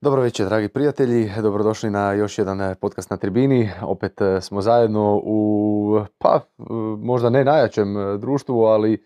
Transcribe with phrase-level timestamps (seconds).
[0.00, 1.30] Dobro večer, dragi prijatelji.
[1.42, 3.70] Dobrodošli na još jedan eh, podcast na tribini.
[3.82, 6.62] Opet eh, smo zajedno u, pa, eh,
[6.98, 7.88] možda ne najjačem
[8.20, 9.04] društvu, ali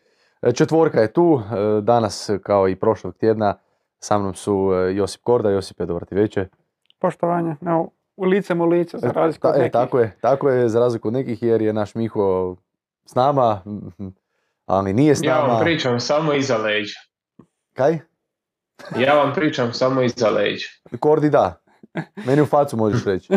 [0.54, 1.40] četvorka je tu.
[1.82, 3.54] Danas, kao i prošlog tjedna,
[3.98, 5.50] sa mnom su Josip Korda.
[5.50, 6.48] Josipe, dobar ti večer.
[6.98, 7.56] Poštovanje.
[7.62, 9.72] Evo, u licem u lice, za razliku od E, nekih.
[9.72, 12.56] tako je, tako je, za razliku od nekih, jer je naš Miho
[13.04, 13.60] s nama,
[14.66, 15.52] ali nije s Ja nama.
[15.52, 16.98] vam pričam samo iza leđa.
[17.72, 17.98] Kaj?
[18.98, 20.68] Ja vam pričam samo iza leđa.
[21.00, 21.62] Kordi da.
[22.26, 23.32] Meni u facu možeš reći.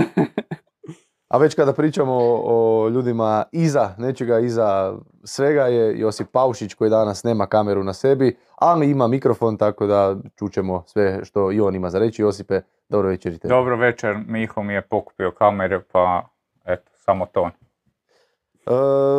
[1.27, 6.89] A već kada pričamo o, o ljudima iza, nečega iza svega je Josip Paušić koji
[6.89, 11.75] danas nema kameru na sebi, ali ima mikrofon tako da čućemo sve što i on
[11.75, 12.21] ima za reći.
[12.21, 13.49] Josipe, dobro večer i tebi.
[13.49, 16.29] Dobro večer, Miho mi je pokupio kamere, pa
[16.65, 17.49] eto, samo to.
[18.65, 18.71] E,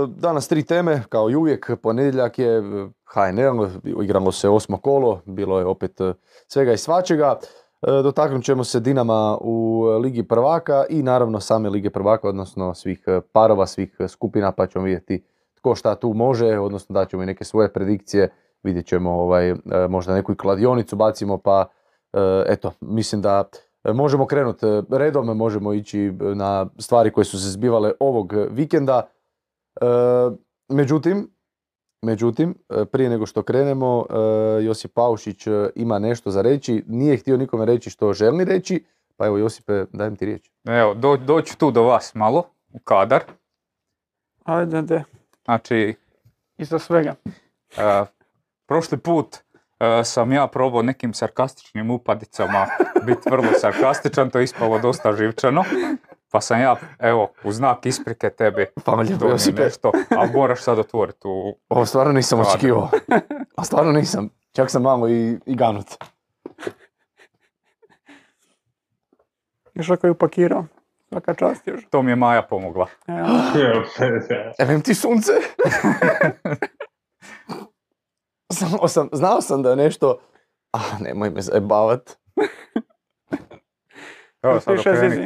[0.07, 2.63] danas tri teme, kao i uvijek, ponedjeljak je
[3.05, 3.67] HNL,
[4.03, 6.15] igralo se osmo kolo, bilo je opet e,
[6.49, 7.39] svega i svačega.
[7.83, 13.05] E, Dotaknut ćemo se Dinama u Ligi prvaka i naravno same Lige prvaka, odnosno svih
[13.07, 17.45] e, parova, svih skupina, pa ćemo vidjeti tko šta tu može, odnosno daćemo i neke
[17.45, 18.29] svoje predikcije,
[18.63, 19.57] vidjet ćemo ovaj, e,
[19.89, 21.65] možda neku kladionicu bacimo, pa
[22.13, 23.45] e, eto, mislim da
[23.85, 29.03] e, možemo krenuti redom, možemo ići na stvari koje su se zbivale ovog vikenda.
[29.81, 29.87] E,
[30.69, 31.31] međutim,
[32.03, 34.15] međutim, e, prije nego što krenemo, e,
[34.65, 38.85] Josip Paušić ima nešto za reći, nije htio nikome reći što želi reći,
[39.17, 40.51] pa evo Josipe, dajem ti riječ.
[40.65, 43.23] Evo, do, doću tu do vas malo, u kadar.
[44.45, 45.05] Ajde, de,
[45.45, 45.95] Znači,
[46.59, 47.15] iza svega.
[47.77, 48.05] e,
[48.67, 49.37] prošli put
[50.05, 52.67] sam ja probao nekim sarkastičnim upadicama
[53.07, 55.65] biti vrlo sarkastičan, to je ispalo dosta živčano.
[56.37, 58.67] Pa sam ja, evo, u znak isprike tebi
[59.21, 59.63] Josipe.
[59.63, 61.59] nešto, a moraš sad otvoriti u...
[61.69, 62.91] Ovo stvarno nisam očekivao.
[63.57, 64.29] A stvarno nisam.
[64.53, 65.87] Čak sam malo i, i ganut.
[69.75, 70.65] Još ako je upakirao.
[71.09, 71.87] Svaka čast još.
[71.91, 72.87] To mi je Maja pomogla.
[74.59, 75.33] Evo, ti sunce.
[78.59, 80.19] znao, sam, znao sam da je nešto...
[80.73, 82.19] Ah, nemoj me zajebavat.
[84.43, 85.25] Evo sad okreni.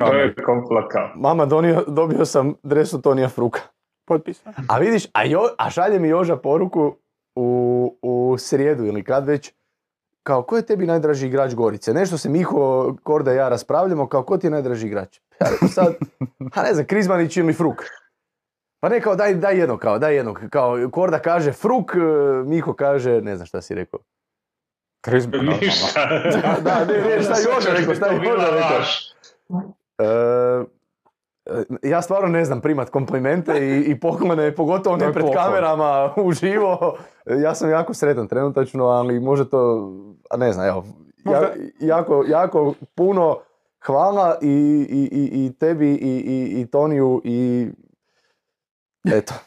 [1.14, 3.60] Mama, donio, dobio sam dresu Tonija Fruka.
[4.04, 4.54] potpisan.
[4.68, 6.96] A vidiš, a, jo, a šalje mi Joža poruku
[7.34, 9.52] u, u srijedu ili kad već,
[10.22, 11.94] kao ko je tebi najdraži igrač Gorice?
[11.94, 15.20] Nešto se Miho, Korda i ja raspravljamo, kao ko ti je najdraži igrač?
[15.40, 15.94] Ja sad,
[16.56, 17.84] a ne znam, Krizmanić ili Fruk.
[18.80, 20.40] Pa ne, kao daj, daj jednog, kao daj jednog.
[20.50, 21.92] Kao Korda kaže Fruk,
[22.46, 24.00] Miho kaže, ne znam šta si rekao.
[25.42, 26.00] Ništa.
[26.34, 28.80] Da, da, ne, ne, šta je Joža rekao, šta Joža rekao?
[29.98, 30.64] e,
[31.82, 36.96] ja stvarno ne znam primat komplimente i, i poklone, pogotovo To ne pred kamerama, uživo.
[37.26, 39.90] E, Ja sam jako sretan trenutačno, ali može to,
[40.30, 40.84] a ne znam, evo,
[41.24, 43.38] ja- jako, jako puno
[43.80, 44.48] hvala i,
[44.90, 47.68] i, i, i tebi i, i, i Toniju i
[49.06, 49.34] eto.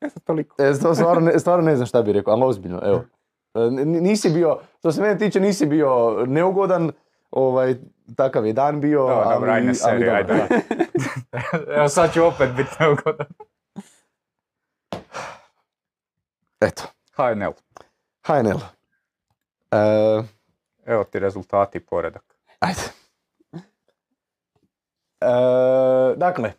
[0.00, 0.62] Eto, toliko.
[0.62, 3.04] E, stvarno, ne, stvarno ne znam šta bi rekao, ali ozbiljno, evo.
[3.66, 5.88] E, Nisi bio, što se mene tiče, nisi bio
[6.26, 6.92] neugodan,
[7.30, 7.74] ovaj,
[8.16, 10.64] takav je dan bio, Da, ali, dobro, ajde ali seriju, dobro, ajde.
[11.76, 13.26] Evo sad ću opet biti neugodan.
[16.60, 16.82] Eto,
[17.12, 17.52] HNL.
[18.26, 18.58] HNL.
[19.70, 20.22] E,
[20.86, 22.34] Evo ti rezultati i poredak.
[22.60, 22.80] ajde.
[25.20, 25.26] E,
[26.16, 26.52] dakle,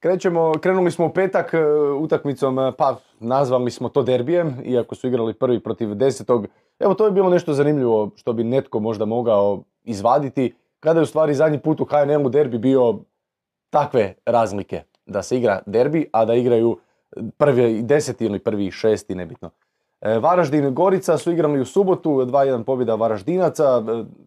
[0.00, 1.64] krećemo, krenuli smo u petak e,
[1.98, 6.46] utakmicom, e, pa nazvali smo to derbijem, iako su igrali prvi protiv desetog.
[6.78, 11.06] Evo, to je bilo nešto zanimljivo što bi netko možda mogao izvaditi, kada je u
[11.06, 12.98] stvari zadnji put u HNL-u derbi bio
[13.70, 16.78] takve razlike, da se igra derbi, a da igraju
[17.36, 19.50] prvi deseti ili prvi šesti, nebitno.
[20.00, 23.82] E, Varaždin Gorica su igrali u subotu, 2-1 pobjeda Varaždinaca,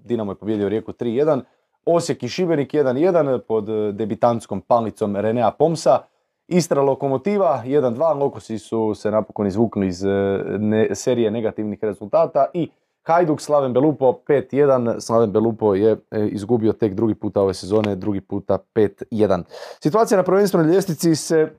[0.06, 1.42] Dinamo je pobjedio Rijeku 3-1,
[1.86, 6.00] Osijek i Šibenik 1-1 pod e, debitantskom palicom Renea Pomsa,
[6.48, 12.70] Istra Lokomotiva 1-2, Lokosi su se napokon izvukli iz e, serije negativnih rezultata i
[13.04, 18.22] Hajduk Slaven Belupo 5-1, Slaven Belupo je e, izgubio tek drugi puta ove sezone, drugi
[18.22, 19.44] puta 5-1.
[19.84, 21.50] Situacija na prvenstvenoj ljestvici se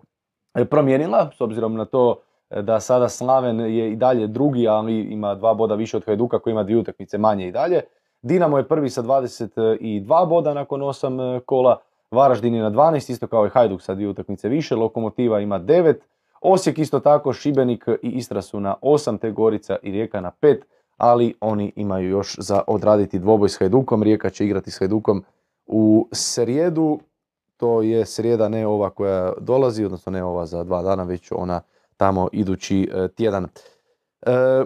[0.71, 2.21] promijenila, s obzirom na to
[2.63, 6.53] da sada Slaven je i dalje drugi, ali ima dva boda više od Hajduka koji
[6.53, 7.81] ima dvije utakmice manje i dalje.
[8.25, 11.81] Dinamo je prvi sa 22 boda nakon 8 kola,
[12.11, 15.95] Varaždin je na 12, isto kao i Hajduk sa dvije utakmice više, Lokomotiva ima 9,
[16.41, 20.57] Osijek isto tako, Šibenik i Istra su na 8, te Gorica i Rijeka na 5,
[20.97, 25.25] ali oni imaju još za odraditi dvoboj s Hajdukom, Rijeka će igrati s Hajdukom
[25.67, 27.01] u srijedu,
[27.57, 31.61] to je srijeda ne ova koja dolazi, odnosno ne ova za dva dana, već ona
[31.97, 33.45] tamo idući e, tjedan.
[34.23, 34.65] E,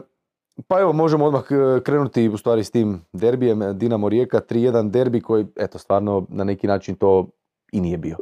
[0.66, 4.90] Pa evo, možemo odmah e, krenuti u stvari s tim derbijem e, Dinamo Rijeka, 3-1
[4.90, 7.26] derbi koji, eto, stvarno na neki način to
[7.72, 8.16] i nije bio.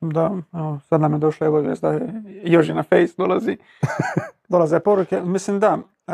[0.00, 3.56] Da, evo, sad nam je došla evo da je Joži na face dolazi.
[4.48, 5.20] Dolaze poruke.
[5.20, 6.12] Mislim da, e,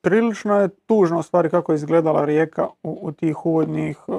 [0.00, 4.12] prilično je tužno u stvari kako je izgledala Rijeka u, u tih uvodnih e,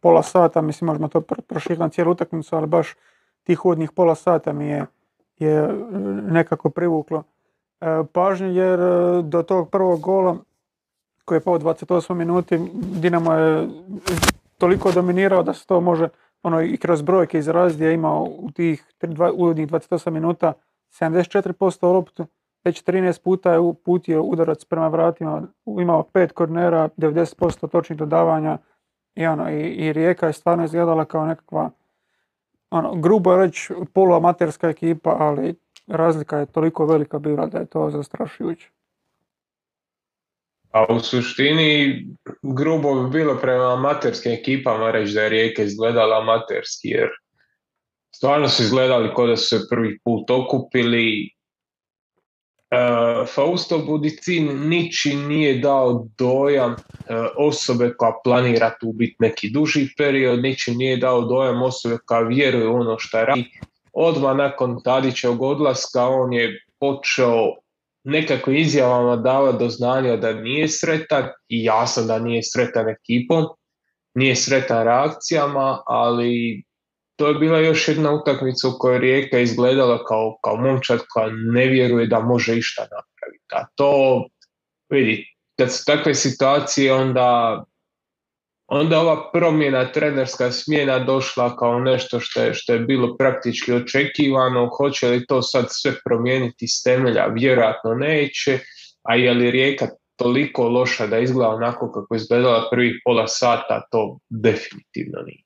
[0.00, 0.60] pola sata.
[0.60, 2.94] Mislim, možemo to pr- proširiti na cijelu utakmicu, ali baš
[3.42, 4.86] tih uvodnih pola sata mi je,
[5.38, 5.68] je
[6.22, 7.22] nekako privuklo
[8.12, 10.36] pažnju jer e, do tog prvog gola
[11.24, 13.68] koji je pao u 28 minuti Dinamo je
[14.58, 16.08] toliko dominirao da se to može
[16.42, 18.86] ono i kroz brojke izraziti je imao u tih
[19.34, 20.52] uvodnih 28 minuta
[21.00, 22.26] 74% loptu,
[22.64, 28.58] već 13 puta je uputio udarac prema vratima, imao pet kornera, 90% točnih dodavanja
[29.14, 31.70] i, ono, i, i Rijeka je stvarno izgledala kao nekakva
[32.70, 35.54] ono, grubo reći poluamaterska ekipa, ali
[35.86, 38.70] razlika je toliko velika bila da je to zastrašujuće.
[40.72, 42.04] A u suštini
[42.42, 47.08] grubo bi bilo prema amaterskim ekipama reći da je Rijeka izgledala amaterski, jer
[48.14, 51.30] stvarno su izgledali kao da su se prvi put okupili.
[52.70, 52.76] E,
[53.34, 56.76] Fausto Budicin niči nije dao dojam e,
[57.36, 62.68] osobe koja planira tu biti neki duži period, ničim nije dao dojam osobe koja vjeruje
[62.68, 63.50] u ono što radi.
[63.92, 67.54] Odmah nakon Tadićevog odlaska on je počeo
[68.04, 73.44] nekako izjavama dava do znanja da nije sretan i jasno da nije sretan ekipom,
[74.14, 76.62] nije sretan reakcijama, ali
[77.16, 81.66] to je bila još jedna utakmica u kojoj Rijeka izgledala kao, kao momčad koja ne
[81.66, 83.44] vjeruje da može išta napraviti.
[83.52, 84.24] A to,
[84.88, 85.26] vidi,
[85.58, 87.64] kad su takve situacije, onda
[88.72, 94.70] onda ova promjena, trenerska smjena došla kao nešto što je, što je bilo praktički očekivano.
[94.76, 97.26] Hoće li to sad sve promijeniti s temelja?
[97.26, 98.58] Vjerojatno neće.
[99.02, 104.18] A je li Rijeka toliko loša da izgleda onako kako izgledala prvih pola sata, to
[104.28, 105.42] definitivno nije.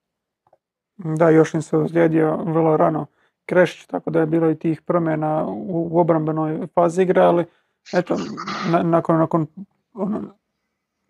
[1.17, 3.06] Da, još im se ozlijedio vrlo rano
[3.46, 7.44] Krešić, tako da je bilo i tih promjena u, obrambenoj fazi igre, ali
[7.93, 8.17] eto,
[8.70, 9.46] na- nakon, nakon
[9.93, 10.37] ono,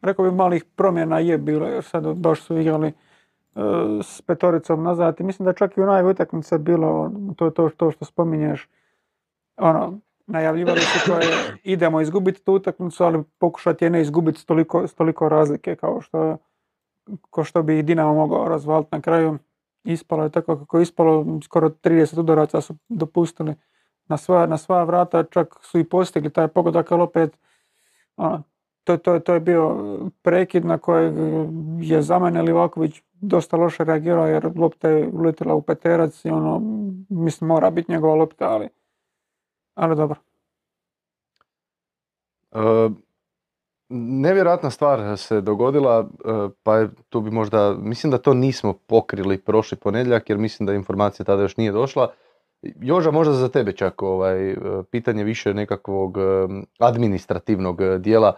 [0.06, 2.92] rekao bih malih promjena je bilo, jer sad baš su igrali e,
[4.02, 7.90] s petoricom nazad i mislim da čak i u najve utakmice bilo to, to, to
[7.90, 8.68] što spominješ,
[9.56, 14.86] ono, najavljivali su kao je, idemo izgubiti tu utakmicu, ali pokušati je ne izgubiti toliko,
[14.88, 16.36] toliko razlike kao što,
[17.30, 19.38] kao što bi Dinamo mogao razvaliti na kraju.
[19.84, 23.54] Ispalo je tako kako je ispalo, skoro 30 udaraca su dopustili
[24.08, 27.38] na sva, na sva vrata, čak su i postigli taj pogodak, ali opet
[28.16, 28.42] ono,
[28.86, 29.76] to, to, to je bio
[30.22, 31.14] prekid na kojeg
[31.80, 36.60] je za mene Livaković dosta loše reagirao jer lopta je uletila u peterac i ono,
[37.08, 38.68] mislim mora biti njegova lopta, ali,
[39.74, 40.16] ali dobro.
[42.52, 42.58] E,
[43.88, 49.38] nevjerojatna stvar se dogodila, e, pa je tu bi možda, mislim da to nismo pokrili
[49.38, 52.10] prošli ponedjeljak jer mislim da informacija tada još nije došla.
[52.62, 54.56] Joža, možda za tebe čak ovaj, e,
[54.90, 56.22] pitanje više nekakvog e,
[56.78, 58.36] administrativnog dijela.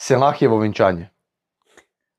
[0.00, 1.08] Selahjevo venčanje.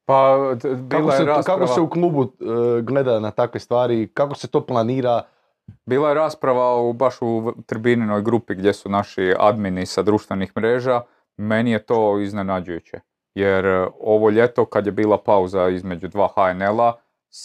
[0.06, 3.60] Pa, d- bila Kako je se, rasprava, kako se u klubu e, gleda na takve
[3.60, 5.24] stvari, kako se to planira?
[5.86, 11.02] bila je rasprava u, baš u tribininoj grupi gdje su naši admini sa društvenih mreža.
[11.38, 13.00] Meni je to iznenađujuće.
[13.36, 16.94] Jer e, ovo ljeto kad je bila pauza između dva HNL-a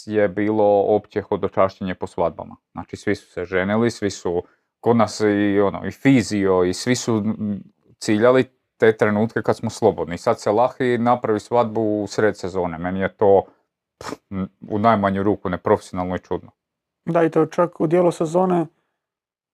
[0.07, 2.57] je bilo opće hodočašćenje po svadbama.
[2.73, 4.43] Znači svi su se ženili, svi su
[4.81, 7.23] kod nas i ono i fizio i svi su
[7.99, 8.45] ciljali
[8.77, 10.19] te trenutke kad smo slobodni.
[10.19, 12.79] Sad se Lahi napravi svadbu u sred sezone.
[12.79, 13.43] Meni je to
[13.99, 14.13] pff,
[14.69, 16.51] u najmanju ruku neprofesionalno i čudno.
[17.05, 18.67] Da, i to čak u dijelu sezone,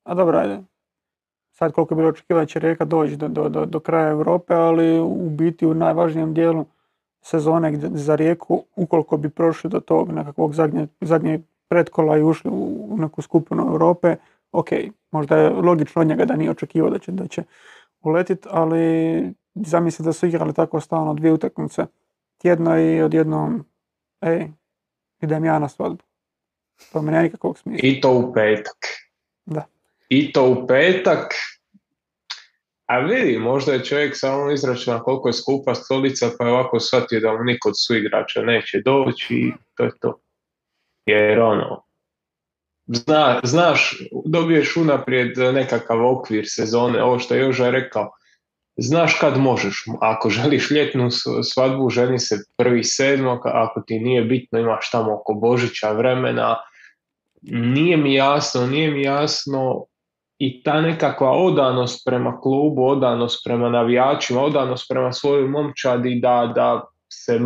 [0.05, 0.63] a dobro, ajde.
[1.53, 5.31] Sad koliko je bilo će Rijeka doći do, do, do, do kraja Europe, ali u
[5.31, 6.67] biti u najvažnijem dijelu
[7.21, 12.97] sezone za Rijeku, ukoliko bi prošli do tog nekakvog zadnje, zadnjeg pretkola i ušli u
[12.99, 14.17] neku skupinu Europe,
[14.53, 14.69] ok,
[15.11, 17.43] možda je logično od njega da nije očekivao da će, da će
[18.03, 21.87] uletit, ali zamisli da su igrali tako stalno dvije utakmice
[22.39, 23.65] tjedno i odjednom,
[24.21, 24.49] ej,
[25.21, 26.05] idem ja na svadbu.
[26.93, 27.89] To mi nema nikakvog smisla.
[27.89, 28.77] I to u petak.
[29.47, 29.65] Da.
[30.09, 31.35] I to u petak.
[32.87, 37.21] A vidi, možda je čovjek samo izračunao koliko je skupa stolica, pa je ovako shvatio
[37.21, 40.21] da mu niko od suigrača neće doći i to je to.
[41.07, 41.85] Jer ono,
[42.93, 48.11] zna, znaš, dobiješ unaprijed nekakav okvir sezone, ovo što je Joža rekao,
[48.77, 51.11] znaš kad možeš, ako želiš ljetnu
[51.53, 56.57] svadbu, ženi se prvi sedmog, ako ti nije bitno, imaš tamo oko Božića vremena,
[57.43, 59.85] nije mi jasno, nije mi jasno
[60.39, 66.85] i ta nekakva odanost prema klubu, odanost prema navijačima, odanost prema svojoj momčadi da, da
[67.13, 67.41] se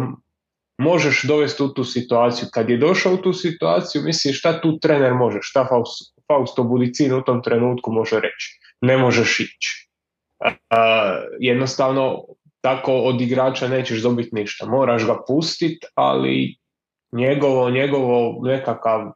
[0.79, 2.49] možeš dovesti u tu situaciju.
[2.53, 5.69] Kad je došao u tu situaciju, misli šta tu trener može, šta
[6.29, 8.61] Fausto Budicin u tom trenutku može reći.
[8.81, 9.89] Ne možeš ići.
[11.41, 12.25] jednostavno,
[12.61, 14.67] tako od igrača nećeš dobiti ništa.
[14.67, 16.57] Moraš ga pustiti, ali
[17.13, 19.13] njegovo, njegovo nekakav,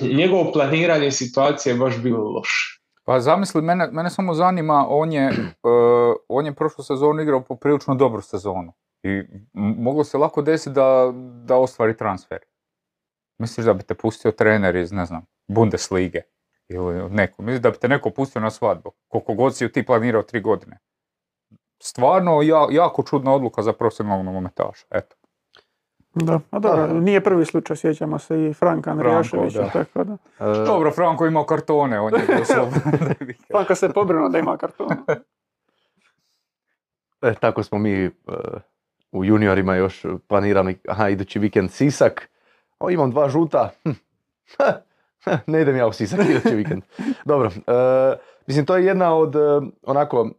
[0.00, 2.80] njegovo planiranje situacije je baš bilo loše.
[3.04, 7.94] Pa zamisli, mene, mene samo zanima, on je, uh, on je prošlu sezonu igrao poprilično
[7.94, 8.72] dobru sezonu.
[9.02, 9.22] I
[9.54, 11.12] moglo se lako desiti da,
[11.44, 12.38] da ostvari transfer.
[13.38, 16.22] Misliš da bi te pustio trener iz, ne znam, Bundeslige
[16.68, 17.42] ili neko.
[17.42, 20.78] Misliš da bi te neko pustio na svadbu, koliko god si ti planirao tri godine.
[21.82, 25.16] Stvarno ja, jako čudna odluka za profesionalnog momentaša, eto.
[26.14, 30.12] Da, a dobro, nije prvi slučaj, sjećamo se i Franka Andrijaševića, tako da.
[30.40, 32.20] E, dobro, Franko ima kartone, on je
[33.52, 34.96] Franko se pobrinuo da ima kartone.
[37.22, 38.10] E, tako smo mi e,
[39.12, 42.30] u juniorima još planirali, aha, idući vikend Sisak.
[42.78, 43.70] O, imam dva žuta.
[43.84, 43.90] Hm.
[45.52, 46.82] ne idem ja u Sisak idući vikend.
[47.24, 48.16] Dobro, e,
[48.46, 49.34] mislim to je jedna od
[49.82, 50.30] onako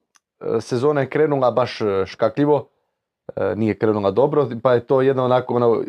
[0.59, 2.73] sezone krenula baš škakljivo
[3.35, 5.83] E, nije krenula dobro, pa je to jedna onako, ono,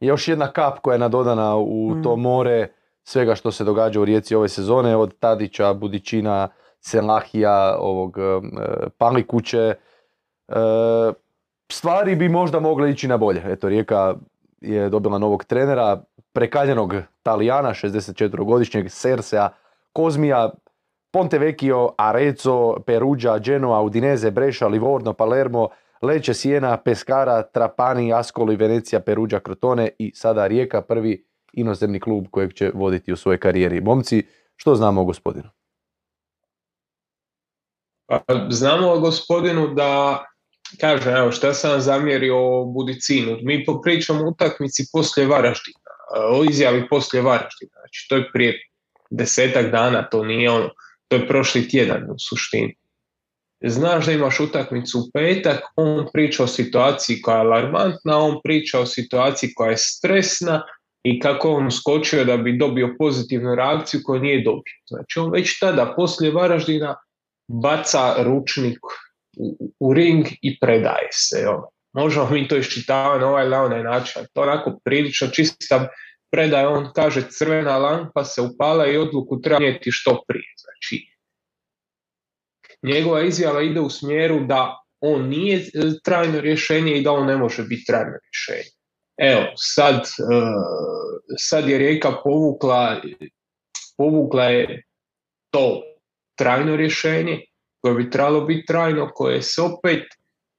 [0.00, 2.02] još jedna kap koja je nadodana u mm.
[2.02, 2.68] to more
[3.02, 6.48] svega što se događa u Rijeci ove sezone, od Tadića, Budićina,
[6.80, 8.40] Selahija, ovog e,
[8.98, 9.74] Palikuće.
[10.48, 10.54] E,
[11.72, 13.42] stvari bi možda mogle ići na bolje.
[13.46, 14.14] Eto, Rijeka
[14.60, 19.48] je dobila novog trenera, prekaljenog Talijana, 64-godišnjeg Sersea,
[19.92, 20.50] Kozmija,
[21.10, 25.68] Pontevecchio, Arezzo, Perugia, Genoa, Udinese, Brescia, Livorno, Palermo,
[26.02, 32.52] Leće, Siena, Pescara, Trapani, Ascoli, Venecija, Peruđa, Crotone i sada Rijeka, prvi inozemni klub kojeg
[32.52, 33.80] će voditi u svojoj karijeri.
[33.80, 35.48] Momci, što znamo o gospodinu?
[38.06, 40.24] Pa, znamo o gospodinu da,
[40.80, 43.38] kažem, evo šta sam zamjerio Budicinu.
[43.42, 45.78] Mi popričamo utakmici poslije Varaždina,
[46.32, 47.72] o izjavi poslije Varaždina.
[47.72, 48.60] Znači, to je prije
[49.10, 50.70] desetak dana, to nije ono,
[51.08, 52.80] to je prošli tjedan u suštini
[53.64, 58.80] znaš da imaš utakmicu u petak, on priča o situaciji koja je alarmantna, on priča
[58.80, 60.62] o situaciji koja je stresna
[61.02, 64.74] i kako on skočio da bi dobio pozitivnu reakciju koju nije dobio.
[64.88, 66.96] Znači on već tada poslije Varaždina
[67.48, 68.78] baca ručnik
[69.80, 71.48] u, ring i predaje se.
[71.48, 71.68] Ono.
[71.92, 74.22] Možemo mi to iščitavati na ovaj ili onaj način.
[74.32, 75.88] To onako prilično čista
[76.30, 76.66] predaje.
[76.66, 80.54] On kaže crvena lampa se upala i odluku treba što prije.
[80.56, 81.10] Znači
[82.82, 85.64] njegova izjava ide u smjeru da on nije
[86.04, 88.70] trajno rješenje i da on ne može biti trajno rješenje.
[89.18, 90.06] Evo, sad, e,
[91.38, 93.00] sad je Rijeka povukla,
[93.96, 94.82] povukla je
[95.50, 95.82] to
[96.38, 97.44] trajno rješenje
[97.80, 100.02] koje bi trebalo biti trajno, koje se opet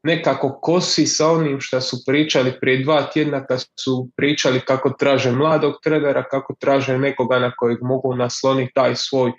[0.04, 5.32] nekako kosi sa onim što su pričali prije dva tjedna kad su pričali kako traže
[5.32, 9.32] mladog trenera, kako traže nekoga na kojeg mogu nasloniti taj svoj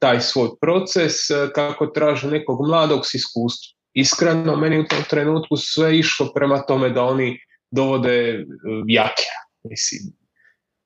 [0.00, 1.12] taj svoj proces
[1.54, 3.78] kako traže nekog mladog s iskustvom.
[3.94, 7.38] Iskreno, meni u tom trenutku sve išlo prema tome da oni
[7.70, 8.44] dovode e,
[8.86, 9.40] jakera.
[9.62, 10.00] Mislim,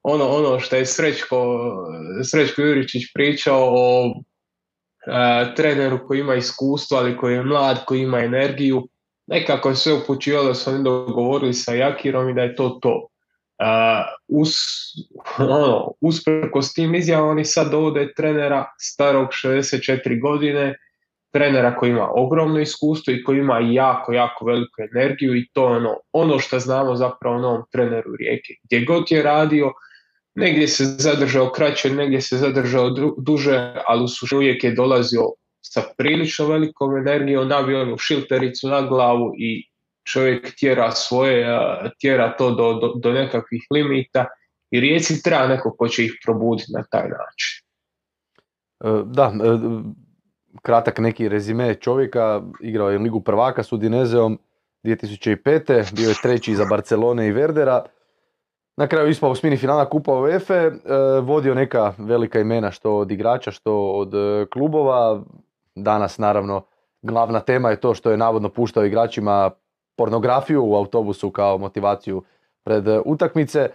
[0.02, 1.58] ono, ono što je Srećko,
[2.30, 4.14] Srećko Juričić pričao o
[5.56, 8.88] treneru koji ima iskustvo, ali koji je mlad, koji ima energiju,
[9.26, 13.08] nekako je sve upućivalo da su oni dogovorili sa Jakirom i da je to to.
[13.58, 14.56] Uh, us,
[15.38, 20.74] ono, usprkos tim izjavama oni sad dovode trenera starog 64 godine,
[21.32, 25.96] trenera koji ima ogromno iskustvo i koji ima jako, jako veliku energiju i to ono,
[26.12, 28.52] ono što znamo zapravo o novom treneru Rijeke.
[28.64, 29.72] Gdje god je radio,
[30.36, 35.22] negdje se zadržao kraće, negdje se zadržao duže, ali u suštini uvijek je dolazio
[35.60, 39.68] sa prilično velikom energijom, nabio onu šiltericu na glavu i
[40.12, 41.46] čovjek tjera svoje,
[42.00, 44.26] tjera to do, do, do nekakvih limita
[44.70, 47.66] i rijeci treba neko ko će ih probuditi na taj način.
[48.84, 49.58] E, da, e,
[50.62, 54.38] kratak neki rezime čovjeka, igrao je Ligu prvaka s Udinezeom
[54.84, 55.94] 2005.
[55.96, 57.84] Bio je treći za Barcelone i Verdera.
[58.76, 60.72] Na kraju ispao u smini finala Kupa UEFA, e,
[61.22, 64.12] vodio neka velika imena što od igrača, što od
[64.52, 65.22] klubova.
[65.74, 66.62] Danas naravno
[67.02, 69.50] glavna tema je to što je navodno puštao igračima
[69.96, 72.22] pornografiju u autobusu kao motivaciju
[72.64, 73.70] pred e, utakmice.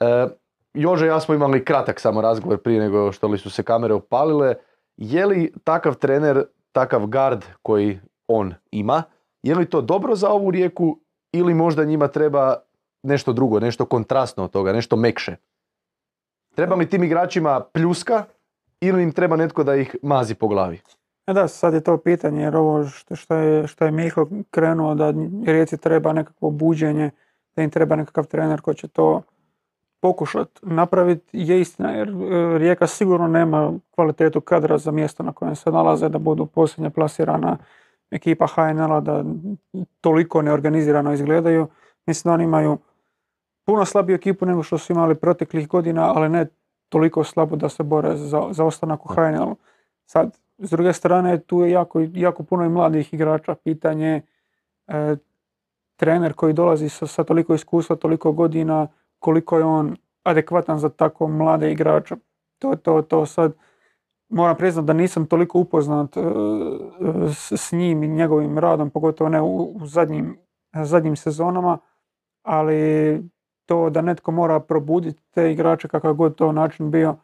[0.00, 0.26] E,
[0.74, 3.94] Jože i ja smo imali kratak samo razgovor prije nego što li su se kamere
[3.94, 4.54] upalile.
[4.96, 9.02] Je li takav trener, takav gard koji on ima,
[9.42, 10.98] je li to dobro za ovu rijeku
[11.32, 12.56] ili možda njima treba
[13.02, 15.36] nešto drugo, nešto kontrastno od toga, nešto mekše?
[16.54, 18.24] Treba li tim igračima pljuska
[18.80, 20.80] ili im treba netko da ih mazi po glavi?
[21.26, 24.94] E da, sad je to pitanje, jer ovo što, što, je, što je Miho krenuo
[24.94, 25.14] da
[25.46, 27.10] Rijeci treba nekakvo buđenje,
[27.56, 29.22] da im treba nekakav trener koji će to
[30.00, 35.56] pokušati napraviti, je istina, jer e, Rijeka sigurno nema kvalitetu kadra za mjesto na kojem
[35.56, 37.58] se nalaze, da budu posljednje plasirana
[38.10, 39.24] ekipa HNL-a, da
[40.00, 41.68] toliko neorganizirano izgledaju.
[42.06, 42.78] Mislim da oni imaju
[43.70, 46.46] puno slabiju ekipu nego što su imali proteklih godina, ali ne
[46.88, 49.56] toliko slabo da se bore za, za ostanak u HNL-u.
[50.06, 53.54] Sad, s druge strane, tu je jako, jako puno i mladih igrača.
[53.54, 54.22] Pitanje
[54.86, 55.16] e,
[55.96, 61.28] trener koji dolazi sa, sa toliko iskustva, toliko godina, koliko je on adekvatan za tako
[61.28, 62.16] mlade igrače.
[62.58, 63.52] To, to, to sad,
[64.28, 66.20] moram priznati da nisam toliko upoznat e,
[67.34, 70.38] s, s njim i njegovim radom, pogotovo ne u, u zadnjim,
[70.72, 71.78] zadnjim sezonama,
[72.42, 73.22] ali
[73.70, 77.16] to da netko mora probuditi te igrače kakav god to način bio,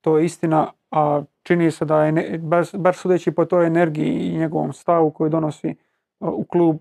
[0.00, 4.38] to je istina, a čini se da je, bar, bar sudeći po toj energiji i
[4.38, 5.74] njegovom stavu koji donosi e,
[6.20, 6.76] u klub,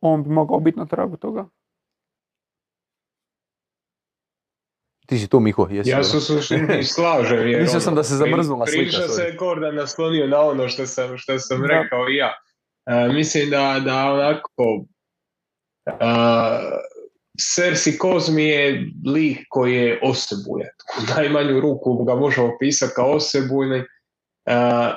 [0.00, 1.46] on bi mogao biti na tragu toga.
[5.06, 5.90] Ti si tu, Miho, jesi?
[5.90, 7.48] Ja se suštini slažem.
[7.48, 10.68] Jer Mislio sam ono, da se zamrznula pri- slika, Priča se Gordon naslonio na ono
[10.68, 11.66] što sam, što sam Da.
[11.66, 12.32] rekao i ja.
[12.86, 14.84] E, mislim da, da onako
[16.00, 16.60] a,
[17.40, 20.70] Sersi Kozmi je lik koji je osebujan.
[20.98, 23.82] U najmanju ruku ga možemo pisati kao osebujni.
[24.46, 24.94] A,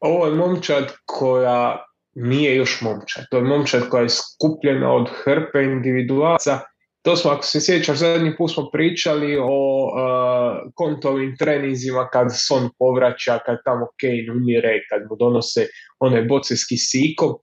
[0.00, 3.24] ovo je momčad koja nije još momčad.
[3.30, 6.60] To je momčad koja je skupljena od hrpe individualaca
[7.06, 12.70] to smo, ako se sjećaš, zadnji put smo pričali o uh, kontovim treninzima kad Son
[12.78, 15.66] povraća, kad tamo Kane umire, kad mu donose
[15.98, 17.34] one boce s kisikom.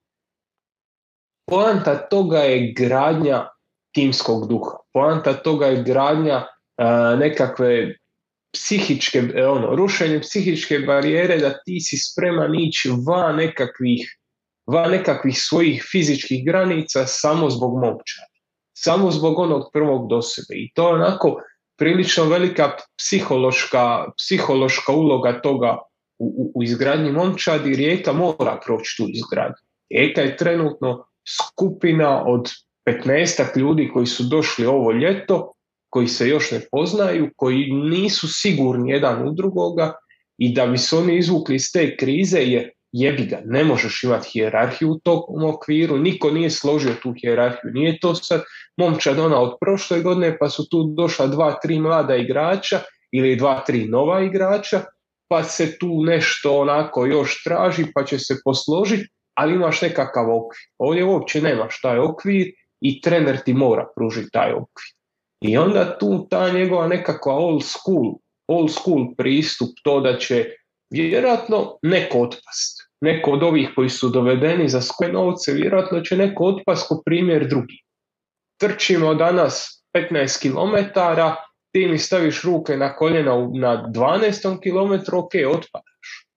[1.49, 3.47] Poanta toga je gradnja
[3.93, 4.77] timskog duha.
[4.93, 7.95] Poanta toga je gradnja uh, nekakve
[8.53, 14.17] psihičke, e, ono, rušenje psihičke barijere da ti si spreman ići van nekakvih,
[14.67, 18.33] van nekakvih svojih fizičkih granica samo zbog momčara
[18.73, 20.55] samo zbog onog prvog do sebe.
[20.55, 21.41] I to je onako
[21.77, 25.77] prilično velika psihološka, psihološka uloga toga
[26.19, 27.75] u, u, u izgradnji momčadi.
[27.75, 29.63] Rijeka mora proći tu izgradnju.
[29.89, 31.05] Rijeka je trenutno
[31.37, 32.49] skupina od
[32.85, 35.53] 15 ljudi koji su došli ovo ljeto,
[35.89, 39.93] koji se još ne poznaju, koji nisu sigurni jedan u drugoga
[40.37, 44.29] i da bi se oni izvukli iz te krize je jebi ga, ne možeš imati
[44.29, 48.43] hijerarhiju u tom okviru, niko nije složio tu hijerarhiju, nije to sad
[48.77, 52.79] momčad ona od prošle godine, pa su tu došla dva, tri mlada igrača
[53.11, 54.81] ili dva, tri nova igrača,
[55.27, 60.61] pa se tu nešto onako još traži, pa će se posložiti, ali imaš nekakav okvir.
[60.77, 62.51] Ovdje uopće nemaš taj okvir
[62.83, 64.91] i trener ti mora pružiti taj okvir.
[65.41, 68.13] I onda tu ta njegova nekakva old school,
[68.47, 70.45] old school pristup, to da će
[70.89, 72.83] vjerojatno neko otpast.
[73.01, 77.47] Neko od ovih koji su dovedeni za skoje novce, vjerojatno će neko otpast ko primjer
[77.47, 77.83] drugi.
[78.59, 80.99] Trčimo danas 15 km,
[81.71, 86.27] ti mi staviš ruke na koljena na 12 km, ok, otpadaš.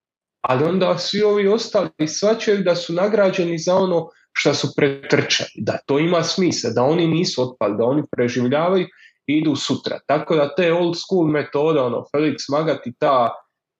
[0.40, 5.78] Ali onda svi ovi ostali svačaju da su nagrađeni za ono što su pretrčali, da
[5.86, 8.86] to ima smisla, da oni nisu otpali, da oni preživljavaju
[9.26, 9.98] i idu sutra.
[10.06, 13.30] Tako da te old school metode, ono, Felix Magath i ta,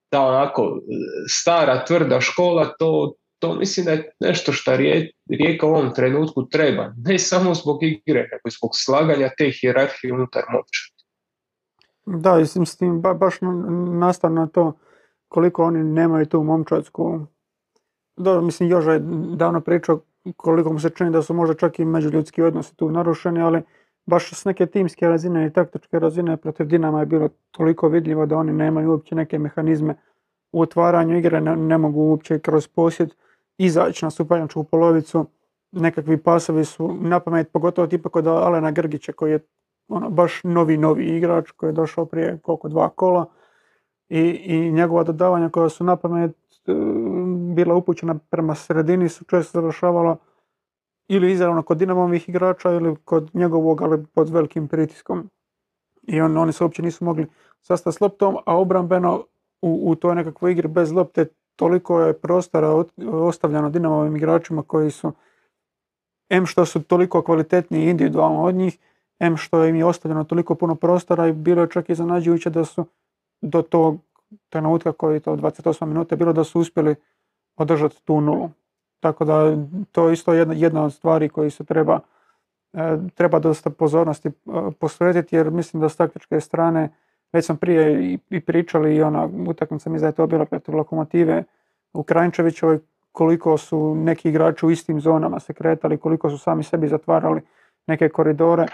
[0.09, 0.95] ta onako e,
[1.29, 6.49] stara, tvrda škola, to, to mislim da je nešto što Rije- Rijeka u ovom trenutku
[6.49, 6.92] treba.
[6.97, 10.81] Ne samo zbog igre, nego i zbog slaganja te hijerarhije unutar moća.
[12.07, 13.35] Da, i s tim ba, baš
[14.01, 14.73] nastavno na to
[15.29, 17.27] koliko oni nemaju tu momčadsku...
[18.16, 19.01] Dobro, mislim, Joža je
[19.37, 20.01] davno pričao
[20.37, 23.62] koliko mu se čini da su možda čak i međuljudski odnosi tu narušeni, ali
[24.07, 28.37] baš s neke timske razine i taktičke razine protiv Dinama je bilo toliko vidljivo da
[28.37, 29.95] oni nemaju uopće neke mehanizme
[30.53, 33.15] u otvaranju igre, ne, ne mogu uopće kroz posjed
[33.59, 35.27] izaći na stupanjačku polovicu.
[35.73, 39.39] Nekakvi pasovi su na pamet, pogotovo tipa kod Alena Grgića koji je
[39.89, 43.27] ono, baš novi, novi igrač koji je došao prije koliko dva kola
[44.09, 46.37] i, i njegova dodavanja koja su na pamet
[47.57, 50.16] bila upućena prema sredini su često završavala
[51.09, 55.31] ili izravno kod Dinamovih igrača ili kod njegovog, ali pod velikim pritiskom.
[56.03, 57.27] I on, oni se uopće nisu mogli
[57.62, 59.25] sastati s loptom, a obrambeno
[59.62, 64.90] u, u toj nekakvoj igri bez lopte toliko je prostora ot- ostavljeno Dinamovim igračima koji
[64.90, 65.12] su
[66.29, 68.79] em što su toliko kvalitetniji individualno od njih,
[69.19, 72.87] em što im je ostavljeno toliko puno prostora i bilo je čak iznenađujuće da su
[73.40, 73.99] do tog
[74.49, 76.95] trenutka koji je to 28 minuta bilo da su uspjeli
[77.57, 78.51] održati tu nulu.
[79.01, 79.57] Tako da
[79.92, 82.01] to je isto jedna, jedna od stvari koji se treba,
[82.73, 84.33] e, treba dosta pozornosti e,
[84.81, 86.88] posvetiti jer mislim da s taktičke strane
[87.33, 91.45] već smo prije i, pričali i ona utakmica mi da to bila protiv Lokomotive
[91.92, 92.79] u Kranjčevićevoj
[93.12, 97.40] koliko su neki igrači u istim zonama se kretali, koliko su sami sebi zatvarali
[97.87, 98.66] neke koridore.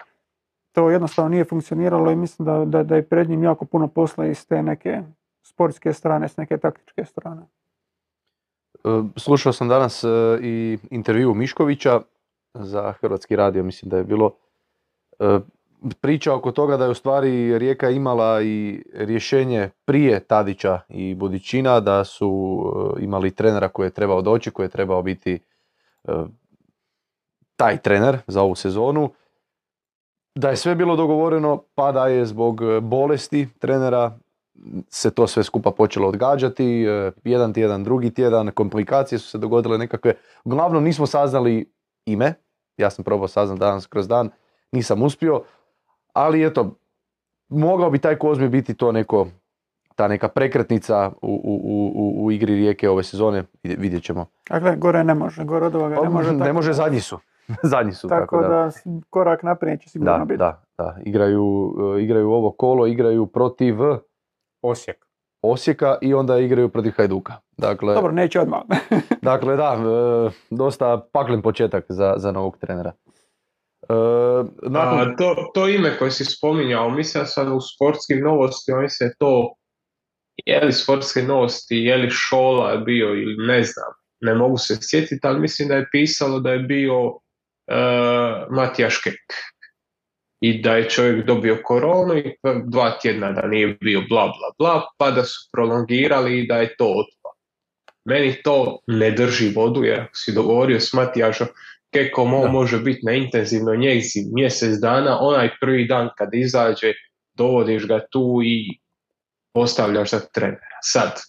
[0.73, 4.27] To jednostavno nije funkcioniralo i mislim da, da, da je pred njim jako puno posla
[4.27, 5.03] iz te neke
[5.43, 7.43] sportske strane, s neke taktičke strane.
[8.85, 10.09] E, Slušao sam danas e,
[10.43, 12.01] i intervju Miškovića
[12.55, 14.31] za Hrvatski radio, mislim da je bilo
[15.19, 15.39] e,
[16.01, 21.81] priča oko toga da je u stvari Rijeka imala i rješenje prije Tadića i Budićina,
[21.81, 22.63] da su
[23.01, 25.39] imali trenera koji je trebao doći, koji je trebao biti
[27.57, 29.11] taj trener za ovu sezonu.
[30.35, 34.19] Da je sve bilo dogovoreno, pa da je zbog bolesti trenera
[34.89, 39.79] se to sve skupa počelo odgađati, e, jedan tjedan, drugi tjedan, komplikacije su se dogodile
[39.79, 40.15] nekakve.
[40.45, 41.73] Uglavnom nismo saznali
[42.07, 42.35] ime,
[42.77, 44.31] ja sam probao saznat danas kroz dan,
[44.73, 45.43] nisam uspio,
[46.13, 46.77] ali eto,
[47.49, 49.27] mogao bi taj Kozmi biti to neko,
[49.95, 54.27] ta neka prekretnica u, u, u, u igri rijeke ove sezone, vidjet ćemo.
[54.51, 56.33] Dakle, gore ne može, gore od ovoga ne pa, može.
[56.33, 57.19] Ne može, zadnji su.
[57.73, 58.09] zadnji su.
[58.09, 58.71] Tako, tako da,
[59.11, 60.39] korak naprijed će sigurno da, biti.
[60.39, 63.77] Da, da, igraju, e, igraju ovo kolo, igraju protiv
[64.63, 65.07] Osijek.
[65.43, 67.33] Osijeka i onda igraju protiv Hajduka.
[67.57, 68.61] Dakle, Dobro, neće odmah.
[69.23, 72.93] dakle, da, e, dosta paklen početak za, za novog trenera.
[73.89, 73.95] E,
[74.63, 75.01] nakon...
[75.01, 79.55] A, to, to ime koje si spominjao, mislim sad u sportskim novostima, mislim to
[80.47, 85.27] je li sportske novosti, je li Šola bio ili ne znam, ne mogu se sjetiti,
[85.27, 87.17] ali mislim da je pisalo da je bio uh,
[88.51, 89.21] Matija Škek
[90.43, 94.83] i da je čovjek dobio koronu i dva tjedna da nije bio bla bla bla,
[94.99, 97.33] pa da su prolongirali i da je to otpad.
[98.05, 101.47] Meni to ne drži vodu jer ako si dogovorio s Matijašom
[101.95, 106.93] kako može biti na intenzivnoj njezi mjesec dana, onaj prvi dan kad izađe
[107.35, 108.79] dovodiš ga tu i
[109.55, 110.79] postavljaš za trenera.
[110.83, 111.21] Sad,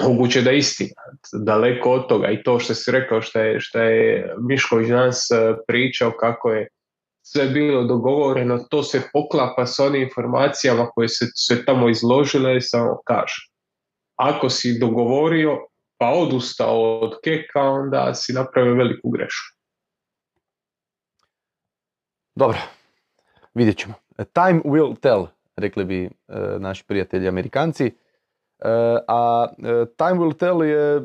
[0.00, 1.02] moguće da je istina,
[1.44, 5.54] daleko od toga i to što si rekao što je, što je Mišković danas eh,
[5.66, 6.68] pričao kako je
[7.32, 12.60] sve bilo dogovoreno, to se poklapa s onim informacijama koje se, se tamo izložile i
[12.60, 13.50] samo kaže.
[14.16, 15.58] Ako si dogovorio
[15.98, 19.56] pa odustao od keka, onda si napravio veliku grešku.
[22.34, 22.58] Dobro,
[23.54, 23.94] vidjet ćemo.
[24.16, 26.10] Time will tell, rekli bi e,
[26.58, 27.86] naši prijatelji Amerikanci.
[27.86, 27.92] E,
[29.08, 29.62] a e,
[29.96, 31.02] time will tell je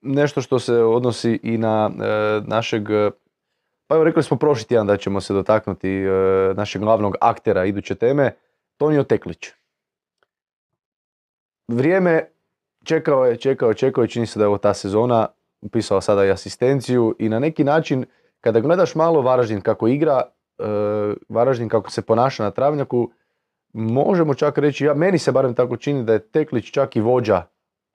[0.00, 1.90] nešto što se odnosi i na
[2.46, 2.82] našeg
[3.88, 6.10] pa evo rekli smo prošli tjedan da ćemo se dotaknuti e,
[6.54, 8.34] našeg glavnog aktera iduće teme,
[8.76, 9.48] Tonio Teklić.
[11.68, 12.30] Vrijeme
[12.84, 15.26] čekao je, čekao je, čekao je, čini se da je ovo ta sezona,
[15.60, 18.04] upisao sada i asistenciju i na neki način
[18.40, 20.22] kada gledaš malo Varaždin kako igra,
[20.58, 20.64] e,
[21.28, 23.10] Varaždin kako se ponaša na travnjaku,
[23.72, 27.42] možemo čak reći, ja, meni se barem tako čini da je Teklić čak i vođa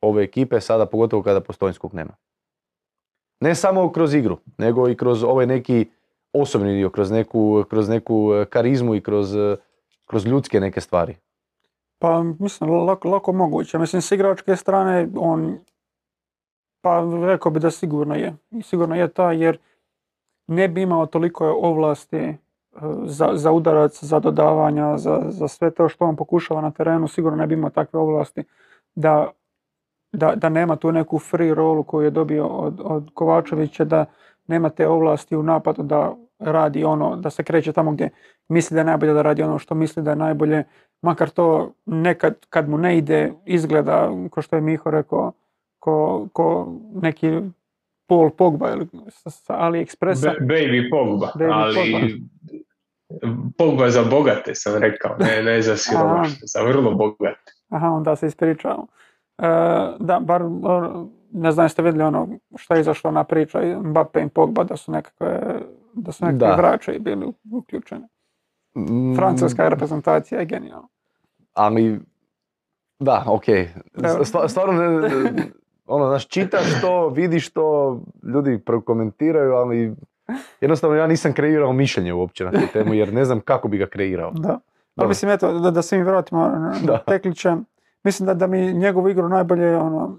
[0.01, 2.15] ove ekipe, sada pogotovo kada Postojnskog nema.
[3.43, 5.85] Ne samo kroz igru, nego i kroz ovaj neki
[6.33, 9.55] osobni dio, kroz neku, kroz neku e, karizmu i kroz, e,
[10.05, 11.15] kroz ljudske neke stvari.
[11.99, 13.77] Pa mislim, lako, lako moguće.
[13.79, 15.57] Mislim, s igračke strane on,
[16.81, 18.35] pa rekao bi da sigurno je.
[18.61, 19.57] Sigurno je ta jer
[20.47, 22.35] ne bi imao toliko ovlasti e,
[23.03, 27.37] za, za udarac, za dodavanja, za, za sve to što on pokušava na terenu, sigurno
[27.37, 28.43] ne bi imao takve ovlasti
[28.95, 29.31] da
[30.13, 34.05] da, da nema tu neku free rolu koju je dobio od, od Kovačevića, da
[34.47, 38.09] nema te ovlasti u napadu da radi ono, da se kreće tamo gdje
[38.47, 40.63] misli da je najbolje da radi ono što misli da je najbolje,
[41.01, 45.31] makar to nekad kad mu ne ide izgleda, ko što je Miho rekao,
[45.79, 47.39] ko, ko neki
[48.07, 50.27] Paul Pogba ili sa AliExpressa.
[50.27, 52.07] Ba- baby Pogba, ali Pogba.
[53.57, 57.51] Pogba za bogate sam rekao, ne, ne za siromašne, za vrlo bogate.
[57.69, 58.87] Aha, onda se ispričavamo.
[59.37, 59.47] E,
[59.99, 60.43] da, bar
[61.31, 64.91] ne znam jeste vidjeli ono što je izašlo na priča Mbappe i Pogba da su
[64.91, 65.59] nekakve,
[65.93, 68.05] da su nekakve vraće i bili uključeni.
[68.77, 69.15] Mm.
[69.15, 70.87] Francuska reprezentacija je genijalna.
[71.53, 71.99] Ali,
[72.99, 73.43] da, ok.
[74.47, 75.07] Stvarno,
[75.85, 77.99] ono, znaš, čitaš to, vidiš to,
[78.33, 79.95] ljudi prokomentiraju, ali
[80.61, 83.87] jednostavno ja nisam kreirao mišljenje uopće na tu temu, jer ne znam kako bi ga
[83.87, 84.31] kreirao.
[84.31, 84.59] Da.
[84.95, 86.99] Ali mislim, eto, da, da se mi vratimo na
[88.03, 90.17] mislim da, da mi njegovu igru najbolje ono,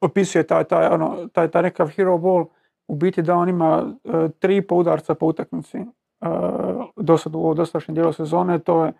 [0.00, 2.44] opisuje taj, taj, ono, taj, taj nekav hero ball,
[2.88, 7.54] u biti da on ima uh, tri po udarca po utakmici uh, do sad u
[7.54, 8.92] dosadašnjem dijelu sezone, to je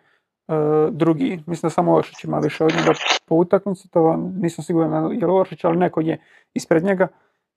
[0.48, 0.54] uh,
[0.90, 1.42] drugi.
[1.46, 2.92] Mislim da samo Oršić ima više od njega
[3.26, 6.18] po utakmici, to nisam siguran je li Oršić, ali neko je
[6.54, 7.08] ispred njega.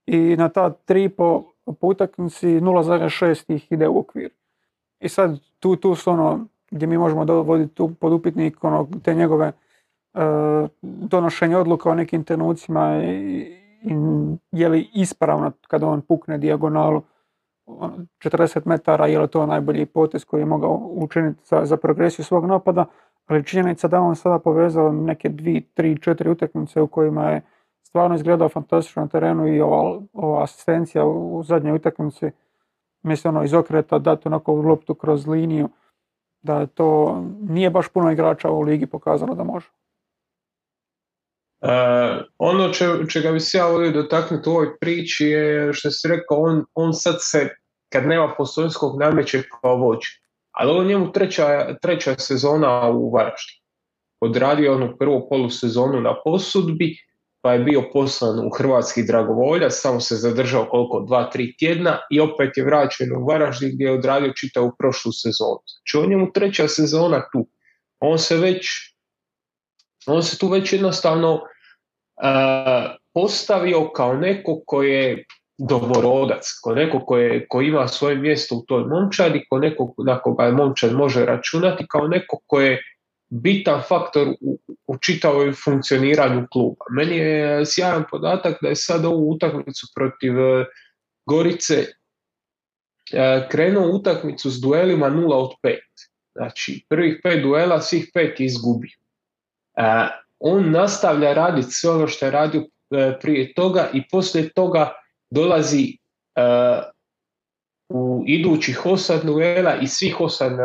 [0.06, 4.30] I na ta tri po, po utakmici 0,6 ih ide u okvir.
[5.00, 9.16] I sad tu, tu su ono, gdje mi možemo dovoditi tu pod upitnik ono, te
[9.16, 9.52] njegove e,
[10.82, 13.40] donošenje odluka o nekim trenucima i,
[13.82, 13.94] i
[14.52, 17.02] je li ispravno kada on pukne dijagonalu
[17.68, 22.26] 40 ono, metara, je li to najbolji potez koji je mogao učiniti za, za progresiju
[22.26, 22.86] svog napada,
[23.26, 27.42] ali činjenica da on sada povezao neke dvi, tri, četiri utakmice u kojima je
[27.84, 32.32] stvarno izgledao fantastično na terenu i ova, ova asistencija u, zadnjoj utakmici,
[33.04, 35.70] mislim ono iz okreta dati onako loptu kroz liniju,
[36.42, 39.70] da to nije baš puno igrača u ligi pokazalo da može.
[41.64, 41.70] Uh,
[42.38, 46.38] ono če, čega bi se ja volio dotaknuti u ovoj priči je što si rekao,
[46.38, 47.50] on, on sad se
[47.90, 50.10] kad nema postojnskog nameće kao vođa.
[50.52, 53.64] Ali ovo njemu treća, treća sezona u Varaždinu.
[54.20, 56.98] Odradio onu prvu polusezonu na posudbi,
[57.42, 62.20] pa je bio poslan u hrvatski dragovolja, samo se zadržao koliko, dva, tri tjedna i
[62.20, 65.60] opet je vraćen u Varaždin gdje je odradio čitavu prošlu sezonu.
[65.66, 67.48] Znači on njemu treća sezona tu.
[68.00, 68.68] On se već,
[70.08, 71.42] on se tu već jednostavno
[73.14, 75.26] postavio kao neko ko je
[75.58, 80.20] doborodac, ko neko ko, je, ko ima svoje mjesto u toj momčadi, ko neko na
[80.22, 82.82] koga momčad može računati, kao neko ko je
[83.30, 86.86] bitan faktor u, u čitavom funkcioniranju kluba.
[86.90, 90.66] Meni je sjajan podatak da je sad ovu utakmicu protiv e,
[91.26, 91.86] Gorice
[93.14, 95.78] e, krenuo utakmicu s duelima 0 od 5.
[96.36, 98.98] Znači, prvih pet duela, svih pet izgubio.
[100.44, 102.64] E, on nastavlja raditi sve ono što je radio
[103.22, 104.92] prije toga i poslije toga
[105.30, 105.98] dolazi
[107.94, 110.64] u idućih osam duela i svih osam e,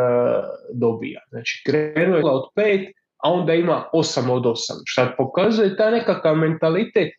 [0.73, 1.21] dobija.
[1.29, 4.77] Znači krenuo je od pet, a onda ima osam od osam.
[4.85, 7.11] Što pokazuje taj nekakav mentalitet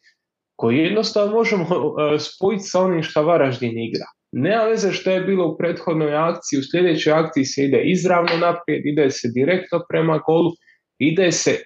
[0.57, 4.07] koji jednostavno možemo e, spojiti sa onim što Varaždin igra.
[4.33, 8.87] Nema veze što je bilo u prethodnoj akciji, u sljedećoj akciji se ide izravno naprijed,
[8.87, 10.51] ide se direktno prema golu,
[10.99, 11.59] ide se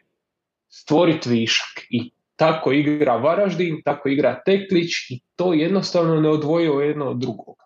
[0.75, 1.87] stvoriti višak.
[1.91, 7.57] I tako igra Varaždin, tako igra Teklić i to jednostavno ne odvojio jedno od drugog.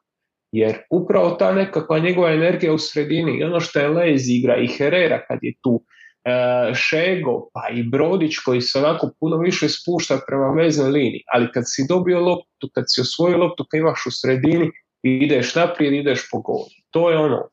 [0.53, 4.67] Jer upravo ta nekakva njegova energija u sredini i ono što je Lez igra i
[4.67, 5.83] Herrera kad je tu,
[6.25, 11.23] e, Šego pa i Brodić koji se onako puno više spušta prema veznoj liniji.
[11.33, 14.71] Ali kad si dobio loptu, kad si osvojio loptu, kad imaš u sredini,
[15.03, 16.69] ideš naprijed, ideš po golu.
[16.91, 17.49] To je ono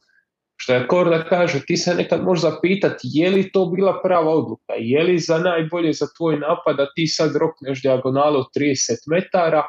[0.66, 4.74] što je Korda kaže, ti se nekad možeš zapitati je li to bila prava odluka,
[4.78, 9.64] je li za najbolje za tvoj napad da ti sad rokneš dijagonalu 30 metara,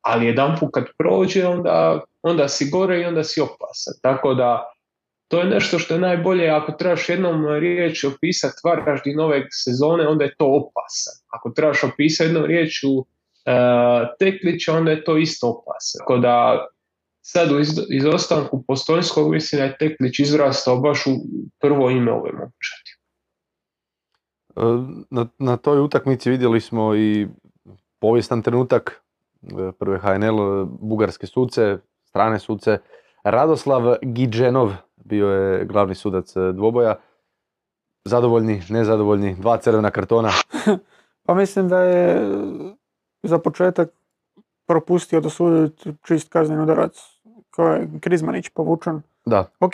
[0.00, 3.94] ali jedan put kad prođe onda, onda si gore i onda si opasan.
[4.02, 4.70] Tako da
[5.28, 10.24] to je nešto što je najbolje, ako trebaš jednom riječi opisati Varaždin nove sezone, onda
[10.24, 11.14] je to opasan.
[11.28, 13.04] Ako trebaš opisati jednom riječu uh,
[14.18, 15.98] Teklića, onda je to isto opasan.
[15.98, 16.66] Tako da
[17.28, 17.58] sad u
[17.90, 21.10] izostanku Postojnskog mislim da je Teklić izrastao baš u
[21.60, 22.90] prvo ime ove momčadi.
[24.56, 24.60] E,
[25.10, 27.28] na, na toj utakmici vidjeli smo i
[27.98, 29.02] povijestan trenutak
[29.42, 32.78] e, prve HNL bugarske suce, strane suce.
[33.24, 36.96] Radoslav Gidženov bio je glavni sudac e, dvoboja.
[38.04, 40.30] Zadovoljni, nezadovoljni, dva crvena kartona.
[41.26, 42.20] pa mislim da je
[43.22, 43.88] za početak
[44.66, 47.15] propustio da suditi čist kazneni udarac
[47.56, 49.02] ko je Krizmanić povučen.
[49.26, 49.44] Da.
[49.60, 49.72] Ok,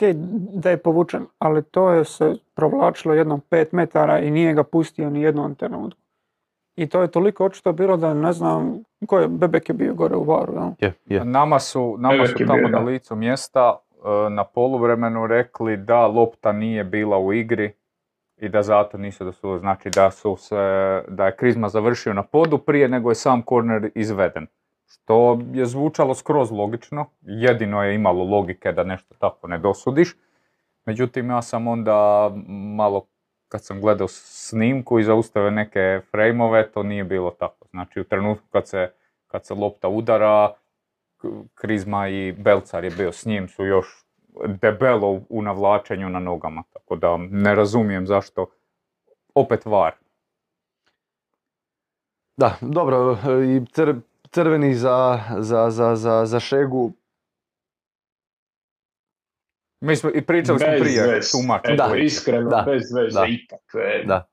[0.53, 5.11] da je povučen, ali to je se provlačilo jednom pet metara i nije ga pustio
[5.11, 6.01] ni jednom trenutku.
[6.77, 10.17] I to je toliko očito bilo da ne znam ko je, Bebek je bio gore
[10.17, 10.53] u varu.
[10.79, 11.25] Je, je.
[11.25, 16.85] Nama su, nama su tamo na licu mjesta e, na poluvremenu rekli da lopta nije
[16.85, 17.73] bila u igri
[18.37, 20.57] i da zato nisu da su, znači da su se,
[21.09, 24.47] da je Krizma završio na podu prije nego je sam korner izveden.
[24.93, 30.17] Što je zvučalo skroz logično, jedino je imalo logike da nešto tako ne dosudiš.
[30.85, 32.31] Međutim, ja sam onda
[32.77, 33.07] malo,
[33.49, 37.67] kad sam gledao snimku i zaustave neke frejmove, to nije bilo tako.
[37.71, 38.93] Znači, u trenutku kad se,
[39.27, 40.53] kad se lopta udara,
[41.55, 44.05] Krizma i Belcar je bio s njim, su još
[44.47, 46.63] debelo u navlačenju na nogama.
[46.73, 48.47] Tako da ne razumijem zašto
[49.35, 49.93] opet var.
[52.37, 53.65] Da, dobro, i
[54.35, 56.93] crveni za, za, za, za, za šegu.
[59.81, 61.31] Mi smo i pričali smo prije vez.
[61.77, 61.97] Da.
[61.97, 62.65] Iskreno, da.
[62.67, 63.27] bez veze da.
[63.29, 64.05] ikakve.
[64.07, 64.29] Da.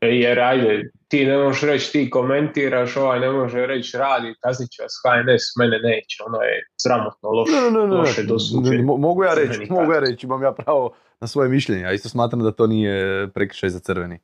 [0.00, 4.82] Jer ajde, ti ne možeš reći ti komentiraš, ovaj ne može reći radi, kaznit će
[4.82, 8.82] vas HNS, mene neće, ono je sramotno loše, ne, ne, ne, loše dosuđenje.
[8.82, 12.42] Mogu ja reći, mogu ja reći, imam ja pravo na svoje mišljenje, ja isto smatram
[12.42, 14.18] da to nije prekršaj za crveni.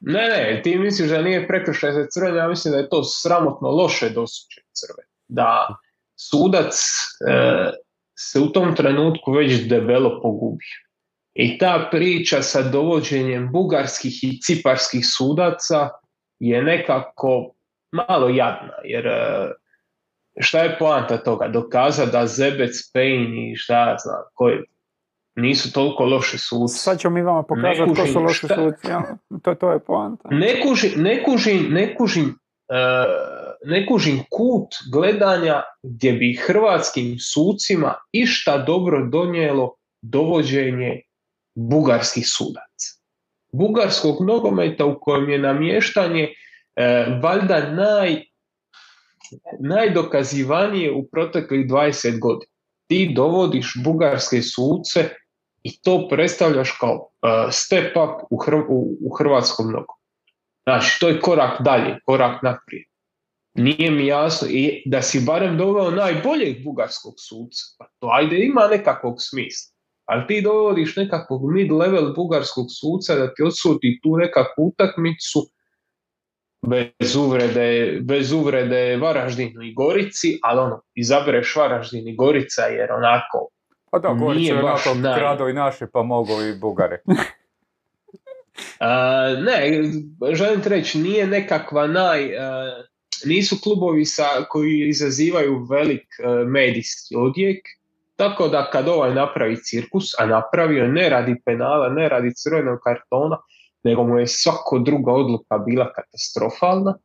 [0.00, 3.70] Ne, ne, ti misliš da nije prekršaj za crvene, ja mislim da je to sramotno
[3.70, 5.06] loše dosuđen crven.
[5.28, 5.68] Da
[6.16, 6.74] sudac
[7.28, 7.70] e,
[8.18, 10.80] se u tom trenutku već debelo pogubio.
[11.34, 15.88] I ta priča sa dovođenjem bugarskih i ciparskih sudaca
[16.38, 17.54] je nekako
[17.92, 19.52] malo jadna, jer e,
[20.40, 21.48] šta je poanta toga?
[21.48, 24.58] Dokaza da Zebec, Payne i šta ja znam, koji
[25.36, 26.78] nisu toliko loši suci.
[26.78, 28.88] Sad ćemo mi vama pokazati ko su loši šta- suci.
[28.88, 29.00] jel?
[29.42, 30.28] To, to je poanta.
[30.30, 32.38] Ne kužim, ne kužim, ne kužim,
[32.68, 33.04] e,
[33.64, 41.02] ne kužim kut gledanja gdje bi hrvatskim sucima išta dobro donijelo dovođenje
[41.54, 43.00] bugarskih sudaca.
[43.52, 46.28] Bugarskog nogometa u kojem je namještanje
[46.76, 48.22] e, valjda naj,
[49.60, 52.49] najdokazivanije u proteklih 20 godina.
[52.90, 55.04] Ti dovodiš bugarske suce
[55.62, 60.00] i to predstavljaš kao e, step up u, hr- u, u hrvatskom nogometu.
[60.64, 62.84] Znači, to je korak dalje, korak naprijed.
[63.54, 68.68] Nije mi jasno i da si barem doveo najboljeg bugarskog suca, pa to ajde ima
[68.70, 69.74] nekakvog smisla.
[70.04, 75.40] Ali ti dovodiš nekakvog mid-level bugarskog suca da ti odsudi tu nekakvu utakmicu
[76.62, 83.48] bez uvrede, bez uvrede Varaždinu i Gorici, ali ono, izabereš Varaždin i Gorica jer onako
[83.90, 86.98] Pa da, Nije je onako naj- krado i naše, pa mogu i Bugare.
[88.80, 89.82] A, ne,
[90.32, 92.38] želim reći, nije nekakva naj...
[92.38, 92.82] a,
[93.24, 97.66] nisu klubovi sa, koji izazivaju velik a, medijski odjek,
[98.16, 103.36] tako da kad ovaj napravi cirkus, a napravio ne radi penala, ne radi crvenog kartona,
[103.82, 106.98] nego mu je svako druga odluka bila katastrofalna,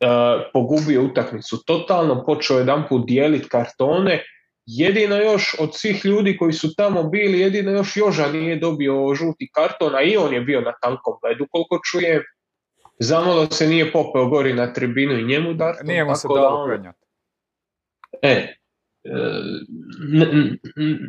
[0.00, 4.24] a, pogubio utakmicu totalno, počeo jedan put dijeliti kartone,
[4.66, 9.50] jedino još od svih ljudi koji su tamo bili, jedino još Joža nije dobio žuti
[9.52, 12.22] karton, a i on je bio na tankom ledu, koliko čujem.
[12.98, 15.74] Zamalo se nije popeo gori na tribinu i njemu dar.
[15.82, 16.68] Nije mu se da dalo.
[18.22, 18.59] E, e,
[20.08, 20.58] ne, n-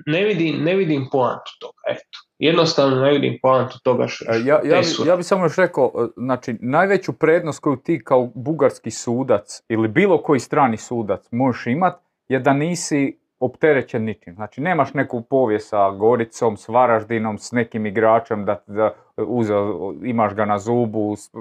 [0.06, 2.19] ne, vidim, ne vidim poantu toga, eto.
[2.39, 5.91] Jednostavno ne vidim poantu toga što E, Ja, ja, bi, ja bi samo još rekao,
[5.95, 11.67] e, znači, najveću prednost koju ti kao bugarski sudac ili bilo koji strani sudac možeš
[11.67, 11.93] imat
[12.27, 14.36] je da nisi opterećen ničim.
[14.36, 20.34] Znači, nemaš neku povijest sa Goricom, s Varaždinom, s nekim igračem da, da uzeo, imaš
[20.34, 21.15] ga na zubu.
[21.15, 21.32] s-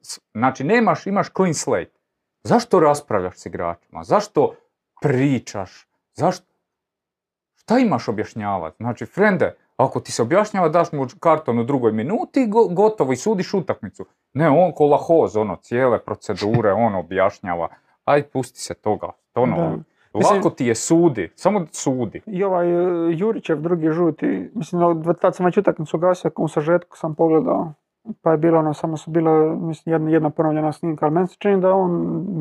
[0.00, 1.98] s- Znači, nemaš, imaš clean slate.
[2.42, 4.04] Zašto raspravljaš s igračima?
[4.04, 4.54] Zašto
[5.02, 5.86] pričaš?
[6.16, 6.46] Zašto?
[7.54, 8.76] Šta imaš objašnjavati?
[8.76, 13.16] Znači, frende, ako ti se objašnjava, daš mu karton u drugoj minuti, go- gotovo i
[13.16, 14.04] sudiš utakmicu.
[14.34, 17.68] Ne, on ko lahoz, ono, cijele procedure, on objašnjava.
[18.04, 19.10] Aj, pusti se toga.
[19.34, 19.76] Ono, Da.
[20.14, 22.20] Mislim- lako ti je sudi, samo sudi.
[22.26, 22.76] I ovaj e,
[23.10, 27.72] Jurićev drugi žuti, mislim, no, tad sam već utakmicu gasio, u sažetku sam pogledao,
[28.22, 31.36] pa je bilo ono, samo su bila, mislim, jedna, jedna ponovljena snimka, ali meni se
[31.38, 31.92] čini da on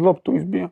[0.02, 0.70] loptu izbio.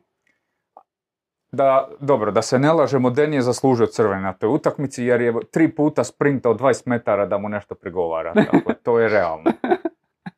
[1.54, 5.34] Da, dobro, da se ne lažemo, Den je zaslužio crveni na toj utakmici jer je
[5.44, 8.34] tri puta sprintao 20 metara da mu nešto prigovara.
[8.34, 9.50] Tako, to je realno.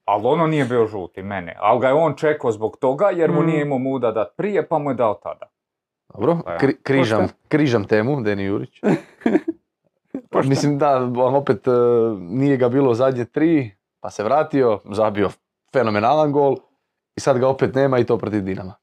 [0.04, 1.56] Ali ono nije bio žuti, mene.
[1.58, 3.46] Ali ga je on čekao zbog toga jer mu Mm.
[3.46, 5.46] nije imao muda dat prije pa mu je dao tada.
[6.08, 6.58] Dobro, Pa ja.
[6.58, 8.80] kri- križam, križam temu, Deni Jurić.
[10.30, 10.48] Pošto?
[10.48, 11.70] Mislim da, ali opet e,
[12.18, 15.28] nije ga bilo zadnje tri, pa se vratio, zabio
[15.72, 16.56] fenomenalan gol
[17.16, 18.74] i sad ga opet nema i to protiv Dinama.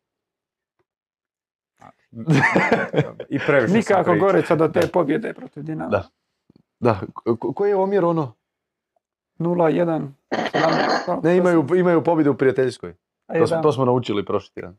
[3.30, 4.16] I previše Nikako.
[4.16, 4.88] Gorica do te Da.
[4.88, 5.90] pobjede protiv Dinama.
[5.90, 6.04] Da.
[6.80, 7.00] Da,
[7.36, 8.34] ko- koji je omjer ono?
[9.40, 10.08] 0-1.
[10.32, 12.94] 17, Ne, imaju, imaju pobjede u prijateljskoj.
[13.30, 14.78] To, smo- to smo naučili prošli tjedan.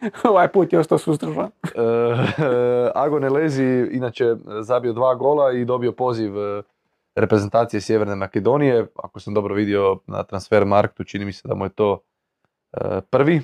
[0.24, 1.50] ovaj put je ostao suzdržan.
[1.74, 4.24] E, Agon Elezi inače
[4.60, 6.62] zabio dva gola i dobio poziv e,
[7.14, 8.86] reprezentacije Sjeverne Makedonije.
[8.96, 12.00] Ako sam dobro vidio na transfer marktu, čini mi se da mu je to
[12.72, 13.42] e, prvi.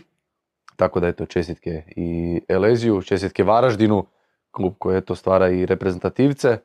[0.80, 4.06] Tako da je to čestitke i Eleziju, čestitke Varaždinu,
[4.50, 6.58] klub koji eto stvara i reprezentativce.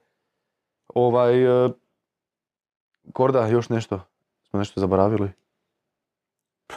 [0.93, 1.69] Ovaj, e,
[3.13, 4.01] Korda, još nešto?
[4.49, 5.31] Smo nešto zaboravili?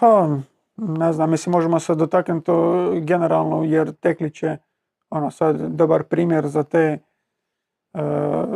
[0.00, 0.38] Pa,
[0.76, 4.58] ne znam, mislim možemo se dotaknuti to generalno jer Teklić je
[5.10, 6.98] ono sad dobar primjer za te e,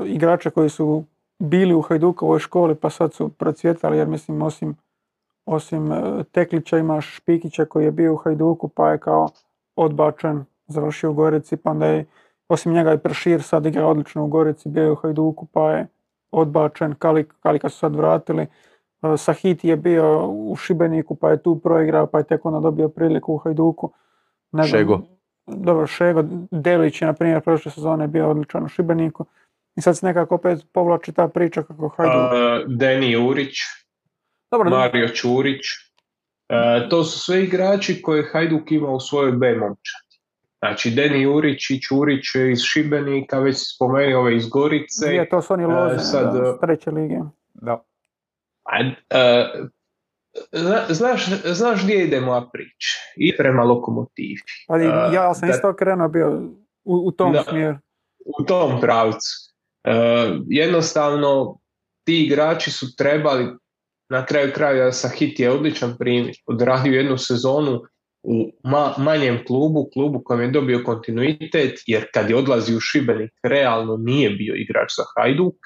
[0.06, 1.04] igrače koji su
[1.38, 4.76] bili u Hajdukovoj školi pa sad su procvjetali jer mislim osim,
[5.46, 9.28] osim e, Teklića imaš Špikića koji je bio u Hajduku pa je kao
[9.76, 12.04] odbačen, završio u Gorici pa onda je
[12.48, 15.86] osim njega i Pršir sad igra odlično u Gorici, bio je u Hajduku pa je
[16.30, 18.42] odbačen, Kalik, Kalika su sad vratili.
[18.42, 22.88] E, Sahiti je bio u Šibeniku pa je tu proigrao pa je tek onda dobio
[22.88, 23.92] priliku u Hajduku.
[24.52, 25.00] Ne Šego.
[25.46, 26.24] Dobro, Šego.
[26.50, 29.24] Delić je, na primjer, prošle sezone bio odličan u Šibeniku.
[29.76, 32.32] I sad se nekako opet povlači ta priča kako Hajduk...
[32.32, 33.56] E, Deni Jurić,
[34.52, 35.60] Dobro, Mario Čurić.
[36.48, 40.12] E, to su sve igrači koje Hajduk ima u svojoj B momčadi.
[40.58, 45.06] Znači, Deni Jurić i Čurić iz Šibenika, već si spomenuo ove iz Gorice.
[45.14, 47.16] Je, to su oni E, loze, sad, da, e, s treće lige.
[47.54, 47.82] Da.
[48.64, 48.78] A,
[49.10, 49.48] e,
[50.52, 52.88] zna- znaš, znaš gdje ide moja priča?
[53.16, 54.40] I prema lokomotivi.
[54.68, 54.84] Ali
[55.14, 56.30] ja sam da- isto krenuo bio
[56.84, 57.42] u, u tom Da.
[57.42, 57.76] smjeru.
[58.40, 59.52] u tom pravcu.
[59.84, 59.92] E,
[60.46, 61.58] jednostavno,
[62.04, 63.56] ti igrači su trebali,
[64.12, 67.80] na kraju kraja Sahit je odličan primjer, odradio jednu sezonu
[68.22, 73.32] u ma- manjem klubu, klubu kojem je dobio kontinuitet, jer kad je odlazio u Šibenik,
[73.42, 75.56] realno nije bio igrač za Hajduk,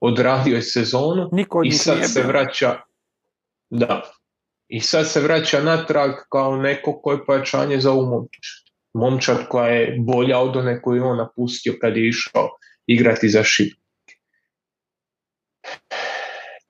[0.00, 2.28] odradio je sezonu Niko i sad se bio.
[2.28, 2.76] vraća
[3.70, 4.02] da
[4.68, 8.42] i sad se vraća natrag kao neko koje je pojačanje za ovu momčad.
[8.94, 12.48] Momčad koja je bolja od one koju je on napustio kad je išao
[12.86, 13.78] igrati za Šibenik.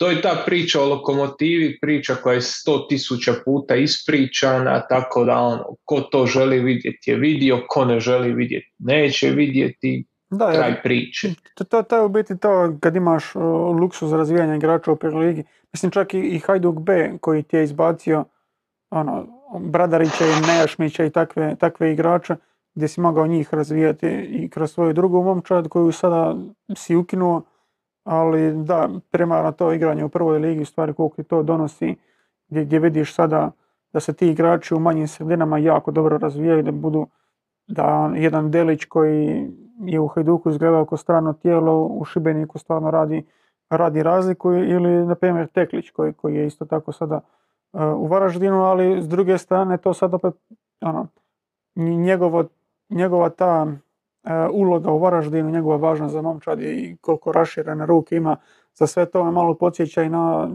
[0.02, 5.38] To je ta priča o lokomotivi, priča koja je sto tisuća puta ispričana, tako da
[5.38, 10.82] ono, ko to želi vidjeti je vidio, ko ne želi vidjeti neće vidjeti, Da, kraj
[10.82, 11.28] priče.
[11.54, 13.42] to, to, to je u biti to kad imaš uh,
[13.80, 15.44] luksuz razvijanja igrača u ligi.
[15.72, 18.24] Mislim čak i, i Hajduk B koji ti je izbacio
[18.90, 19.26] ono,
[19.60, 22.36] Bradarića i Nejašmića i takve, takve igrače
[22.74, 26.36] gdje si mogao njih razvijati i kroz svoju drugu momčad koju sada
[26.76, 27.42] si ukinuo,
[28.04, 31.96] ali da, primarno to igranje u prvoj ligi, stvari koliko to donosi,
[32.48, 33.50] gdje, gdje vidiš sada
[33.92, 37.06] da se ti igrači u manjim sredinama jako dobro razvijaju, da budu
[37.66, 39.50] da jedan Delić koji
[39.80, 43.26] je u Hajduku izgledao kao strano tijelo, u Šibeniku stvarno radi,
[43.70, 47.20] radi razliku ili na primjer Teklić koji, koji je isto tako sada
[47.72, 50.34] uh, u Varaždinu, ali s druge strane to sad opet
[50.80, 51.06] ono,
[51.76, 52.44] njegovo,
[52.90, 53.66] njegova ta
[54.52, 58.36] uloga u Varaždinu, njegova važnost za momčad i koliko raširene ruke ima
[58.74, 60.50] za sve to me malo podsjeća i na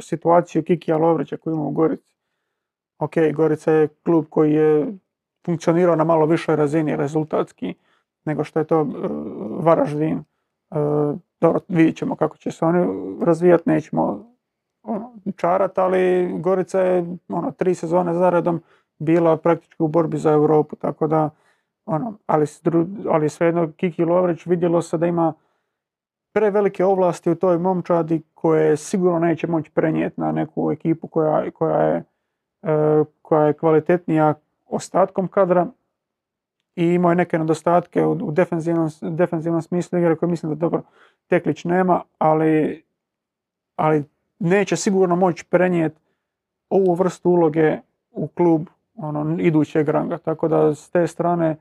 [0.00, 2.14] situaciju Kikija Lovrića koju ima u Gorici.
[2.98, 4.86] Ok, Gorica je klub koji je
[5.46, 7.74] funkcionirao na malo višoj razini rezultatski
[8.24, 8.90] nego što je to uh,
[9.64, 10.24] Varaždin.
[10.70, 12.86] Uh, dobro, vidjet ćemo kako će se oni
[13.24, 14.32] razvijati, nećemo
[14.82, 15.12] ono,
[15.76, 18.62] ali Gorica je ono, tri sezone zaredom
[18.98, 21.30] bila praktički u borbi za Europu, tako da
[21.86, 22.46] ono, ali,
[23.08, 25.34] ali svejedno Kiki Lovrić vidjelo se da ima
[26.32, 31.82] prevelike ovlasti u toj momčadi koje sigurno neće moći prenijeti na neku ekipu koja, koja,
[31.82, 32.04] je,
[32.62, 34.34] e, koja je kvalitetnija
[34.66, 35.66] ostatkom kadra
[36.76, 40.82] i imao je neke nedostatke u, defenzivnom, defenzivnom smislu igre koje mislim da dobro
[41.26, 42.82] Teklić nema, ali,
[43.76, 44.04] ali
[44.38, 46.00] neće sigurno moći prenijeti
[46.70, 47.78] ovu vrstu uloge
[48.10, 48.66] u klub
[48.96, 50.18] ono, idućeg ranga.
[50.18, 51.56] Tako da s te strane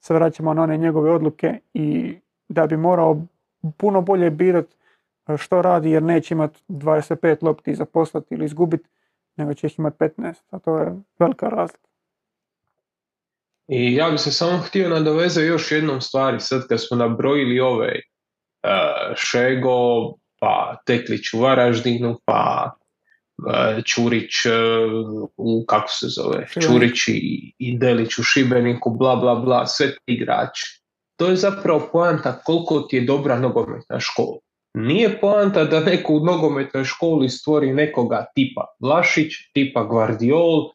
[0.00, 2.16] se vraćamo na one njegove odluke i
[2.48, 3.22] da bi morao
[3.76, 4.76] puno bolje birati
[5.38, 8.88] što radi jer neće imati 25 lopti za poslati ili izgubiti,
[9.36, 11.88] nego će ih imati 15, a to je velika razlika.
[13.68, 17.92] I ja bi se samo htio nadovezati još jednom stvari, sad kad smo nabrojili ove
[17.92, 22.70] uh, Šego, pa Teklić u Varaždinu, pa
[23.84, 26.46] Čurić uh, u, kako se zove.
[26.60, 30.82] Čurić i, i Delić u Šibeniku, bla bla bla, sve ti igrači.
[31.16, 34.38] To je zapravo poanta koliko ti je dobra nogometna škola.
[34.74, 40.70] Nije poanta da neko u nogometnoj školi stvori nekoga tipa Vlašić, tipa Guardiol,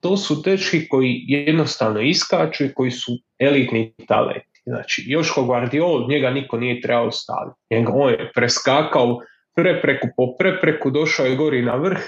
[0.00, 4.62] to su dečki koji jednostavno iskaču i koji su elitni talenti.
[4.66, 7.58] Znači, Joško Guardiol, njega niko nije trebao staviti.
[7.70, 9.18] Njega, on je preskakao
[9.54, 12.00] prepreku po prepreku, došao je gori na vrh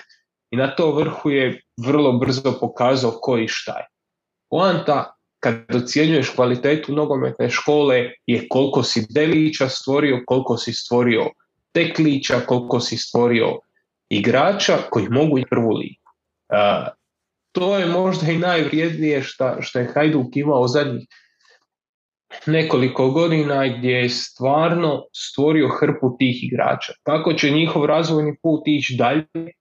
[0.51, 3.87] i na to vrhu je vrlo brzo pokazao ko i šta je.
[4.51, 11.31] Poanta kad ocjenjuješ kvalitetu nogometne škole je koliko si Delića stvorio, koliko si stvorio
[11.73, 13.59] Teklića, koliko si stvorio
[14.11, 16.11] igrača koji mogu i prvu ligu.
[17.53, 19.23] To je možda i najvrijednije
[19.61, 21.07] što je Hajduk imao zadnjih
[22.47, 26.93] nekoliko godina gdje je stvarno stvorio hrpu tih igrača.
[27.03, 29.53] Kako će njihov razvojni put ići dalje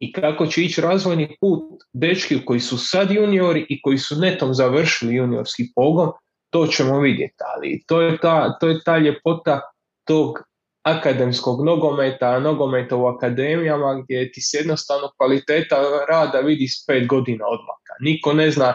[0.00, 1.62] i kako će ići razvojni put
[1.92, 6.10] dečki koji su sad juniori i koji su netom završili juniorski pogon,
[6.50, 7.34] to ćemo vidjeti.
[7.56, 9.60] Ali to je ta, to je ta ljepota
[10.04, 10.38] tog
[10.82, 15.76] akademskog nogometa, nogometa u akademijama gdje ti se jednostavno kvaliteta
[16.08, 17.94] rada vidi s pet godina odmaka.
[18.00, 18.74] Niko ne zna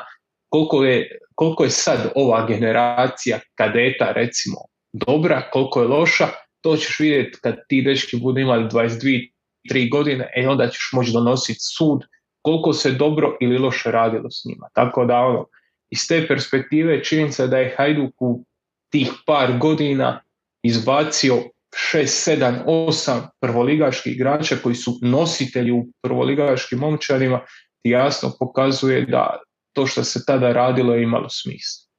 [0.50, 4.58] koliko je, koliko je sad ova generacija kadeta recimo
[4.94, 6.28] dobra, koliko je loša,
[6.62, 9.32] to ćeš vidjeti kad ti dečki budu imali 22
[9.72, 12.04] 3 godine, e onda ćeš moći donositi sud
[12.42, 14.68] koliko se dobro ili loše radilo s njima.
[14.74, 15.46] Tako da ono,
[15.90, 18.46] iz te perspektive činjenica da je Hajduk u
[18.92, 20.22] tih par godina
[20.64, 27.42] izbacio 6, 7, 8 prvoligaških igrača koji su nositelji u prvoligaškim momčarima
[27.84, 29.42] jasno pokazuje da
[29.74, 31.90] to što se tada radilo je imalo smisla.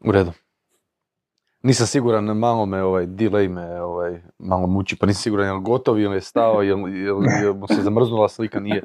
[0.00, 0.32] U redu.
[1.62, 5.60] Nisam siguran, malo me ovaj, delay me ovaj, malo muči, pa nisam siguran je li
[5.60, 8.82] gotov ili je stao, je li, je, li, je li se zamrznula slika, nije.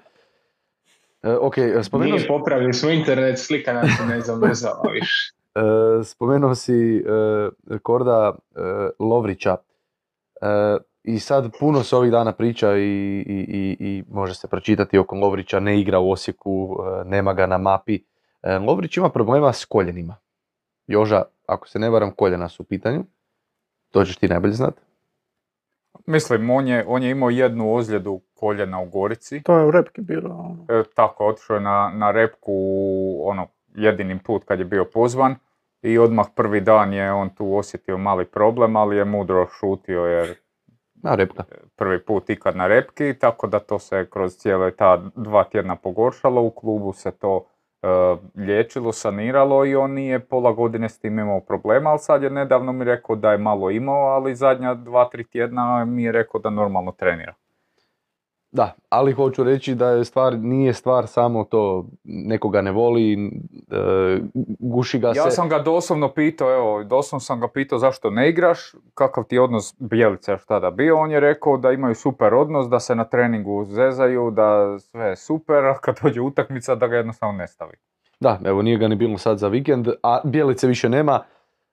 [1.24, 2.16] E, ok, e, spomenuo...
[2.16, 5.34] Nije popravili smo internet, slika nam se ne zamrzala više.
[5.56, 8.60] E, spomenuo si e, Korda e,
[9.00, 9.58] Lovrića.
[10.42, 10.78] E,
[11.08, 15.16] i sad puno se ovih dana priča i, i, i, i može se pročitati oko
[15.16, 18.04] Lovrića, ne igra u Osijeku, e, nema ga na mapi.
[18.44, 20.16] E, Lovrić ima problema s koljenima.
[20.88, 23.04] Joža, ako se ne varam, koljena su u pitanju.
[23.92, 24.82] To ćeš ti najbolje znati.
[26.06, 29.44] Mislim, on je, on je imao jednu ozljedu koljena u Gorici.
[29.44, 30.30] To je u repki bilo.
[30.30, 30.80] Ono.
[30.80, 32.54] E, tako, otišao je na, na repku
[33.24, 35.36] ono, jedini put kad je bio pozvan
[35.82, 40.36] i odmah prvi dan je on tu osjetio mali problem, ali je mudro šutio jer
[41.04, 41.44] Na repka.
[41.76, 46.42] prvi put ikad na repki, tako da to se kroz cijele ta dva tjedna pogoršalo,
[46.42, 47.46] u klubu se to
[47.82, 47.88] e,
[48.36, 52.72] liječilo, saniralo i on nije pola godine s tim imao problema, ali sad je nedavno
[52.72, 56.50] mi rekao da je malo imao, ali zadnja dva, tri tjedna mi je rekao da
[56.50, 57.34] normalno trenira.
[58.52, 64.20] Da, ali hoću reći da je stvar, nije stvar samo to, nekoga ne voli, e,
[64.60, 65.32] guši ga Ja se.
[65.32, 68.60] sam ga doslovno pitao, evo, doslovno sam ga pitao zašto ne igraš,
[68.94, 72.68] kakav ti je odnos Bjelice još tada bio, on je rekao da imaju super odnos,
[72.70, 76.96] da se na treningu zezaju, da sve je super, a kad dođe utakmica da ga
[76.96, 77.74] jednostavno ne stavi.
[78.20, 81.20] Da, evo nije ga ni bilo sad za vikend, a Bjelice više nema.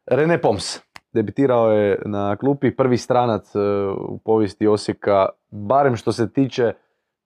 [0.07, 0.81] Rene Poms,
[1.13, 3.59] debitirao je na klupi, prvi stranac e,
[4.09, 6.73] u povijesti Osijeka, barem što se tiče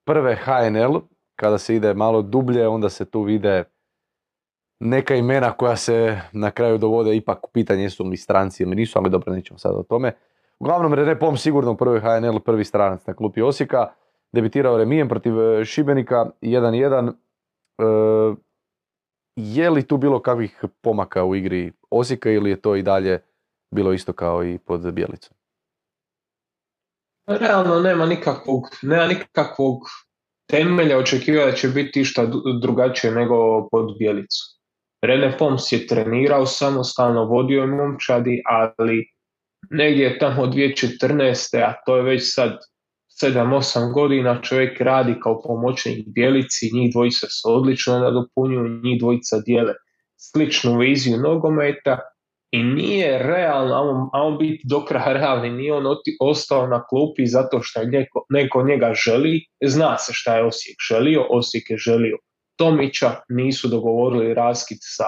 [0.06, 0.98] prve HNL,
[1.36, 3.64] kada se ide malo dublje, onda se tu vide
[4.80, 8.98] neka imena koja se na kraju dovode ipak u pitanje jesu li stranci ili nisu,
[8.98, 10.12] ali dobro, nećemo sad o tome.
[10.58, 13.86] Uglavnom, Rene Pom sigurno u prvoj HNL, prvi stranac na klupi Osijeka,
[14.32, 17.12] debitirao remijem protiv e, Šibenika 1-1.
[17.12, 17.84] E,
[19.36, 23.22] je li tu bilo kakvih pomaka u igri Osijeka ili je to i dalje
[23.70, 25.37] bilo isto kao i pod Bjelicom?
[27.28, 29.78] Realno nema nikakvog, nema nikakvog
[30.50, 32.26] temelja očekivati da će biti išta
[32.62, 34.58] drugačije nego pod Bjelicu.
[35.02, 39.06] Rene Poms je trenirao samostalno, vodio je momčadi, ali
[39.70, 41.62] negdje tamo 2014.
[41.62, 42.58] a to je već sad
[43.22, 49.74] 7-8 godina čovjek radi kao pomoćnik Bjelici, njih dvojica se odlično nadopunjuju, njih dvojica dijele
[50.16, 51.98] sličnu viziju nogometa
[52.50, 56.66] i nije realno, a on, a on biti do kraja realni, nije on oti- ostao
[56.66, 61.26] na klupi zato što je neko, neko njega želi, zna se šta je Osijek želio,
[61.30, 62.16] Osijek je želio
[62.56, 65.04] Tomića, nisu dogovorili raskid sa,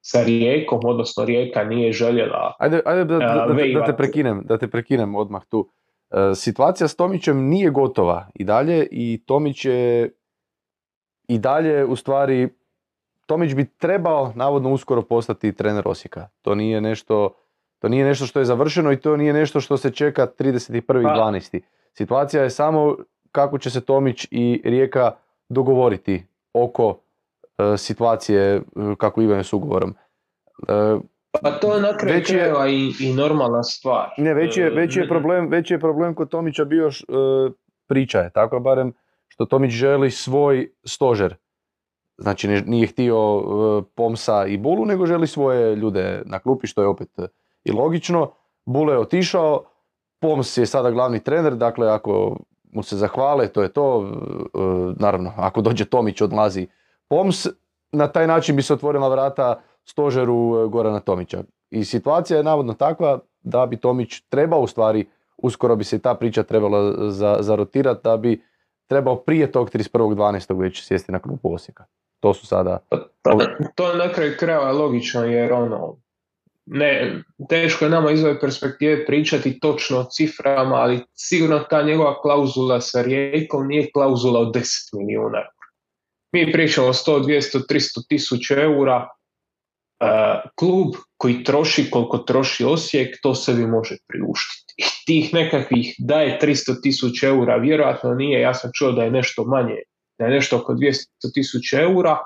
[0.00, 4.42] sa Rijekom, odnosno Rijeka nije željela Ajde, ajde da, da, da, te- da te prekinem,
[4.44, 5.70] da te prekinem odmah tu.
[6.10, 10.12] E, situacija s Tomićem nije gotova i dalje i Tomić je
[11.28, 12.48] i dalje u stvari
[13.32, 16.28] Tomić bi trebao navodno uskoro postati trener Osijeka.
[16.42, 17.34] To nije nešto
[17.78, 21.60] to nije nešto što je završeno i to nije nešto što se čeka 31.12.
[21.92, 22.96] Situacija je samo
[23.32, 25.12] kako će se Tomić i Rijeka
[25.48, 26.24] dogovoriti
[26.54, 26.98] oko
[27.58, 28.60] e, situacije e,
[28.98, 29.94] kako imaju s ugovorom.
[30.60, 30.96] E,
[31.42, 34.08] Pa to je na kraju Već krajeva i, i normalna stvar.
[34.18, 37.04] Ne, veći je, E, veći je ne- problem, veći je problem kod Tomića bio š-
[37.08, 37.52] e,
[37.86, 38.92] priča je, tako barem
[39.28, 41.34] što Tomić želi svoj stožer.
[42.18, 46.88] Znači nije htio e, Pomsa i Bulu, nego želi svoje ljude na klupi, što je
[46.88, 47.26] opet e,
[47.64, 48.30] i logično.
[48.64, 49.64] Bule je otišao,
[50.20, 52.36] Poms je sada glavni trener, dakle ako
[52.72, 54.10] mu se zahvale, to je to.
[54.54, 54.58] E,
[54.96, 56.66] naravno, ako dođe Tomić, odlazi
[57.08, 57.46] Poms.
[57.92, 61.42] Na taj način bi se otvorila vrata stožeru Gorana Tomića.
[61.70, 66.14] I situacija je navodno takva da bi Tomić trebao u stvari, uskoro bi se ta
[66.14, 68.42] priča trebala za, zarotirati, da bi
[68.86, 70.60] trebao prije tog 31.12.
[70.60, 71.84] već sjesti na klupu Osijeka.
[72.22, 72.78] To su sada...
[72.88, 73.32] Pa, pa,
[73.74, 75.96] to je na kraju krajeva logično jer ono,
[76.66, 82.20] ne, teško je nama iz ove perspektive pričati točno o ciframa, ali sigurno ta njegova
[82.22, 84.62] klauzula sa Rijekom nije klauzula od 10
[84.98, 85.42] milijuna.
[86.32, 89.08] Mi pričamo o 100, 200, 300 tisuća eura,
[90.02, 94.74] E, klub koji troši koliko troši Osijek, to sebi može priuštiti.
[94.76, 99.44] I tih nekakvih daje 300 tisuća eura, vjerojatno nije, ja sam čuo da je nešto
[99.44, 99.76] manje,
[100.22, 102.18] da je nešto oko 200 tisuća eura,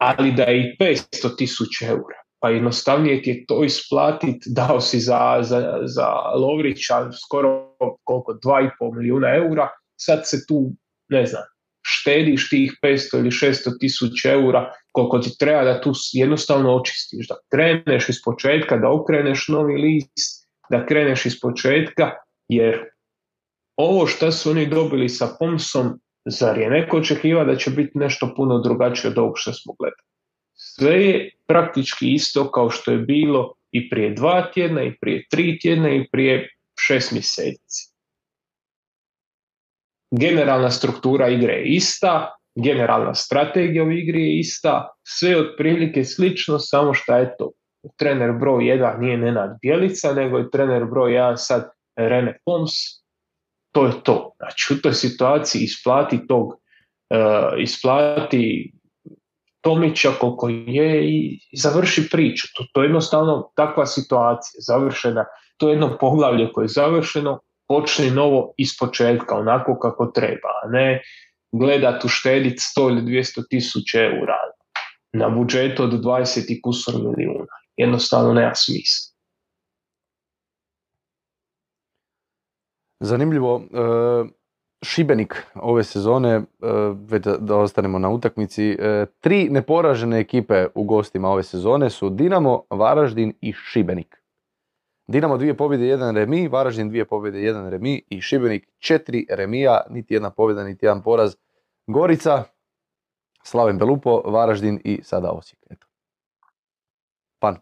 [0.00, 2.18] ali da je i 500 tisuća eura.
[2.40, 7.74] Pa jednostavnije ti je to isplatiti, dao si za, za, za Lovrića skoro
[8.04, 10.72] koliko, 2,5 milijuna eura, sad se tu,
[11.08, 11.42] ne znam,
[11.86, 17.36] štediš tih 500 ili 600 tisuća eura koliko ti treba da tu jednostavno očistiš, da
[17.50, 22.10] kreneš iz početka, da okreneš novi list, da kreneš iz početka,
[22.48, 22.84] jer
[23.76, 26.00] ovo što su oni dobili sa Pomsom,
[26.30, 30.08] zar je neko očekiva da će biti nešto puno drugačije od ovog što smo gledali.
[30.54, 35.58] Sve je praktički isto kao što je bilo i prije dva tjedna, i prije tri
[35.58, 36.48] tjedna, i prije
[36.80, 37.92] šest mjeseci.
[40.10, 46.58] Generalna struktura igre je ista, generalna strategija u igri je ista, sve je otprilike slično,
[46.58, 47.52] samo što je to
[47.96, 52.72] trener broj 1 nije Nenad Bjelica, nego je trener broj 1 sad Rene Poms.
[53.72, 54.32] To je to.
[54.36, 58.72] Znači u toj situaciji isplati tog, uh, isplati
[59.60, 62.46] Tomića koliko je i završi priču.
[62.56, 65.24] To, to je jednostavno takva situacija, završena.
[65.56, 70.68] To je jedno poglavlje koje je završeno, počne novo iz početka, onako kako treba, a
[70.68, 71.02] ne
[71.52, 74.36] gledat uštediti 100 ili 200 tisuća eura
[75.12, 77.54] na budžetu od 20 i kusor milijuna.
[77.76, 79.07] Jednostavno nema smisla.
[83.00, 84.38] Zanimljivo, e,
[84.82, 86.42] Šibenik ove sezone, e,
[86.94, 92.62] već da ostanemo na utakmici, e, tri neporažene ekipe u gostima ove sezone su Dinamo,
[92.70, 94.22] Varaždin i Šibenik.
[95.06, 100.14] Dinamo dvije pobjede, jedan remi, Varaždin dvije pobjede, jedan remi i Šibenik četiri remija, niti
[100.14, 101.36] jedna pobjeda, niti jedan poraz.
[101.86, 102.44] Gorica,
[103.42, 105.60] Slaven Belupo, Varaždin i sada Osijek.
[105.70, 105.86] Eto.
[107.40, 107.56] Fun.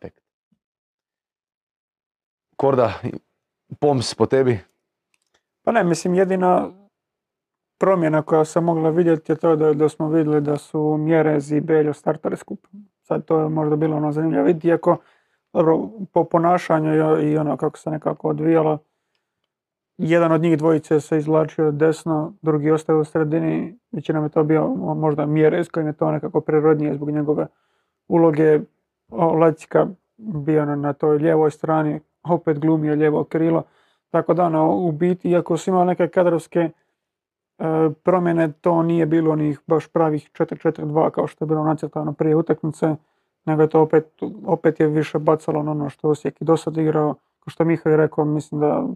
[2.57, 2.93] Korda,
[3.80, 4.59] poms po tebi?
[5.67, 6.71] Pa ne, mislim jedina
[7.79, 11.61] promjena koja se mogla vidjeti je to da, da smo vidjeli da su Mjerez i
[11.61, 12.67] Beljo startali skup.
[13.03, 14.97] Sad to je možda bilo ono zanimljivo vidjeti, iako
[15.53, 18.79] dobro, po ponašanju i ono kako se nekako odvijalo,
[19.99, 24.69] jedan od njih dvojice se izvlačio desno, drugi ostaje u sredini, većinom je to bio
[24.77, 27.47] možda Mjerez koji je to nekako prirodnije zbog njegove
[28.09, 28.61] uloge.
[29.41, 29.87] Lecika
[30.17, 33.62] bio na, na toj lijevoj strani, opet glumio lijevo krilo.
[34.11, 36.71] Tako da ono, u biti, iako su imali neke kadrovske e,
[38.03, 42.97] promjene, to nije bilo onih baš pravih 4-4-2 kao što je bilo nacrtano prije utakmice,
[43.45, 44.07] nego je to opet,
[44.47, 47.15] opet je više bacalo na ono što Osijek i do sad igrao.
[47.15, 48.87] Kao što Mihaj rekao, mislim da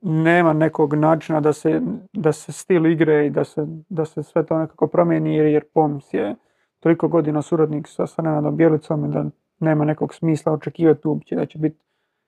[0.00, 1.80] nema nekog načina da se,
[2.12, 6.14] da se stil igre i da se, da se sve to nekako promijeni jer, Poms
[6.14, 6.34] je
[6.80, 9.24] toliko godina suradnik sa, sa Bjelicom i da
[9.60, 11.78] nema nekog smisla očekivati uopće da će biti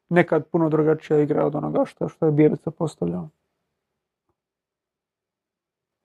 [0.08, 3.28] nekad puno drugačija igra od onoga što, što je Bjelica postavljao.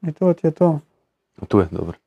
[0.01, 0.79] I to ti je to.
[1.47, 1.97] Tu je, dobro.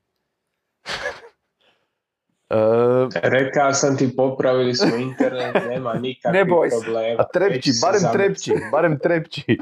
[2.51, 7.23] Uh, Rekao sam ti, popravili smo internet, nema nikakvih ne problema.
[7.23, 9.43] A trepći, barem trepći, barem trepći.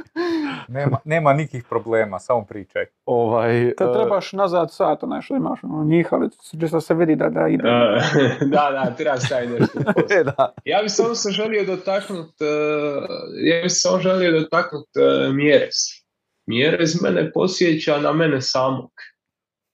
[0.68, 2.86] nema, nema nikih problema, samo pričaj.
[3.04, 6.28] Ovaj, to trebaš nazad sat, onaj što imaš, ono, njihali,
[6.60, 7.62] čisto se vidi da, da ide.
[8.54, 9.78] da, da, treba staviti nešto
[10.10, 10.54] e, da.
[10.64, 13.04] Ja bih samo se želio dotaknuti, uh,
[13.44, 14.98] ja bih samo želio dotaknuti
[15.28, 15.76] uh, Mjerez.
[16.46, 18.90] Mjerez mene posjeća na mene samog.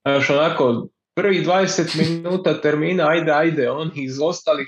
[0.07, 4.67] Znaš, onako, prvih 20 minuta termina, ajde, ajde, on iz ostalih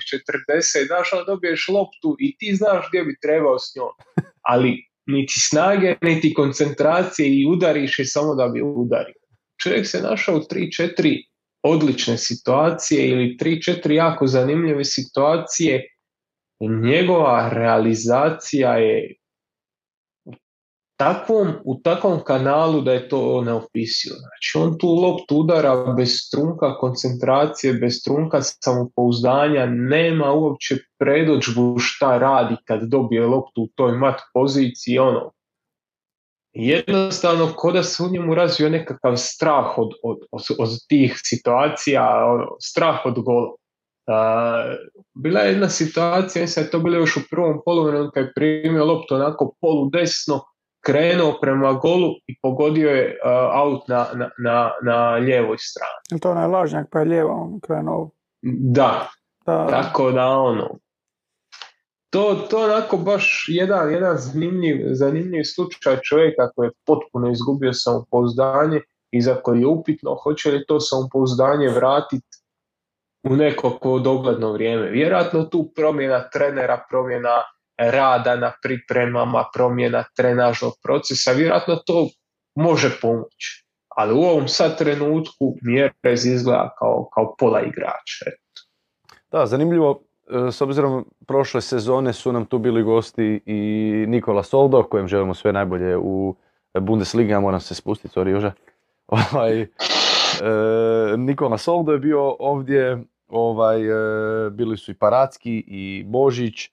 [0.49, 3.93] 40, znaš, on dobiješ loptu i ti znaš gdje bi trebao s njom.
[4.41, 9.15] Ali niti snage, niti koncentracije i udariš je samo da bi udario.
[9.61, 11.25] Čovjek se našao u 3-4
[11.63, 15.87] odlične situacije ili 3-4 jako zanimljive situacije
[16.83, 19.15] njegova realizacija je
[20.97, 24.15] takvom, u takvom kanalu da je to neopisivo.
[24.15, 32.17] Znači on tu loptu udara bez trunka koncentracije, bez trunka samopouzdanja, nema uopće predođbu šta
[32.17, 35.31] radi kad dobije loptu u toj mat poziciji, ono,
[36.53, 40.17] jednostavno ko da se u njemu razvio nekakav strah od, od,
[40.59, 43.53] od, tih situacija, ono, strah od gola.
[44.07, 44.15] Uh,
[45.13, 48.85] bila je jedna situacija, mislim je to bilo još u prvom polovremenu kad je primio
[48.85, 50.41] loptu onako polu desno,
[50.85, 55.93] krenuo prema golu i pogodio je uh, aut na, na, na, na lijevoj strani.
[56.11, 58.09] Je to onaj lažnjak pa je lijevo krenuo?
[58.41, 59.07] Da,
[59.45, 59.67] da.
[59.67, 60.79] tako da ono,
[62.13, 68.81] to, to onako baš jedan, jedan zanimljiv, zanimljiv slučaj čovjeka koji je potpuno izgubio samopouzdanje
[69.11, 72.37] i za koji je upitno hoće li to samopouzdanje vratiti
[73.23, 74.89] u neko dogledno vrijeme.
[74.89, 77.43] Vjerojatno tu promjena trenera, promjena
[77.77, 82.07] rada na pripremama, promjena trenažnog procesa, vjerojatno to
[82.55, 83.65] može pomoći.
[83.95, 88.25] Ali u ovom sad trenutku Mjerez izgleda kao, kao pola igrača.
[89.31, 90.01] Da, zanimljivo,
[90.47, 95.33] e, s obzirom prošle sezone su nam tu bili gosti i Nikola Soldo, kojem želimo
[95.33, 96.35] sve najbolje u
[96.79, 98.51] Bundesliga, moram se spustiti, sorry Joža.
[99.07, 99.67] Ovaj, e,
[101.17, 106.69] Nikola Soldo je bio ovdje, ovaj, e, bili su i Paracki i Božić,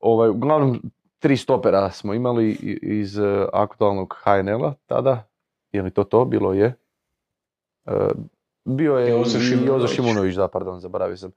[0.00, 0.82] Ovaj, uglavnom,
[1.18, 2.50] tri stopera smo imali
[2.82, 5.28] iz uh, aktualnog HNL-a tada.
[5.72, 6.24] Je li to to?
[6.24, 6.74] Bilo je.
[7.84, 7.92] Uh,
[8.64, 9.10] bio je
[9.66, 10.34] Jozo Šimunović.
[10.34, 11.30] Da, pardon, zaboravio sam.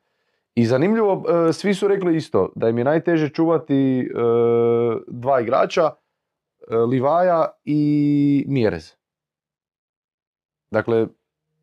[0.55, 4.07] I zanimljivo, e, svi su rekli isto, da im je najteže čuvati e,
[5.07, 8.93] dva igrača, e, Livaja i Mjerez.
[10.71, 11.07] Dakle,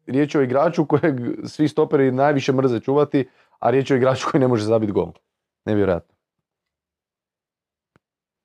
[0.07, 3.28] riječ je o igraču kojeg svi stoperi najviše mrze čuvati,
[3.59, 5.12] a riječ je o igraču koji ne može zabiti gol.
[5.64, 6.15] Nevjerojatno.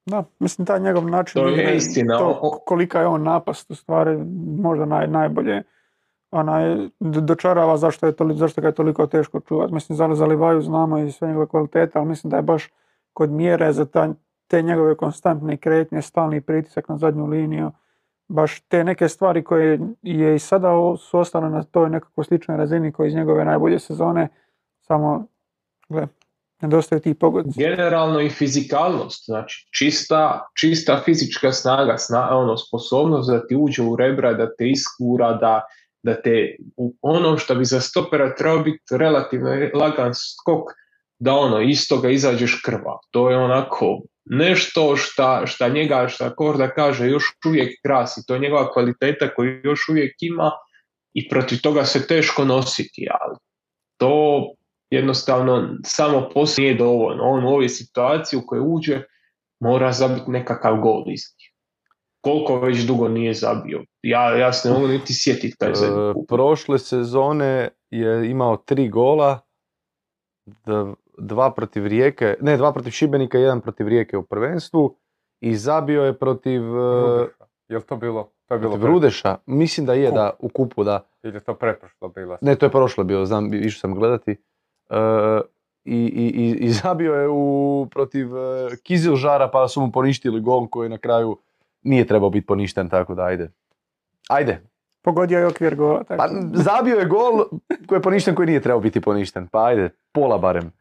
[0.05, 2.17] Da, mislim taj njegov način To je istina.
[2.17, 4.17] to kolika je on napast u stvari
[4.57, 5.63] možda naj, najbolje
[6.31, 9.73] onaj, d- dočarava zašto, je toli, zašto ga je toliko teško čuvati.
[9.73, 12.69] Mislim, za, za Livaju znamo i sve njegove kvalitete, ali mislim da je baš
[13.13, 14.13] kod mjere za ta-
[14.47, 17.71] te njegove konstantne kretnje, stalni pritisak na zadnju liniju,
[18.27, 22.91] baš te neke stvari koje je i sada su ostale na toj nekako sličnoj razini
[22.91, 24.27] koji iz njegove najbolje sezone,
[24.81, 25.25] samo,
[25.89, 26.07] gle,
[26.61, 27.59] nedostaju ti pogodci.
[27.59, 33.95] Generalno i fizikalnost, znači čista, čista fizička snaga, sna, ono, sposobnost da ti uđe u
[33.95, 35.61] rebra, da te iskura, da,
[36.03, 40.63] da te u ono što bi za stopera trebao biti relativno lagan skok,
[41.19, 42.97] da ono, iz toga izađeš krvav.
[43.11, 48.25] To je onako nešto šta, šta njega, šta Korda kaže, još uvijek krasi.
[48.27, 50.51] To je njegova kvaliteta koju još uvijek ima
[51.13, 53.37] i protiv toga se teško nositi, ali
[53.97, 54.45] to
[54.91, 57.23] jednostavno samo poslije nije dovoljno.
[57.23, 59.01] On u ovoj situaciji u kojoj uđe
[59.59, 61.51] mora zabiti nekakav gol iz njih.
[62.21, 63.83] Koliko već dugo nije zabio.
[64.03, 65.73] Ja, ja se ne mogu niti sjetiti taj E,
[66.13, 66.27] put.
[66.27, 69.39] prošle sezone je imao tri gola,
[71.17, 74.97] dva protiv Rijeke, ne, dva protiv Šibenika, jedan protiv Rijeke u prvenstvu
[75.41, 77.45] i zabio je protiv, e, Rudeša.
[77.69, 78.31] Jel to bilo?
[78.45, 79.37] To je bilo protiv Rudeša.
[79.45, 80.15] Mislim da je, Kup.
[80.15, 81.07] da, u kupu, da.
[81.23, 82.37] Ili je to preprošlo bilo?
[82.41, 84.35] Ne, to je prošlo bio, znam, išao sam gledati.
[84.91, 85.41] E,
[85.85, 90.67] i, i, i, I zabio je u, protiv e, Kizilžara, pa su mu poništili gol
[90.67, 91.37] koji na kraju
[91.81, 93.51] nije trebao biti poništen, tako da ajde.
[94.29, 94.61] Ajde,
[95.01, 96.03] Pogodio je okvir gola.
[96.03, 96.17] Tako.
[96.17, 96.29] Pa
[96.69, 97.45] zabio je gol
[97.87, 99.47] koji je poništen koji nije trebao biti poništen.
[99.47, 100.71] Pa ajde, pola barem.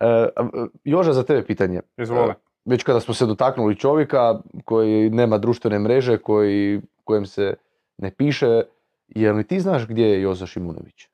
[0.00, 0.06] E,
[0.36, 0.48] a,
[0.84, 1.80] Joža, za tebe pitanje.
[1.96, 2.34] Izvoli.
[2.64, 7.54] Već kada smo se dotaknuli čovjeka koji nema društvene mreže, koji, kojem se
[7.98, 8.62] ne piše,
[9.08, 11.08] jel li ti znaš gdje je Jozo Šimunović?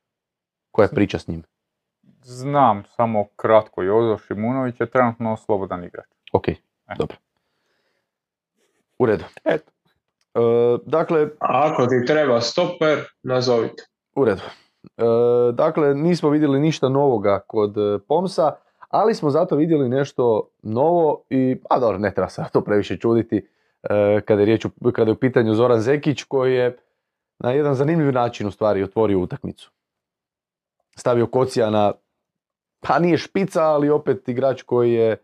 [0.71, 1.43] Koja je priča s njim?
[2.27, 6.07] Znam samo kratko, Jozo Šimunović je trenutno slobodan igrač.
[6.33, 6.45] Ok,
[6.99, 7.17] dobro.
[8.99, 9.25] U redu.
[9.45, 9.71] Eto.
[10.35, 10.41] E,
[10.87, 13.83] dakle, A ako ti treba stoper, nazovite.
[14.17, 14.43] U redu.
[14.97, 15.03] E,
[15.53, 18.53] dakle, nismo vidjeli ništa novoga kod e, Pomsa,
[18.89, 23.37] ali smo zato vidjeli nešto novo i, a dobro, ne treba se to previše čuditi
[23.37, 26.79] e, kada je riječ u, kada je u pitanju Zoran Zekić koji je
[27.39, 29.71] na jedan zanimljiv način u stvari otvorio utakmicu.
[30.97, 31.93] Stavio Kocijana,
[32.89, 35.17] pa nije špica, ali opet igrač koji je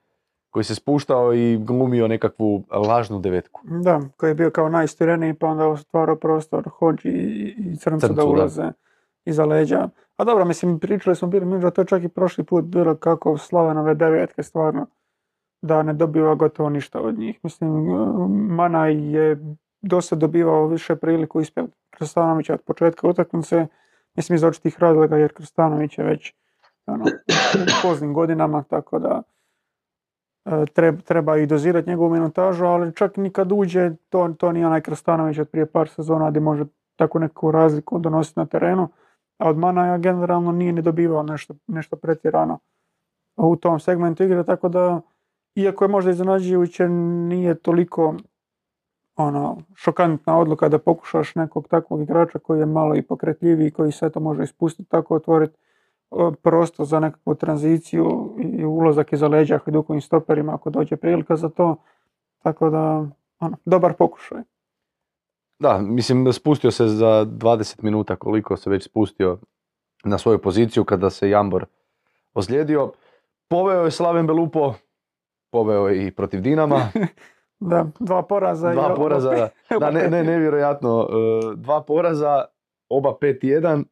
[0.50, 3.60] koji se spuštao i glumio nekakvu lažnu devetku.
[3.64, 8.22] Da, koji je bio kao najistureniji pa onda stvarao prostor Hođi i, Crncu Crncu, da
[8.22, 8.28] da.
[8.28, 8.72] ulaze
[9.24, 9.88] iza leđa.
[10.16, 13.94] A dobro, mislim, pričali smo bili, da to čak i prošli put bilo kako Slavenove
[13.94, 14.86] devetke stvarno
[15.62, 17.38] da ne dobiva gotovo ništa od njih.
[17.42, 17.70] Mislim,
[18.50, 19.38] Mana je
[19.82, 23.66] dosta dobivao više priliku ispred Krstanovića od početka utakmice.
[24.14, 26.34] Mislim, iz očitih razloga jer Krstanović je već
[26.90, 27.04] ono,
[27.54, 29.22] u poznim godinama, tako da
[30.44, 34.66] e, treba, treba i dozirati njegovu minutažu, ali čak ni kad uđe, to, to nije
[34.66, 36.64] onaj Krstanović od prije par sezona gdje može
[36.96, 38.88] takvu neku razliku donositi na terenu,
[39.38, 42.58] a od Manaja generalno nije ni dobivao nešto, nešto pretjerano
[43.36, 45.00] u tom segmentu igre, tako da
[45.54, 48.14] iako je možda iznenađujuće, nije toliko
[49.16, 54.10] ono, šokantna odluka da pokušaš nekog takvog igrača koji je malo i pokretljiviji koji sve
[54.10, 55.56] to može ispustiti, tako otvoriti
[56.42, 61.76] prostor za nekakvu tranziciju i ulazak iza leđa Hajdukovim stoperima ako dođe prilika za to.
[62.42, 63.06] Tako da,
[63.40, 64.42] ono, dobar pokušaj.
[65.58, 69.38] Da, mislim spustio se za 20 minuta koliko se već spustio
[70.04, 71.66] na svoju poziciju kada se Jambor
[72.34, 72.92] ozlijedio.
[73.48, 74.74] Poveo je Slaven Belupo,
[75.50, 76.88] poveo je i protiv Dinama,
[77.60, 78.72] Da, dva poraza.
[78.72, 79.48] dva poraza,
[79.80, 82.44] da ne, ne, nevjerojatno, e, dva poraza,
[82.88, 83.84] oba 5-1,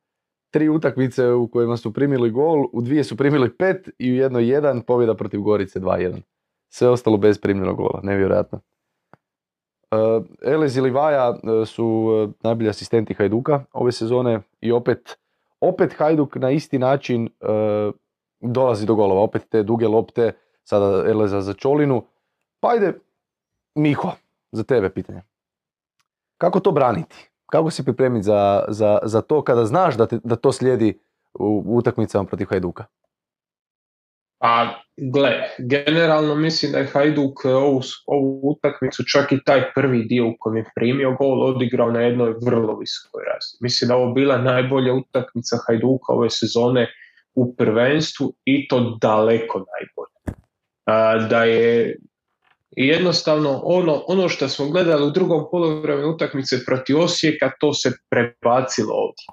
[0.50, 4.48] tri utakmice u kojima su primili gol, u dvije su primili pet i u jednoj
[4.48, 6.20] jedan, pobjeda protiv Gorice 2-1.
[6.68, 8.60] Sve ostalo bez primljenog gola, nevjerojatno.
[9.90, 15.18] Uh, Elez i Livaja e, su e, najbolji asistenti Hajduka ove sezone i opet,
[15.60, 17.30] opet Hajduk na isti način e,
[18.40, 19.20] dolazi do golova.
[19.20, 20.32] Opet te duge lopte,
[20.64, 22.04] sada Eleza za Čolinu.
[22.60, 23.00] Pa ajde,
[23.74, 24.12] Miho,
[24.52, 25.22] za tebe pitanje.
[26.38, 27.27] Kako to braniti?
[27.50, 30.98] Kako se pripremiti za, za, za to kada znaš da, te- da to slijedi
[31.38, 32.84] u, utakmicama protiv Hajduka?
[34.40, 40.04] A gle, generalno mislim da je Hajduk e, ovu, ovu utakmicu, čak i taj prvi
[40.04, 43.58] dio u kojem je primio gol, odigrao na jednoj vrlo visokoj razini.
[43.60, 46.86] Mislim da ovo bila najbolja utakmica Hajduka ove sezone
[47.34, 50.38] u prvenstvu i to daleko najbolje.
[51.28, 51.98] Da je
[52.86, 58.94] jednostavno ono, ono što smo gledali u drugom polovremenu utakmice protiv Osijeka, to se prebacilo
[58.94, 59.24] ovdje.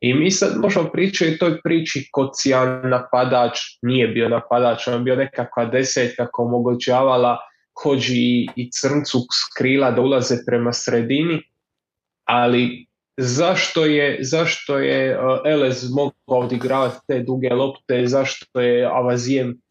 [0.00, 5.00] I mi sad možemo pričati o toj priči Kocijan napadač, nije bio napadač, on je
[5.00, 7.38] bio nekakva desetka koja omogućavala
[7.82, 9.62] Hođi i Crncu s
[9.96, 11.42] da ulaze prema sredini,
[12.24, 12.86] ali
[13.16, 19.61] zašto je, zašto je uh, Elez mogao odigravati te duge lopte, zašto je Avazijem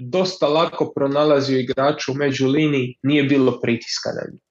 [0.00, 4.42] dosta lako pronalazio igraču među liniji, nije bilo pritiska na njih.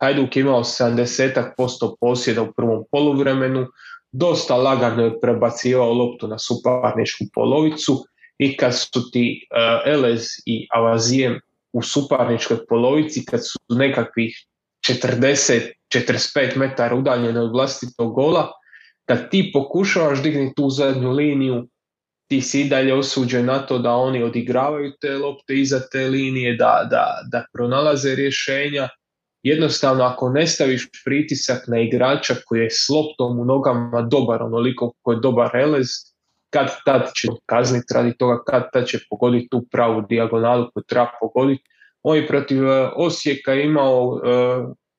[0.00, 3.66] Hajduk je imao 70% posjeda u prvom poluvremenu,
[4.12, 8.04] dosta lagano je prebacivao loptu na suparničku polovicu
[8.38, 11.40] i kad su ti uh, Elez i Avazijem
[11.72, 14.46] u suparničkoj polovici, kad su nekakvih
[14.88, 18.52] 40-45 metara udaljene od vlastitog gola,
[19.04, 21.68] kad ti pokušavaš dignuti tu zadnju liniju,
[22.28, 26.56] ti si i dalje osuđen na to da oni odigravaju te lopte iza te linije,
[26.56, 28.88] da, da, da pronalaze rješenja.
[29.42, 34.92] Jednostavno, ako ne staviš pritisak na igrača koji je s loptom u nogama dobar, onoliko
[35.02, 35.86] koji je dobar relez,
[36.50, 41.10] kad tad će kazniti radi toga, kad tad će pogoditi tu pravu dijagonalu koju treba
[41.20, 41.62] pogoditi.
[42.02, 44.30] On protiv e, Osijeka imao, e,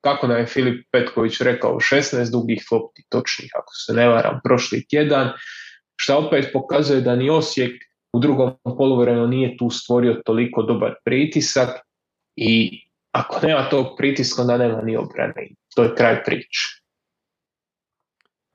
[0.01, 4.86] kako nam je Filip Petković rekao, 16 dugih lopti točnih, ako se ne varam, prošli
[4.88, 5.32] tjedan,
[5.97, 7.83] što opet pokazuje da ni Osijek
[8.13, 11.69] u drugom poluvremenu nije tu stvorio toliko dobar pritisak
[12.35, 12.81] i
[13.11, 15.33] ako nema tog pritiska, onda nema ni obrane.
[15.75, 16.59] To je kraj priče.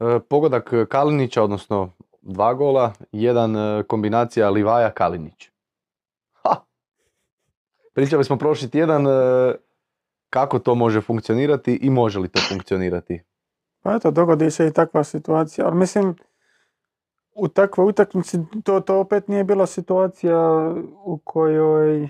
[0.01, 3.55] E, pogodak Kalinića, odnosno dva gola, jedan
[3.87, 5.51] kombinacija Livaja Kalinić.
[7.95, 9.11] Pričali smo prošli tjedan e,
[10.31, 13.23] kako to može funkcionirati i može li to funkcionirati.
[13.83, 15.67] Pa eto, dogodi se i takva situacija.
[15.67, 16.17] Ali mislim,
[17.35, 20.39] u takvoj utakmici to, to opet nije bila situacija
[21.05, 22.09] u kojoj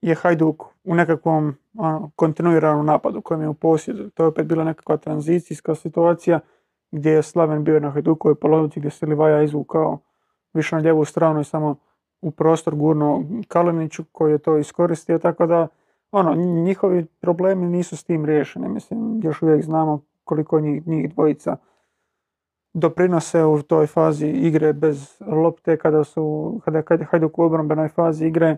[0.00, 4.10] je Hajduk u nekakvom ono, kontinuiranom napadu kojem je u posjedu.
[4.10, 6.40] To je opet bila nekakva tranzicijska situacija
[6.90, 9.98] gdje je Slaven bio na Hajdukovoj polovici gdje se Livaja izvukao
[10.52, 11.76] više na ljevu stranu i samo
[12.20, 15.68] u prostor gurno Kaliniću koji je to iskoristio, tako da
[16.12, 18.68] ono, njihovi problemi nisu s tim riješeni.
[18.68, 21.56] Mislim, još uvijek znamo koliko njih, njih dvojica
[22.74, 28.26] doprinose u toj fazi igre bez lopte kada su, kada, kada Hajduk u obrambenoj fazi
[28.26, 28.56] igre,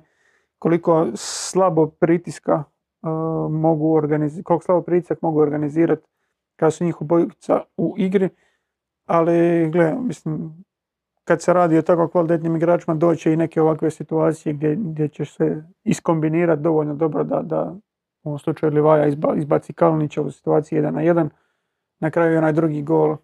[0.58, 2.64] koliko slabo pritiska
[3.02, 6.02] uh, mogu organizirati, koliko slabo pritisak mogu organizirati
[6.56, 8.28] kada su njih obojica u igri,
[9.06, 10.64] ali gle, mislim,
[11.24, 15.24] kad se radi o tako kvalitetnim igračima doće i neke ovakve situacije gdje, gdje će
[15.24, 17.74] se iskombinirati dovoljno dobro da, da
[18.22, 21.28] u ovom slučaju Livaja izba, izbaci Kalinića u situaciji 1 na 1.
[22.00, 23.16] Na kraju je onaj drugi gol,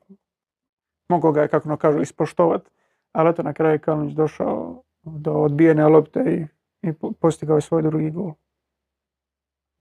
[1.09, 2.71] mogao ga je, kako kažu, ispoštovat,
[3.13, 6.47] ali eto na kraju je Kalinić došao do odbijene lopte i,
[6.89, 8.33] i postigao je svoj drugi gol.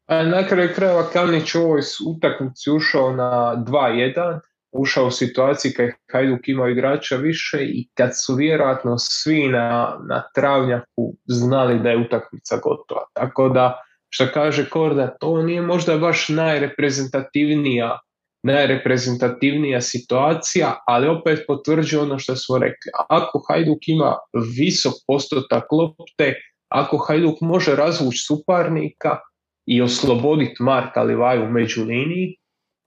[0.07, 4.39] A na kraju krajeva Kalinić u ovoj utakmici ušao na 2-1
[4.71, 10.23] ušao u situaciji kad Hajduk ima igrača više i kad su vjerojatno svi na, na
[10.35, 13.05] travnjaku znali da je utakmica gotova.
[13.13, 17.99] Tako da, što kaže Korda, to nije možda baš najreprezentativnija
[18.43, 22.91] najreprezentativnija situacija, ali opet potvrđuje ono što smo rekli.
[23.09, 24.15] Ako Hajduk ima
[24.57, 26.33] visok postotak lopte,
[26.69, 29.17] ako Hajduk može razvući suparnika
[29.65, 32.35] i osloboditi Marka Livaju među liniji,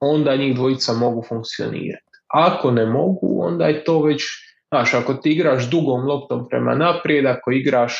[0.01, 2.05] onda njih dvojica mogu funkcionirati.
[2.29, 4.23] Ako ne mogu, onda je to već,
[4.69, 7.99] znaš, ako ti igraš dugom loptom prema naprijed, ako igraš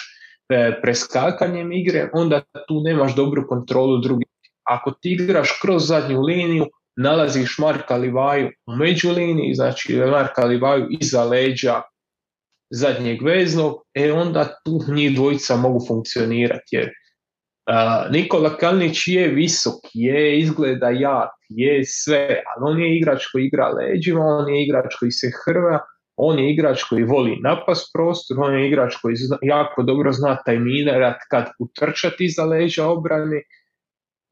[0.49, 4.27] e, preskakanjem igre, onda tu nemaš dobru kontrolu drugih.
[4.65, 6.67] Ako ti igraš kroz zadnju liniju,
[7.03, 11.83] nalaziš Marka Livaju u među liniji, znači Marka Livaju iza leđa
[12.71, 16.91] zadnjeg veznog, e onda tu njih dvojica mogu funkcionirati, jer
[18.11, 23.69] Nikola Kalnić je visok, je izgleda jak, je sve, ali on je igrač koji igra
[23.69, 25.79] leđima, on je igrač koji se hrva,
[26.17, 31.17] on je igrač koji voli napast prostor, on je igrač koji jako dobro zna tajminat
[31.31, 33.43] kad utrčati iza leđa obrane.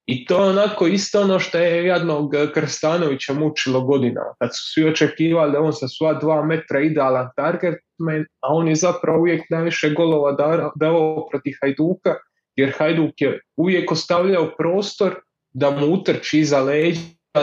[0.08, 4.34] I to je onako isto ono što je jednog Krstanovića mučilo godinama.
[4.38, 8.74] Kad su svi očekivali da on sa sva dva metra idealan targetman, a on je
[8.74, 10.32] zapravo uvijek najviše golova
[10.76, 12.14] davao protiv Hajduka,
[12.56, 15.14] jer Hajduk je uvijek ostavljao prostor
[15.52, 17.00] da mu utrči iza leđa,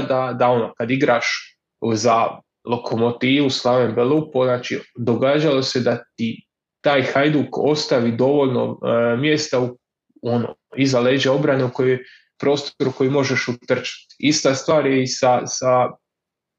[0.08, 1.58] da, da ono, kad igraš
[1.94, 2.26] za
[2.68, 6.48] lokomotivu Slaven Belupo, znači događalo se da ti
[6.82, 9.78] taj Hajduk ostavi dovoljno e, mjesta u,
[10.22, 12.00] ono, iza leđa obrane u kojoj
[12.40, 14.16] prostoru koji možeš utrčati.
[14.20, 15.90] Ista stvar je i sa, sa,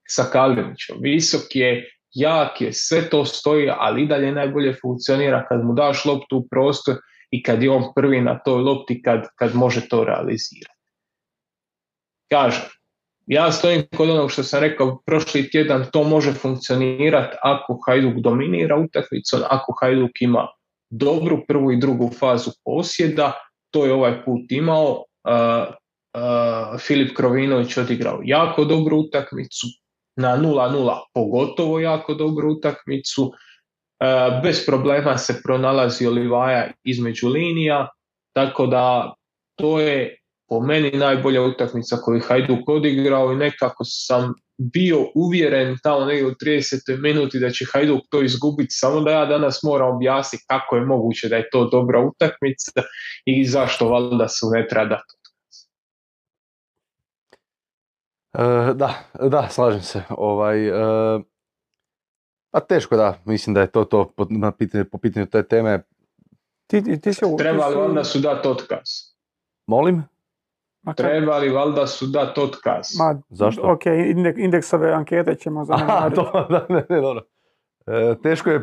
[0.09, 0.97] sa Kalinićem.
[1.01, 6.05] Visok je, jak je, sve to stoji, ali i dalje najbolje funkcionira kad mu daš
[6.05, 6.97] loptu u prostor
[7.31, 10.77] i kad je on prvi na toj lopti kad, kad može to realizirati.
[12.31, 12.65] Kažem,
[13.27, 18.77] ja stojim kod onog što sam rekao prošli tjedan, to može funkcionirati ako Hajduk dominira
[18.77, 20.47] utakmicu, ako Hajduk ima
[20.91, 23.33] dobru prvu i drugu fazu posjeda,
[23.71, 25.05] to je ovaj put imao.
[26.79, 29.67] Filip Krovinović odigrao jako dobru utakmicu,
[30.17, 33.23] na 0-0 pogotovo jako dobru utakmicu.
[33.25, 37.89] Uh, bez problema se pronalazi Olivaja između linija,
[38.33, 39.15] tako da
[39.59, 40.19] to je
[40.49, 46.31] po meni najbolja utakmica koju Hajduk odigrao i nekako sam bio uvjeren tamo negdje u
[46.31, 47.01] 30.
[47.03, 51.29] minuti da će Hajduk to izgubiti, samo da ja danas moram objasniti kako je moguće
[51.29, 52.73] da je to dobra utakmica
[53.25, 55.17] i zašto valjda su ne treba dati.
[58.39, 58.95] E, da,
[59.29, 60.03] da, slažem se.
[60.11, 60.73] Ovaj, e,
[62.51, 65.83] a teško da, mislim da je to to po, na pitanje, po pitanju te teme.
[66.67, 68.89] Ti, ti si, Treba li ti onda su dati otkaz?
[69.67, 70.03] Molim?
[70.87, 71.03] Ma kako?
[71.03, 72.87] Treba li valjda su dati otkaz?
[72.99, 73.63] Ma, Zašto?
[73.65, 76.15] Ok, indek- indeksove ankete ćemo Aha, zanemariti.
[76.17, 77.23] to, da, ne, ne, dobro.
[77.87, 78.61] E, teško je, e,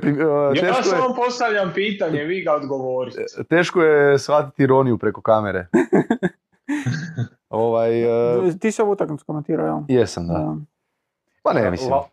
[0.50, 3.26] Ja teško je, samo postavljam pitanje, vi ga odgovorite.
[3.50, 5.68] teško je shvatiti ironiju preko kamere.
[7.52, 8.02] ovaj,
[8.50, 9.80] e, Ti si ovu utakmicu komentirao, jel?
[9.90, 10.56] jesam, da.
[11.44, 11.92] Pa ne, mislim.
[11.92, 12.08] La-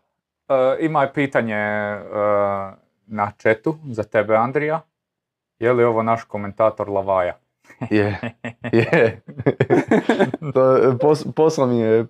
[0.49, 1.99] e, ima je pitanje e,
[3.07, 4.81] na chatu za tebe, Andrija.
[5.59, 7.33] Je li ovo naš komentator Lavaja?
[7.91, 8.19] Je,
[8.63, 9.21] je.
[10.53, 10.61] to,
[10.97, 12.05] pos, poslao mi je,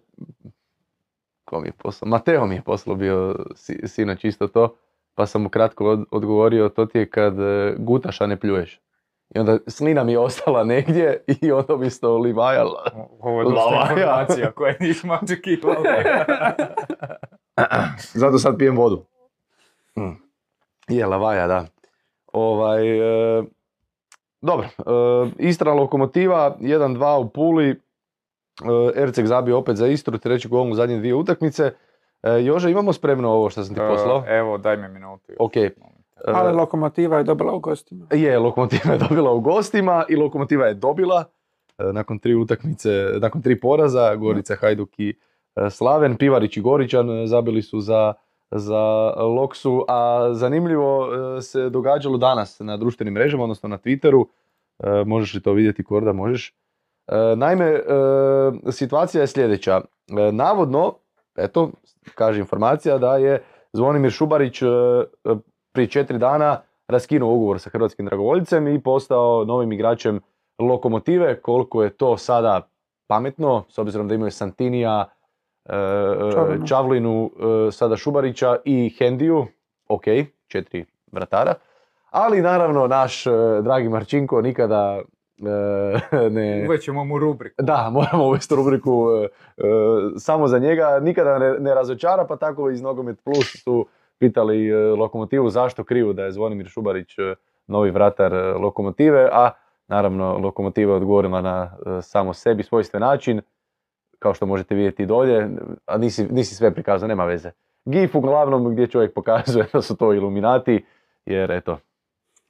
[1.46, 2.10] ko mi je poslao?
[2.10, 4.76] Mateo mi je poslao bio si, sinoć isto to,
[5.16, 8.80] pa sam mu kratko od- odgovorio, to ti je kad e, gutaš, a ne pljuješ.
[9.30, 13.88] I onda slina mi je ostala negdje i onda umjesto livaja la- Ovo je dosta
[13.92, 15.88] informacija koje nismo očekivali.
[18.14, 19.06] Zato sad pijem vodu.
[19.98, 20.16] Mm.
[20.88, 21.66] Je, lavaja, da.
[22.34, 23.00] Ovaj,
[23.40, 23.44] e,
[24.42, 27.76] dobro, e, Istra lokomotiva, 1-2 u Puli, e,
[29.02, 31.72] Erceg zabio opet za Istru, treći gol u zadnje dvije utakmice.
[32.24, 34.24] E, Jože, imamo spremno ovo što sam ti poslao?
[34.28, 35.34] E, Evo, daj mi minutu.
[35.40, 35.56] Ok.
[35.58, 35.72] E,
[36.26, 38.06] Ali Lokomotiva je dobila u gostima.
[38.12, 41.24] je, Lokomotiva je dobila u gostima i Lokomotiva je dobila
[41.78, 42.90] e, nakon tri utakmice,
[43.20, 45.18] nakon tri poraza, Gorica, Hajduk i
[45.56, 48.14] e, Slaven, Pivarić i Goričan zabili su za,
[48.52, 54.26] za Loksu, a zanimljivo e, se događalo danas na društvenim mrežama, odnosno na Twitteru,
[54.84, 56.54] E, možeš li to vidjeti Korda, možeš.
[57.38, 57.80] Naime,
[58.70, 59.82] situacija je sljedeća.
[60.32, 60.94] Navodno,
[61.36, 61.72] eto,
[62.16, 63.44] kaže informacija da je
[63.74, 64.62] Zvonimir Šubarić
[65.74, 70.20] prije četiri dana raskinuo ugovor sa Hrvatskim dragovoljcem i postao novim igračem
[70.60, 71.42] Lokomotive.
[71.42, 72.68] Koliko je to sada
[73.08, 75.06] pametno, s obzirom da imaju Santinija,
[76.34, 76.68] Čavlinu.
[76.68, 77.32] Čavlinu,
[77.68, 79.46] e, sada Šubarića i Hendiju,
[79.90, 80.04] ok,
[80.48, 81.54] četiri vratara.
[82.10, 83.24] Ali naravno naš
[83.62, 85.02] dragi Marčinko nikada
[86.32, 86.66] ne...
[86.68, 87.56] Uvećemo mu rubriku.
[87.64, 89.08] Da, moramo uvesti rubriku
[90.18, 91.00] samo za njega.
[91.02, 93.86] Nikada ne, ne razočara, pa tako iz Nogomet Plus su
[94.18, 97.16] pitali Lokomotivu zašto kriju da je Zvonimir Šubarić
[97.68, 99.50] novi vratar Lokomotive, a
[99.88, 103.42] naravno Lokomotiva je odgovorila na samo sebi svojstven način,
[104.22, 105.50] kao što možete vidjeti dolje,
[105.86, 107.52] a nisi, nisi sve prikazao, nema veze.
[107.86, 110.86] GIF uglavnom gdje čovjek pokazuje da su to iluminati,
[111.26, 111.80] jer eto,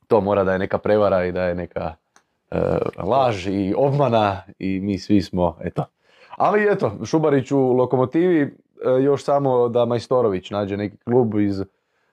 [0.08, 1.94] to mora da je neka prevara i da je neka
[2.52, 2.60] e,
[3.04, 5.86] laž i obmana i mi svi smo, eto.
[6.38, 8.50] Ali eto, Šubarić u Lokomotivi, e,
[9.04, 11.64] još samo da Majstorović nađe neki klub iz,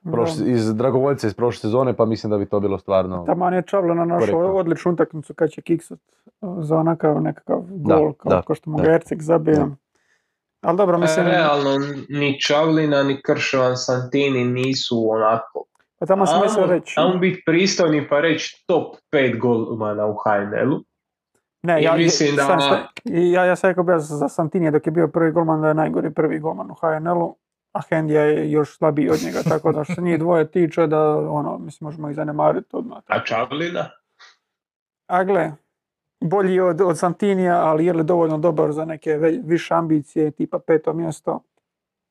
[0.05, 3.25] prošle- iz Dragovoljca iz prošle sezone, pa mislim da bi to bilo stvarno...
[3.27, 4.55] Taman je Čavlina našao Korektno.
[4.55, 5.99] odličnu utakmicu kad će kiksat
[6.41, 8.83] uh, za onakav nekakav gol kao, da, kao što mu da.
[8.83, 9.67] ga Erceg zabija.
[10.61, 11.71] Ali dobro, mislim, E, realno,
[12.09, 15.65] ni Čavlina, ni Krševan Santini nisu onako.
[15.99, 16.95] pa tamo sam mislio reći.
[16.97, 20.85] Ajmo biti pristojni pa reći top 5 golmana u HNL-u.
[21.63, 22.63] Ne, I ja, mislim da- stani.
[23.05, 25.75] I ja, ja sam rekao bio za Santinija dok je bio prvi golman da je
[25.75, 27.37] najgori prvi golman u HNL-u,
[27.79, 31.19] a Hendija je još slabiji od njega, tako da što se njih dvoje tiče da
[31.19, 32.99] ono, mislim, možemo ih zanemariti odmah.
[33.07, 33.91] A Čavlina?
[35.07, 35.53] A gle,
[36.21, 40.59] bolji od, od Santinija, ali je li dovoljno dobar za neke ve- više ambicije, tipa
[40.59, 41.43] peto mjesto,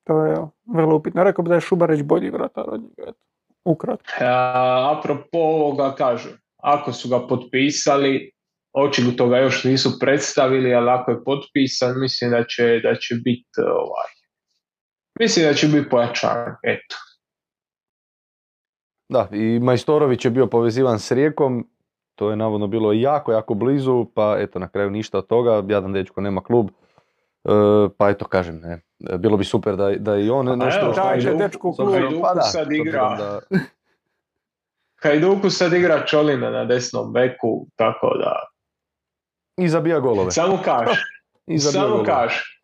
[0.04, 1.24] to je vrlo upitno.
[1.24, 3.20] Rekao bi da je Šubarić bolji vratar od njega, eto,
[3.66, 4.14] ukratko.
[4.22, 8.32] A, apropo ovoga kažem, ako su ga potpisali,
[8.74, 13.62] očigledno ga još nisu predstavili, ali ako je potpisan, mislim da će, da će biti
[13.62, 14.17] ovaj,
[15.20, 16.96] mislim da će biti pojačan, eto.
[19.10, 21.68] Da, i Majstorović je bio povezivan s Rijekom,
[22.16, 25.94] to je navodno bilo jako, jako blizu, pa eto, na kraju ništa od toga, jadan
[25.94, 27.50] dečko nema klub, e,
[27.98, 30.94] pa eto, kažem, ne, Bilo bi super da, da i on nešto...
[31.28, 32.22] evo, dečku u s klub.
[32.22, 33.16] pa da, sad igra.
[33.16, 33.40] da-
[35.04, 38.48] Hajduku sad igra Čolina na desnom beku, tako da...
[39.58, 40.32] I zabija golove.
[40.32, 40.90] Samo kaš,
[41.48, 42.06] I zabija samo golove.
[42.06, 42.57] kaš.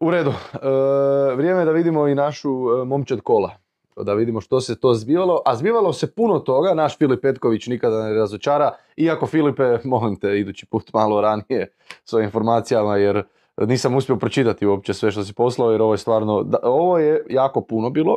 [0.00, 0.30] U redu.
[0.30, 3.50] E, vrijeme je da vidimo i našu e, momčad kola.
[3.96, 5.42] Da vidimo što se to zbivalo.
[5.46, 6.74] A zbivalo se puno toga.
[6.74, 8.70] Naš Filip Petković nikada ne razočara.
[8.96, 11.72] Iako Filipe, molim te, idući put malo ranije
[12.04, 13.22] s ovim informacijama jer
[13.56, 17.26] nisam uspio pročitati uopće sve što si poslao jer ovo je stvarno, da, ovo je
[17.30, 18.16] jako puno bilo.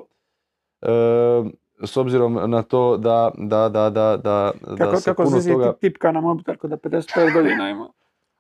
[0.82, 0.88] E,
[1.84, 5.66] s obzirom na to da, da, da, da, da, da Kako, se kako puno toga...
[5.66, 7.90] tip- tipka na mobitel da 55 godina ima.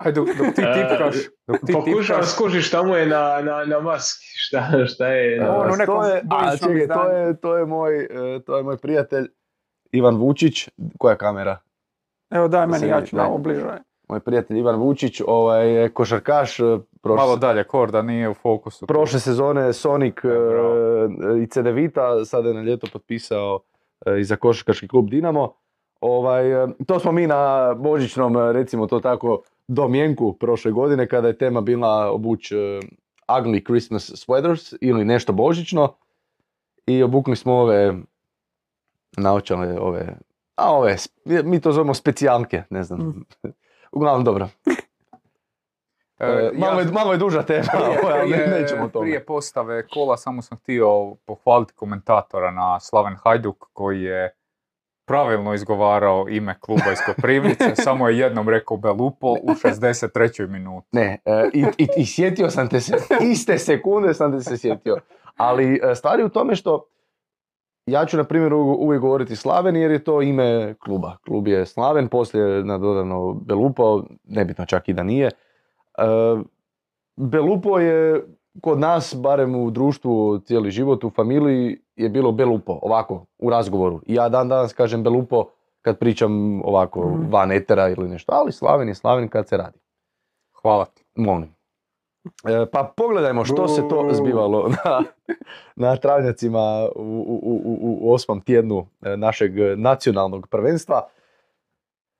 [0.04, 1.16] Ajde, dok, dok ti tipkaš,
[1.48, 5.40] dok ti tipkaš, skužiš šta mu je na, na, na maski, šta, šta je...
[5.40, 8.40] Na- On u nekom to je, a, bojičnom čekaj, to je, to je moj, e,
[8.46, 9.28] to je moj prijatelj
[9.92, 11.58] Ivan Vučić, koja kamera?
[12.32, 13.64] Evo daj meni, ja ću malo bliže.
[14.10, 16.64] Moj prijatelj Ivan Vučić, ovaj je košarkaš, e,
[17.02, 18.88] prošle, malo dalje, kor da nije u fokusu.
[18.88, 21.38] prošle sezone Sonic e, bravo.
[21.44, 23.60] i CD Vita, sada je na ljeto potpisao
[24.20, 25.54] i za košarkaški klub Dinamo.
[26.02, 26.44] Ovaj,
[26.88, 32.12] to smo mi na božićnom, recimo to tako, domjenku prošle godine kada je tema bila
[32.12, 32.56] obuć e,
[33.30, 35.96] ugly Christmas sweaters ili nešto božićno
[36.86, 37.94] i obukli smo ove
[39.12, 40.18] naočale, ove,
[40.56, 40.96] a ove,
[41.26, 43.00] mi to zovemo specijalke, ne znam.
[43.00, 43.20] Mhm.
[43.92, 44.50] Uglavnom dobro.
[46.20, 49.04] E, E, malo, ja- je, malo je duža tema, prije, prije- nećemo o tome.
[49.04, 54.36] prije postave kola samo sam htio pohvaliti komentatora na Slaven Hajduk koji je
[55.06, 60.50] pravilno izgovarao ime kluba iz Koprivnice, samo je jednom rekao Belupo u 63.
[60.50, 60.88] minuti.
[60.92, 62.96] Ne, e, i, i, i sjetio sam te se,
[63.32, 64.98] iste sekunde sam te se sjetio.
[65.38, 66.86] Ali e, stvar je u tome što
[67.86, 71.18] ja ću na primjer uvijek govoriti Slaven jer je to ime kluba.
[71.26, 75.28] Klub je Slaven, poslije je nadodano Belupo, nebitno čak i da nije.
[75.28, 75.32] E,
[77.16, 78.24] Belupo je
[78.62, 84.02] kod nas, barem u društvu cijeli život, u familiji, je bilo Belupo, ovako, u razgovoru.
[84.06, 85.46] I ja dan danas kažem Belupo
[85.82, 86.32] kad pričam
[86.64, 87.32] ovako Mhm.
[87.32, 89.80] van etera ili nešto, ali Slaven je Slaven kad se radi.
[90.54, 91.04] Hvala ti.
[91.16, 91.56] Molim.
[92.46, 95.04] E, pa pogledajmo što se to zbivalo na,
[95.76, 96.60] na travnjacima
[96.96, 101.08] u, u, u, u- u osmom tjednu e, našeg nacionalnog prvenstva.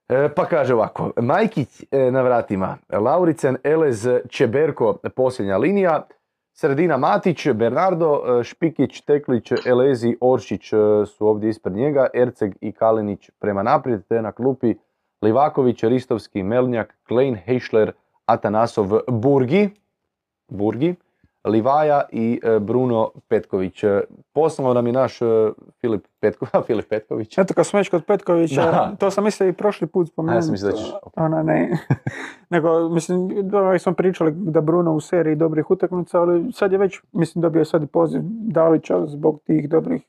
[0.08, 6.06] E, pa kaže ovako, Majkić e, na vratima, Lauricen, Elez, Čeberko, posljednja linija,
[6.54, 10.76] sredina Matić, Bernardo, e, Špikić, Teklić, Elezi, Oršić e,
[11.06, 14.74] su ovdje ispred njega, Erceg i Kalinić prema naprijed, te na klupi
[15.22, 17.92] Livaković, Ristovski, Melnjak, Klein, Heišler,
[18.26, 19.70] Atanasov, Burgi,
[20.48, 20.94] Burgi,
[21.44, 23.84] Livaja i e, Bruno Petković.
[23.84, 24.00] E,
[24.32, 25.26] Poslao nam je naš e,
[25.80, 27.38] Filip, Petko, Filip Petković.
[27.38, 28.96] Eto kad smo već kod Petkovića, Da.
[28.98, 30.36] to sam mislio i prošli put spomenuti.
[30.36, 31.78] Ja sam mislio da ćeš- Ona ne.
[32.50, 37.00] Nego, mislim, da smo pričali da Bruno u seriji dobrih utakmica, ali sad je već,
[37.12, 40.02] mislim, dobio sad i poziv Dalića zbog tih dobrih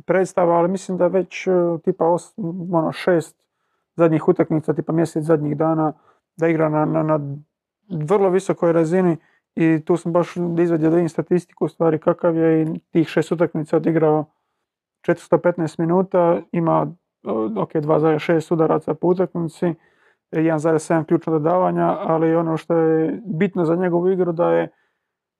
[0.00, 1.48] predstava, ali mislim da već
[1.84, 2.34] tipa os,
[2.72, 3.36] ono, šest
[3.96, 5.92] zadnjih utakmica, tipa mjesec zadnjih dana,
[6.36, 7.20] da igra na, na, na
[7.88, 9.16] vrlo visokoj razini
[9.56, 14.24] i tu sam baš izvadio da statistiku stvari kakav je i tih šest utakmica odigrao
[15.06, 16.94] 415 minuta, ima
[17.56, 19.74] ok, 2,6 udaraca po utakmici,
[20.32, 24.68] 1,7 ključna dodavanja, ali ono što je bitno za njegovu igru da je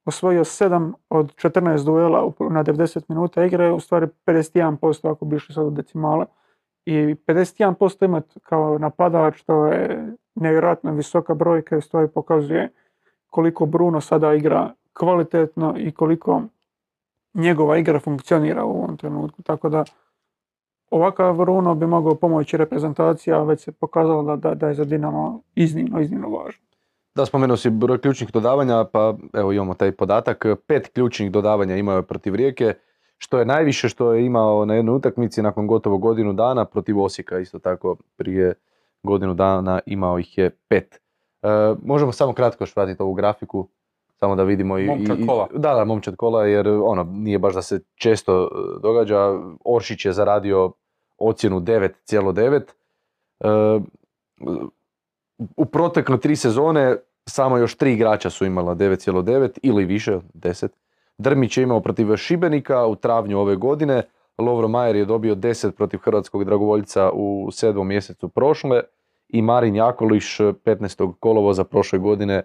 [0.04, 5.54] osvojio 7 od 14 duela na 90 minuta igre, u stvari 51% ako bi išli
[5.54, 6.26] sad u decimale.
[6.86, 6.94] I
[7.26, 12.72] 51% imati kao napadač, to je nevjerojatno visoka brojka i u stvari pokazuje
[13.30, 16.42] koliko Bruno sada igra kvalitetno i koliko
[17.34, 19.42] njegova igra funkcionira u ovom trenutku.
[19.42, 19.84] Tako da
[20.90, 24.84] ovakav Bruno bi mogao pomoći reprezentaciji, a već se pokazalo da, da, da je za
[24.84, 26.66] Dinamo iznimno, iznimno važno.
[27.14, 30.46] Da, spomenuo si broj ključnih dodavanja, pa evo imamo taj podatak.
[30.66, 32.74] Pet ključnih dodavanja imao je protiv Rijeke,
[33.18, 37.38] što je najviše što je imao na jednoj utakmici nakon gotovo godinu dana protiv Osijeka,
[37.38, 38.54] isto tako prije
[39.02, 41.00] godinu dana imao ih je pet.
[41.42, 41.48] E,
[41.84, 43.68] možemo samo kratko još vratiti ovu grafiku,
[44.16, 44.86] samo da vidimo i...
[44.86, 45.48] Momčad i- kola.
[45.54, 48.48] Da, da, momčad kola, jer ono, nije baš da se često e,
[48.82, 49.38] događa.
[49.64, 50.72] Oršić je zaradio
[51.18, 52.62] ocjenu 9,9.
[53.40, 53.80] E,
[55.56, 56.96] u protekle tri sezone
[57.26, 60.68] samo još tri igrača su imala 9,9 ili više, 10.
[61.18, 64.02] Drmić je imao protiv Šibenika u travnju ove godine,
[64.38, 68.82] Lovro Majer je dobio 10 protiv hrvatskog dragovoljca u sedmom mjesecu prošle
[69.32, 71.12] i Marin Jakoliš 15.
[71.20, 72.42] kolovoza prošle godine,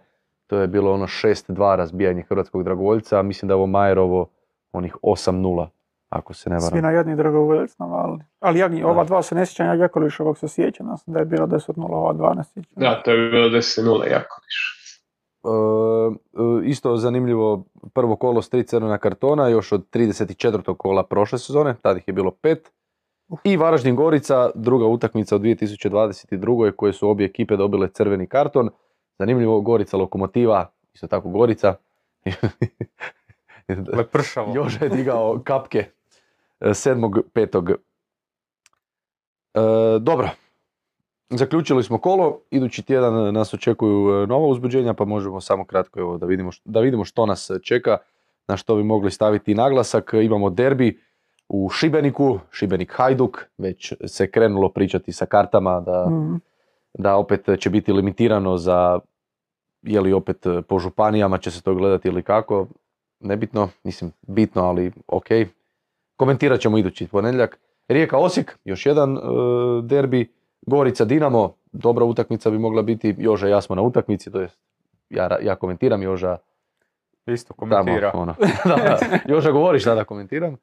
[0.48, 4.30] to je bilo ono 6-2 razbijanje hrvatskog dragovoljca, a mislim da je ovo Majerovo
[4.72, 5.68] onih 8-0,
[6.10, 6.84] ako se ne Svi varam.
[6.84, 8.24] na jedni dragovoljac navalili.
[8.40, 11.26] Ali Jagnji, ova dva se ne sjećam, ja Jakolišovog se sjećam, ja sam da je
[11.26, 12.74] bilo 10-0, ova dva ne sjećam.
[12.76, 14.76] Da, to je bilo 10-0 Jakoliš.
[16.64, 17.64] isto zanimljivo
[17.94, 20.78] prvo kolo s tri crvena kartona još od 34.
[20.78, 22.72] kola prošle sezone, tada ih je bilo pet.
[23.44, 26.72] I Varaždin Gorica, druga utakmica u 2022.
[26.72, 28.70] koje su obje ekipe dobile crveni karton.
[29.20, 31.76] Zanimljivo, Gorica Lokomotiva, isto tako Gorica.
[33.98, 34.54] Lepršavo.
[34.56, 35.86] Još je digao kapke
[36.60, 37.76] 7.5.
[39.54, 39.60] E,
[40.00, 40.30] dobro,
[41.30, 46.18] zaključili smo kolo, idući tjedan nas očekuju e, nova uzbuđenja, pa možemo samo kratko evo,
[46.18, 47.98] da, vidimo, da vidimo što nas čeka,
[48.48, 50.14] na što bi mogli staviti naglasak.
[50.14, 51.05] Imamo derbi
[51.50, 56.36] u Šibeniku, Šibenik Hajduk, već se krenulo pričati sa kartama da, mhm.
[56.94, 59.00] da opet će biti limitirano za,
[59.82, 62.68] je li opet po županijama će se to gledati ili kako,
[63.20, 65.28] nebitno, mislim bitno, ali ok.
[66.18, 67.60] Komentirat ćemo idući ponedjeljak.
[67.88, 69.22] Rijeka Osijek, još jedan e,
[69.84, 70.32] derbi.
[70.62, 73.16] Gorica Dinamo, dobra utakmica bi mogla biti.
[73.18, 74.50] Joža ja smo na utakmici, to je
[75.10, 76.38] ja, ja komentiram, Joža
[77.26, 78.12] Isto komentira.
[78.12, 78.36] Tamo, ono.
[78.76, 80.58] da, Joža govoriš da komentiram.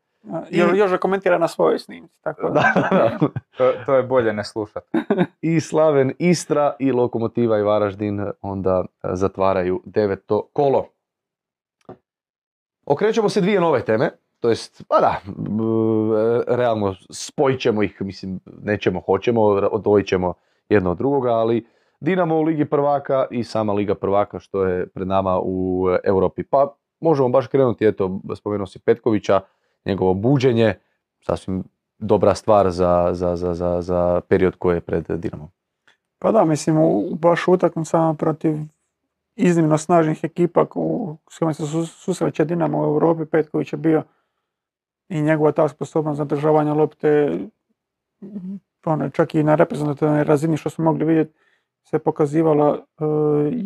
[0.50, 0.58] I...
[0.58, 2.14] Joža komentira na svojoj snimci.
[2.22, 2.62] Tako da.
[3.58, 4.86] to, to, je bolje ne slušati.
[5.40, 10.86] I Slaven Istra i Lokomotiva i Varaždin onda e, zatvaraju deveto kolo.
[12.86, 15.20] Okrećemo se dvije nove teme to jest, pa da,
[16.46, 20.34] realno spojit ćemo ih, mislim, nećemo, hoćemo, odvojit ćemo
[20.68, 21.66] jedno od drugoga, ali
[22.00, 26.42] Dinamo u Ligi prvaka i sama Liga prvaka što je pred nama u Europi.
[26.42, 29.40] Pa možemo baš krenuti, eto, spomenuo si Petkovića,
[29.84, 30.74] njegovo buđenje,
[31.20, 31.64] sasvim
[31.98, 35.48] dobra stvar za, za, za, za period koji je pred Dinamom.
[36.18, 36.76] Pa da, mislim,
[37.18, 38.56] baš utakmicama protiv
[39.36, 40.66] iznimno snažnih ekipa
[41.30, 44.02] s kojima se susreće Dinamo u Europi, Petković je bio
[45.08, 47.38] i njegova ta sposobnost zadržavanja lopte
[48.84, 51.32] ono, čak i na reprezentativnoj razini što smo mogli vidjeti
[51.84, 53.04] se pokazivala e,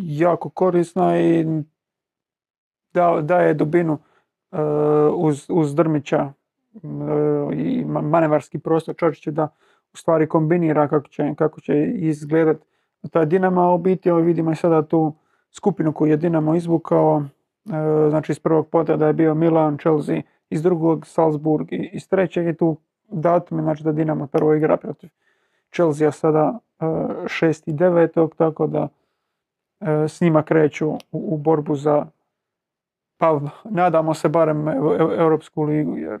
[0.01, 1.45] jako korisna i
[2.93, 3.99] da, daje dubinu
[5.15, 6.79] uz, uz Drmića e,
[7.55, 9.47] i manevarski prostor Čorčića da
[9.93, 12.57] u stvari kombinira kako će, kako će izgledat
[13.11, 13.73] ta Dinama.
[13.73, 15.13] U biti vidimo i sada tu
[15.51, 17.23] skupinu koju je Dinamo izvukao
[18.09, 18.67] znači iz prvog
[18.97, 22.77] da je bio Milan, Chelsea iz drugog Salzburg i iz trećeg je tu
[23.09, 25.09] datum, znači da Dinamo prvo igra protiv
[25.73, 28.87] Chelsea sada uh, i devetog, tako da
[30.07, 32.05] s njima kreću u, borbu za
[33.17, 34.67] pa nadamo se barem
[35.17, 36.19] Europsku ligu jer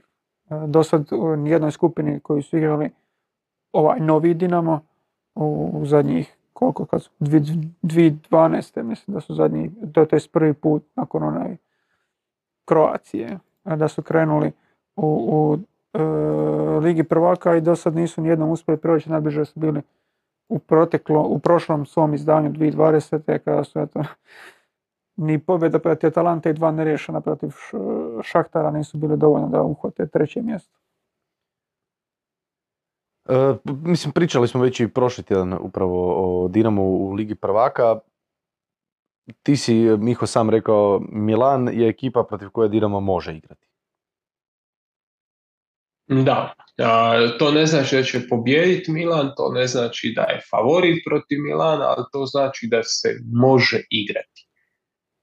[0.49, 2.89] uh, do sad u jednoj skupini koji su igrali
[3.71, 4.81] ovaj novi Dinamo
[5.35, 8.83] u, zadnjih koliko kad su 2012.
[8.83, 11.57] mislim da su zadnji to je prvi put nakon onaj
[12.65, 14.51] Kroacije da su krenuli
[14.95, 15.57] u, u
[15.93, 16.03] e,
[16.79, 19.81] Ligi prvaka i do sad nisu nijednom uspjeli proći, najbliže su bili
[20.49, 23.39] u proteklo, u prošlom svom izdanju 2020.
[23.39, 24.03] kada su eto,
[25.17, 27.49] ni pobjeda protiv Atalante i dva neriješena protiv
[28.23, 30.77] Šahtara nisu bili dovoljno da uhvate treće mjesto.
[33.29, 37.99] E, mislim, pričali smo već i prošli tjedan upravo o Dinamo u Ligi prvaka
[39.43, 43.67] ti si, Miho, sam rekao, Milan je ekipa protiv koje Dinamo može igrati.
[46.07, 46.53] Da,
[47.39, 51.85] to ne znači da će pobijediti Milan, to ne znači da je favorit protiv Milana,
[51.85, 54.46] ali to znači da se može igrati.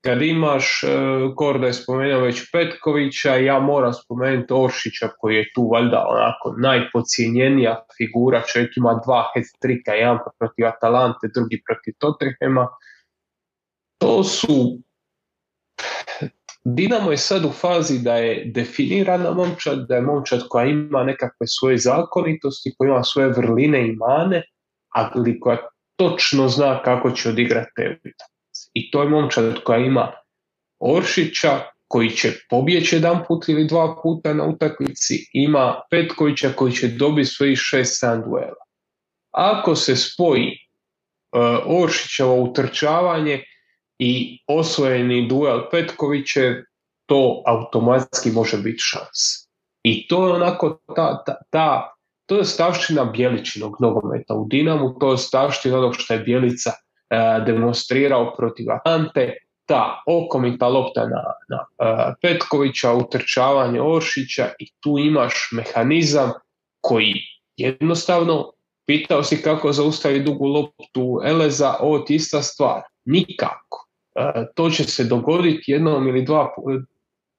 [0.05, 0.89] Kad imaš, e,
[1.37, 7.85] Korda je spomenuo već Petkovića, ja moram spomenuti Oršića koji je tu valjda onako najpocijenjenija
[7.97, 12.69] figura, čovjek ima dva hat-trika, jedan protiv Atalante, drugi protiv Tottenhema.
[13.99, 14.79] To su
[16.65, 21.47] Dinamo je sad u fazi da je definirana momčad, da je momčad koja ima nekakve
[21.47, 24.43] svoje zakonitosti, koja ima svoje vrline i mane,
[24.89, 25.59] ali koja
[25.97, 27.99] točno zna kako će odigrati te
[28.75, 30.13] I to je momčad koja ima
[30.81, 36.89] Oršića, koji će pobjeći jedan put ili dva puta na utakmici, ima Petkovića koji će
[36.89, 38.65] dobiti svojih šest san duela.
[39.31, 43.45] Ako se spoji uh, Oršićevo utrčavanje
[43.99, 46.55] i osvojeni duel Petkoviće,
[47.07, 49.49] to automatski može biti šans.
[49.83, 51.95] I to je onako ta, ta, ta
[52.27, 56.71] to je stavština Bjeličinog nogometa u Dinamu, to je stavština onog što je Bjelica
[57.47, 59.37] demonstrirao protiv Atante,
[59.67, 66.33] ta okomita lopta na, na e, Petkovića, utrčavanje Oršića i tu imaš mehanizam
[66.81, 67.15] koji
[67.57, 68.53] jednostavno
[68.87, 72.83] pitao si kako zaustavi dugu loptu Eleza, ovo ti ista stvar.
[73.05, 73.89] Nikako.
[74.15, 76.55] E, to će se dogoditi jednom ili dva,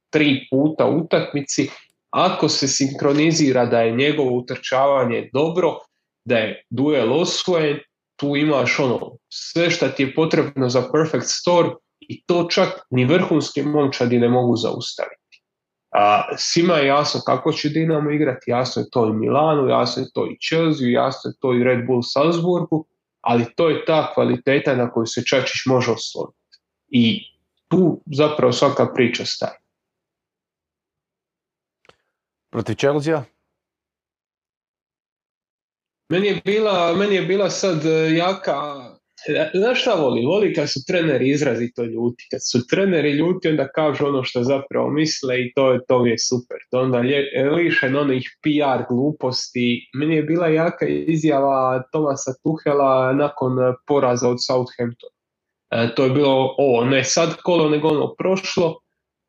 [0.09, 1.69] tri puta u utakmici
[2.09, 5.79] ako se sinkronizira da je njegovo utrčavanje dobro,
[6.25, 7.79] da je duel osvojen,
[8.15, 11.69] tu imaš ono sve što ti je potrebno za perfect storm
[11.99, 15.43] i to čak ni vrhunski momčadi ne mogu zaustaviti.
[15.91, 20.09] A, svima je jasno kako će Dinamo igrati, jasno je to i Milanu, jasno je
[20.13, 22.85] to i Chelsea, jasno je to i Red Bull Salzburgu,
[23.21, 26.59] ali to je ta kvaliteta na koju se Čačić može osloniti.
[26.87, 27.23] I
[27.67, 29.59] tu zapravo svaka priča staje.
[32.49, 33.34] Protiv Chelsea?
[36.15, 38.61] Meni je bila, meni je bila sad e, jaka
[39.53, 40.25] Znaš šta voli?
[40.25, 42.27] Voli kad su treneri izrazito ljuti.
[42.31, 46.57] Kad su treneri ljuti, onda kažu ono što zapravo misle i to, to je super.
[46.71, 46.99] To onda
[47.55, 49.89] lišen onih PR gluposti.
[49.93, 55.09] Meni je bila jaka izjava Tomasa Tuhela nakon poraza od Southampton.
[55.71, 58.79] E, to je bilo ovo, ne sad kolo, nego ono prošlo.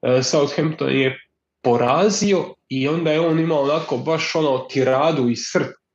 [0.03, 1.19] E, Southampton je
[1.63, 5.86] porazio i onda je on imao onako baš ono tiradu i srt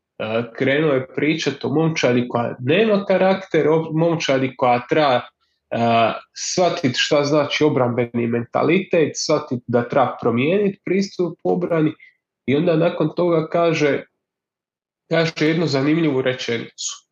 [0.56, 5.22] krenuo je pričati o momčadi koja nema karakter, o momčadi koja treba
[6.36, 11.94] shvatiti šta znači obrambeni mentalitet, shvatiti da treba promijeniti pristup obrani
[12.46, 14.04] i onda nakon toga kaže,
[15.10, 17.08] kaže jednu zanimljivu rečenicu.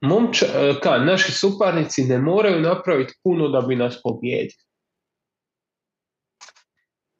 [0.00, 0.46] Momča,
[0.82, 4.65] ka, naši suparnici ne moraju napraviti puno da bi nas pobijedili.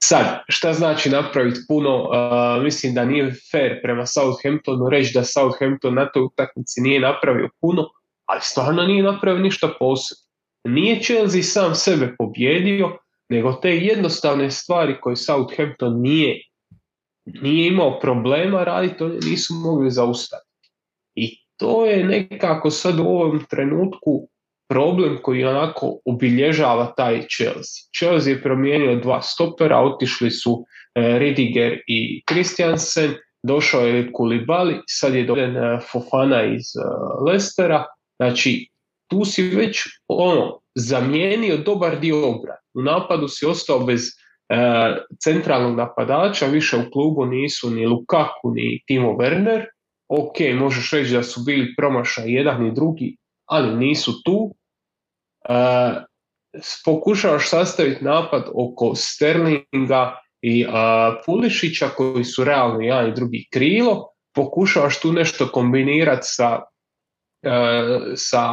[0.08, 5.94] Sad, šta znači napraviti puno, uh, mislim da nije fair prema Southamptonu reći da Southampton
[5.94, 7.82] na toj utakmici nije napravio puno,
[8.24, 10.22] ali stvarno nije napravio ništa posebno.
[10.64, 16.42] Nije Chelsea sam sebe pobjedio, nego te jednostavne stvari koje Southampton nije,
[17.24, 20.70] nije imao problema raditi, oni nisu mogli zaustaviti.
[21.14, 24.28] I to je nekako sad u ovom trenutku
[24.68, 27.82] problem koji onako obilježava taj Chelsea.
[27.98, 30.64] Chelsea je promijenio dva stopera, otišli su
[30.94, 36.80] e, Ridiger i Christiansen, došao je Kulibali, sad je e, Fofana iz e,
[37.30, 37.84] Lestera,
[38.16, 38.68] znači
[39.10, 42.60] tu si već ono, zamijenio dobar dio obrane.
[42.74, 44.02] U napadu si ostao bez
[45.22, 49.64] centralnog napadača, više u klubu nisu ni Lukaku ni Timo Werner,
[50.08, 53.16] ok, možeš reći da su bili promašaj jedan i drugi,
[53.46, 54.54] ali nisu tu.
[55.48, 55.54] E,
[56.84, 60.66] pokušavaš sastaviti napad oko Sterlinga i
[61.26, 66.60] Pulišića koji su realno jedan i drugi krilo, pokušavaš tu nešto kombinirati sa,
[67.42, 67.52] e,
[68.14, 68.48] sa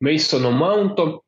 [0.00, 1.18] Masonom Mountom,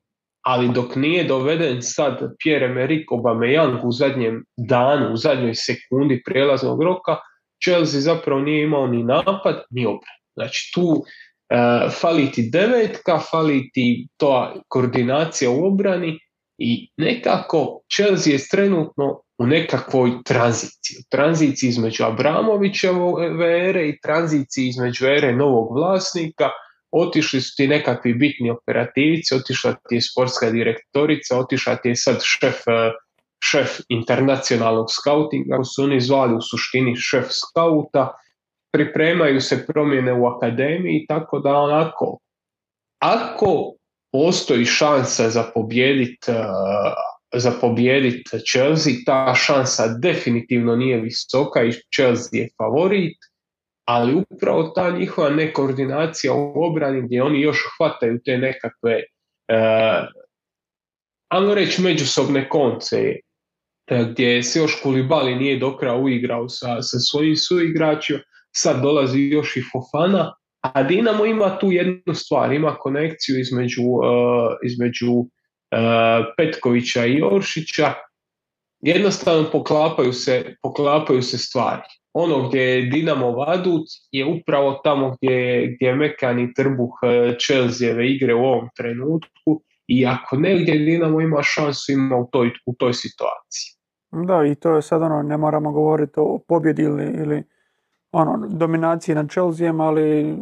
[0.43, 7.16] ali dok nije doveden sad Pierre-Emerick Aubameyang u zadnjem danu, u zadnjoj sekundi prijelaznog roka,
[7.65, 10.19] Chelsea zapravo nije imao ni napad, ni obran.
[10.35, 11.05] Znači tu
[11.51, 16.18] E, fali ti devetka, fali ti to koordinacija u obrani
[16.59, 20.97] i nekako Chelsea je trenutno u nekakvoj tranziciji.
[21.10, 26.48] Tranziciji između Abramovićeve ere i tranziciji između ere novog vlasnika.
[26.90, 32.20] Otišli su ti nekakvi bitni operativci, otišla ti je sportska direktorica, otišla ti je sad
[32.22, 32.93] šef, e,
[33.44, 38.12] šef internacionalnog skautinga, ako su oni zvali u suštini šef skauta,
[38.73, 42.19] pripremaju se promjene u akademiji, tako da onako,
[43.03, 43.75] ako
[44.13, 46.35] postoji šansa za pobjedit, uh,
[47.35, 53.17] za pobjedit Chelsea, ta šansa definitivno nije visoka i Chelsea je favorit,
[53.85, 60.09] ali upravo ta njihova nekoordinacija u obrani gdje oni još hvataju te nekakve uh,
[61.29, 63.17] ajmo reći međusobne konce
[64.11, 68.19] gdje se još Kulibali nije do kraja uigrao sa, sa svojim suigračima
[68.56, 74.02] sad dolazi još i Fofana, a Dinamo ima tu jednu stvar, ima konekciju između, uh,
[74.62, 75.27] između uh,
[76.36, 77.93] Petkovića i Oršića,
[78.81, 81.82] jednostavno poklapaju se, poklapaju se stvari.
[82.12, 88.35] Ono gdje je Dinamo Vadut je upravo tamo gdje, je mekani trbuh uh, Chelseave igre
[88.35, 93.81] u ovom trenutku i ako negdje Dinamo ima šansu ima u toj, u toj situaciji.
[94.27, 97.43] Da, i to je sad ono, ne moramo govoriti o pobjedi ili, ili
[98.12, 100.37] ono, dominacije nad Chelsea, ali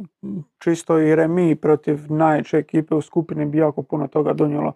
[0.59, 4.73] čisto i remi protiv najjače ekipe u skupini bi jako puno toga donijelo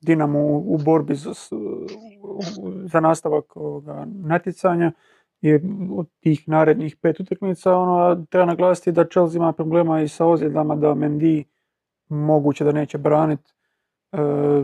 [0.00, 1.32] Dinamo u, borbi za,
[2.84, 4.92] za nastavak ovoga natjecanja
[5.40, 5.54] i
[5.96, 10.76] od tih narednih pet utakmica ono, treba naglasiti da Chelsea ima problema i sa ozljedama
[10.76, 11.44] da Mendy
[12.08, 13.52] moguće da neće braniti.
[14.12, 14.18] E,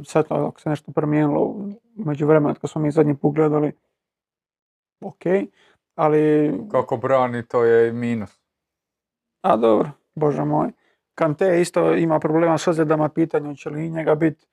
[0.04, 3.72] sad ako se nešto promijenilo među vremena kad smo mi zadnji pogledali
[5.00, 5.24] ok,
[5.94, 6.52] ali...
[6.70, 8.40] Kako brani, to je minus.
[9.42, 10.72] A dobro, bože moj.
[11.14, 14.46] Kante isto ima problema s ozljedama, pitanje će li njega biti.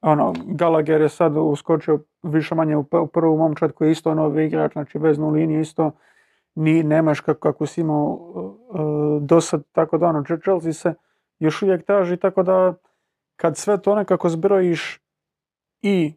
[0.00, 4.72] Ono, Gallagher je sad uskočio više manje u prvu momčad koji je isto novi igrač,
[4.72, 5.92] znači veznu liniju isto
[6.54, 10.94] ni, nemaš kako, kako si imao uh, do sad, tako da ono, Chelsea se
[11.38, 12.74] još uvijek traži, tako da
[13.36, 15.00] kad sve to nekako zbrojiš,
[15.82, 16.12] i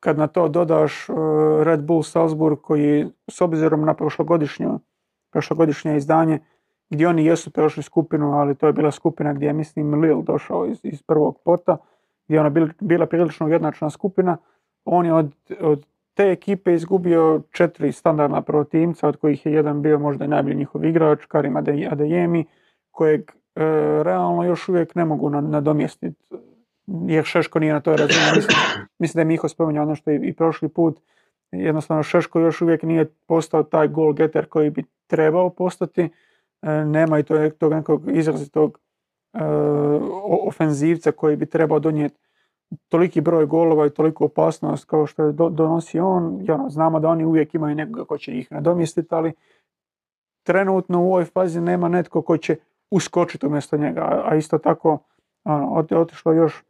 [0.00, 1.16] kad na to dodaš uh,
[1.62, 4.68] Red Bull Salzburg koji s obzirom na prošlogodišnje,
[5.32, 6.38] prošlogodišnje izdanje
[6.90, 10.66] gdje oni jesu prošli skupinu, ali to je bila skupina gdje je mislim Lille došao
[10.66, 11.76] iz, iz prvog pota,
[12.26, 14.36] gdje je ona bil- bila prilično ujednačena skupina,
[14.84, 19.98] on je od, od te ekipe izgubio četiri standardna protivimca, od kojih je jedan bio
[19.98, 22.44] možda i najbolji njihov igrač, Karim Ade- Adeyemi,
[22.90, 23.32] kojeg e,
[24.02, 26.24] realno još uvijek ne mogu na- nadomjestiti
[27.06, 28.20] jer Šeško nije na toj razini.
[28.36, 28.56] Mislim,
[28.98, 31.00] mislim da je Miho spominjao ono što je i prošli put.
[31.52, 36.08] Jednostavno Šeško još uvijek nije postao taj goal getter koji bi trebao postati.
[36.62, 38.78] E, nema i tog, tog nekog izrazitog
[39.34, 39.38] e,
[40.46, 42.18] ofenzivca koji bi trebao donijeti
[42.88, 46.44] toliki broj golova i toliku opasnost kao što je do, donosi on.
[46.50, 49.32] Ono, znamo da oni uvijek imaju nekoga ko će ih nadomjestiti, ali
[50.42, 52.56] trenutno u ovoj fazi nema netko ko će
[52.90, 54.22] uskočiti umjesto njega.
[54.24, 54.98] A, isto tako
[55.44, 56.64] ono, ot- otišlo još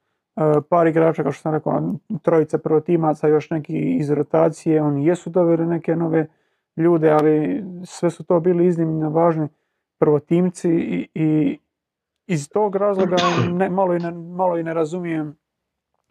[0.68, 1.82] par igrača, kao što sam rekao,
[2.22, 6.26] trojica protimaca, još neki iz rotacije, oni jesu doveli neke nove
[6.76, 9.48] ljude, ali sve su to bili iznimno važni
[9.98, 11.58] prvotimci i, i
[12.26, 13.16] iz tog razloga
[13.52, 15.36] ne, malo, i ne, malo i ne razumijem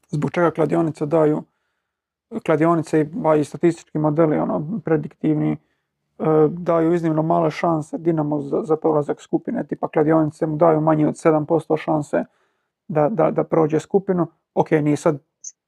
[0.10, 1.44] zbog čega kladionice daju
[2.46, 3.10] kladionice
[3.40, 5.58] i statistički modeli ono, prediktivni e,
[6.50, 7.98] daju iznimno male šanse.
[7.98, 12.26] Dinamo za, za prolazak skupine, tipa kladionice mu daju manje od 7% šanse
[12.88, 14.28] da, da, da prođe skupinu.
[14.54, 15.20] Ok, nije sad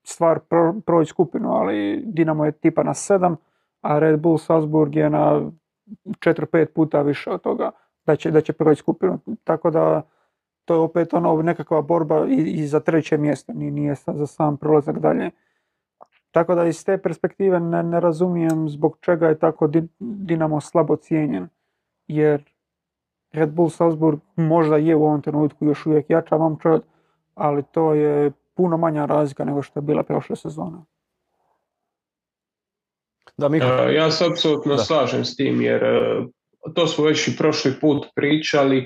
[0.03, 3.35] stvar pro, proći skupinu, ali Dinamo je tipa na 7,
[3.81, 5.51] a Red Bull Salzburg je na
[6.05, 7.71] 4-5 puta više od toga
[8.05, 9.19] da će, da će proći skupinu.
[9.43, 10.01] Tako da
[10.65, 14.57] to je opet ono nekakva borba i, i za treće mjesto, nije, nije za sam
[14.57, 15.31] prolazak dalje.
[16.31, 20.95] Tako da iz te perspektive ne, ne razumijem zbog čega je tako Di- Dinamo slabo
[20.95, 21.47] cijenjen.
[22.07, 22.43] Jer
[23.31, 26.81] Red Bull Salzburg možda je u ovom trenutku još uvijek jača momčad,
[27.39, 30.77] ali to je puno manja razlika nego što je bila prošle sezone.
[33.37, 33.65] Da, Miho.
[33.67, 34.83] E, Ja se apsolutno Da.
[34.83, 36.25] slažem s tim jer e,
[36.75, 38.77] to smo već i prošli put pričali.
[38.77, 38.85] E,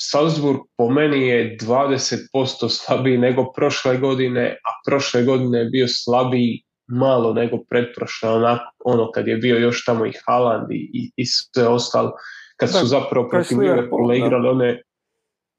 [0.00, 6.62] Salzburg po meni je 20% slabiji nego prošle godine, a prošle godine je bio slabiji
[6.86, 11.68] malo nego pretprošle, onako, ono kad je bio još tamo i Haaland i, i, sve
[11.68, 12.12] ostalo,
[12.56, 14.14] kad Da, su zapravo protiv Liverpoola da.
[14.14, 14.82] igrali one,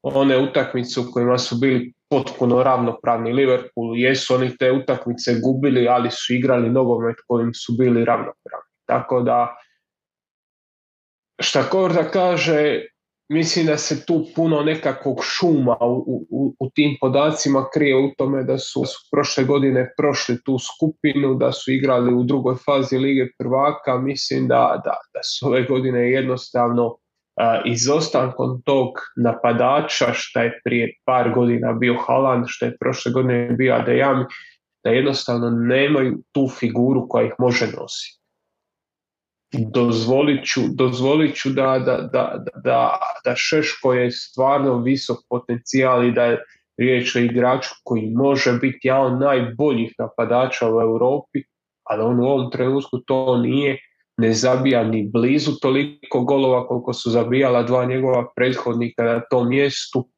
[0.04, 6.10] one utakmice u kojima su bili potpuno ravnopravni Liverpool, jesu oni te utakmice gubili, ali
[6.10, 8.70] su igrali nogomet kojim su bili ravnopravni.
[8.86, 9.56] Tako da,
[11.42, 12.80] šta Korda kaže,
[13.28, 18.42] mislim da se tu puno nekakvog šuma u, u, u tim podacima krije u tome
[18.42, 23.26] da su, su prošle godine prošli tu skupinu, da su igrali u drugoj fazi Lige
[23.38, 23.98] prvaka.
[23.98, 26.96] Mislim da, da, da su ove godine jednostavno
[27.64, 33.74] izostankom tog napadača, šta je prije par godina bio Haaland, što je prošle godine bio
[33.74, 34.24] Adeyemi,
[34.84, 38.20] da jednostavno nemaju tu figuru koja ih može nositi.
[39.72, 46.04] Dozvolit ću, dozvolit ću da, da, da, da, da, da Šeško je stvarno visok potencijal
[46.04, 46.42] i da je
[46.78, 51.42] riječ o igraču koji može biti jedan od najboljih napadača u Europi,
[51.84, 53.78] ali on u ovom trenutku to nije,
[54.16, 60.08] ne zabija ni blizu toliko golova koliko su zabijala dva njegova prethodnika na tom mjestu,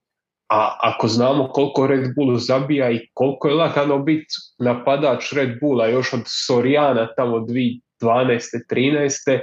[0.48, 5.86] a ako znamo koliko Red Bull zabija i koliko je lagano biti napadač Red Bulla
[5.86, 7.80] još od Sorijana tamo 2012.
[8.70, 9.40] 13.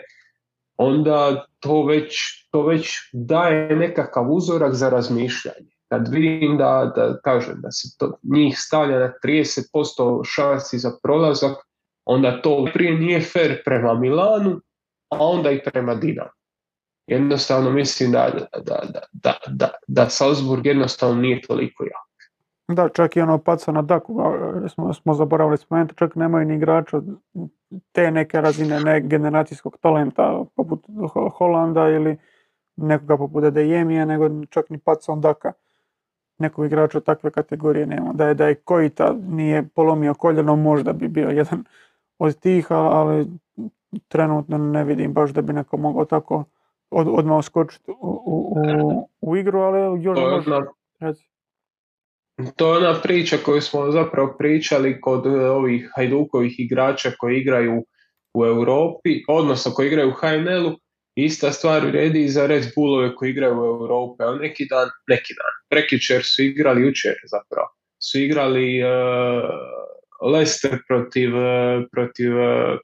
[0.77, 2.15] onda to već,
[2.51, 5.73] to već daje nekakav uzorak za razmišljanje.
[5.89, 11.57] Kad vidim da, da kažem da se to njih stavlja na 30% šansi za prolazak,
[12.05, 14.61] onda to prije nije fair prema Milanu,
[15.09, 16.29] a onda i prema Dinamu.
[17.07, 22.13] Jednostavno mislim da, da, da, da, da, da Salzburg jednostavno nije toliko jak.
[22.67, 24.21] Da, čak i ono paca na daku,
[24.69, 27.01] smo, smo zaboravili spomenuti, čak nemaju ni igrača
[27.91, 32.17] te neke razine ne generacijskog talenta poput Ho- Holanda ili
[32.75, 35.51] nekoga poput Adeyemija, nego čak ni paca daka.
[36.37, 38.13] Nekog igrača takve kategorije nema.
[38.13, 41.63] Da je, da je Kojita nije polomio koljeno, možda bi bio jedan
[42.25, 43.27] od tih, ali
[44.07, 46.45] trenutno ne vidim baš da bi neko mogao tako
[46.89, 47.95] od, odmah uskočiti u,
[48.25, 50.63] u, u, u igru, ali još To je ona.
[52.55, 57.83] To je ona priča koju smo zapravo pričali kod e, ovih Hajdukovih igrača koji igraju
[58.33, 60.79] u Europi, odnosno koji igraju u HNL-u,
[61.15, 64.23] ista stvar vrijedi i za Red Bullove koji igraju u Europi.
[64.23, 67.67] A neki dan, neki dan, prekjučer su igrali, jučer zapravo,
[67.99, 68.85] su igrali e,
[70.31, 72.77] Leicester protiv, e, protiv e,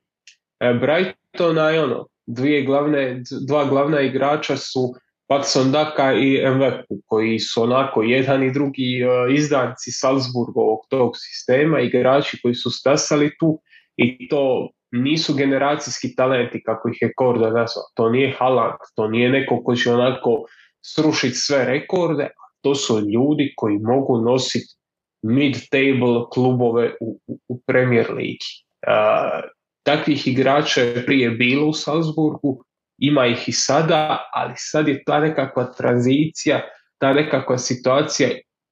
[0.59, 4.93] e, Brightona i ono, dvije glavne, dva glavna igrača su
[5.27, 9.01] Patson Daka i Mvepu, koji su onako jedan i drugi
[9.35, 13.61] izdanci Salzburgovog tog sistema, igrači koji su stasali tu
[13.95, 17.83] i to nisu generacijski talenti kako ih je Korda nazvao.
[17.95, 20.43] To nije Haaland, to nije neko koji će onako
[20.81, 22.29] srušiti sve rekorde,
[22.61, 24.78] to su ljudi koji mogu nositi
[25.21, 28.65] mid-table klubove u, u, Premier Ligi.
[28.87, 29.49] Uh,
[29.83, 32.63] takvih igrača je prije bilo u Salzburgu,
[32.97, 36.61] ima ih i sada, ali sad je ta nekakva tranzicija,
[36.97, 38.29] ta nekakva situacija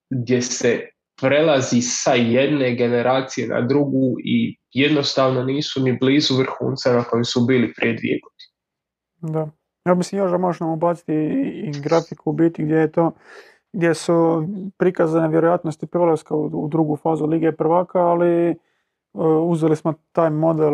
[0.09, 0.87] gdje se
[1.21, 7.45] prelazi sa jedne generacije na drugu i jednostavno nisu ni blizu vrhunca na kojem su
[7.45, 8.47] bili prije dvije godine.
[9.33, 9.51] Da.
[9.85, 11.13] Ja mislim još da možemo ubaciti
[11.63, 13.11] i grafiku u biti gdje je to
[13.77, 14.47] gdje su
[14.77, 18.55] prikazane vjerojatnosti prolaska u, u drugu fazu Lige prvaka, ali
[19.13, 20.73] uh, uzeli smo taj model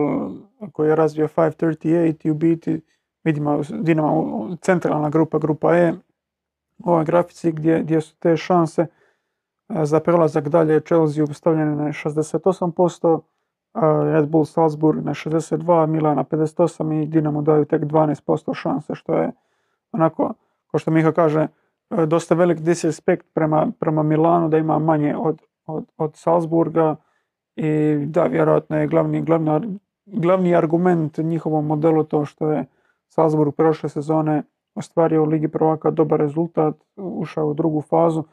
[0.72, 2.82] koji je razvio 538 i u biti
[3.24, 5.94] vidimo Dinamo centralna grupa, grupa E,
[6.78, 11.84] u ovoj grafici gdje, gdje su te šanse uh, za prelazak dalje Chelsea stavljene na
[11.84, 13.20] 68%,
[14.14, 19.14] Red Bull Salzburg na 62, Milan na 58 i Dinamo daju tek 12% šanse, što
[19.14, 19.32] je
[19.92, 20.34] onako,
[20.72, 21.48] kao što Miha kaže, e,
[22.08, 26.96] dosta velik disrespekt prema, prema Milanu da ima manje od, od, od Salzburga
[27.56, 32.66] i da, vjerojatno je glavni, glavni, glavni argument njihovom modelu to što je
[33.08, 34.44] Salzburg prošle sezone
[34.76, 38.24] ostvario u Ligi prvaka dobar rezultat, ušao u drugu fazu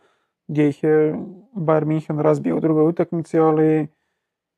[0.50, 1.14] gdje ih je
[1.54, 3.88] Bayern München razbio u drugoj utakmici, ali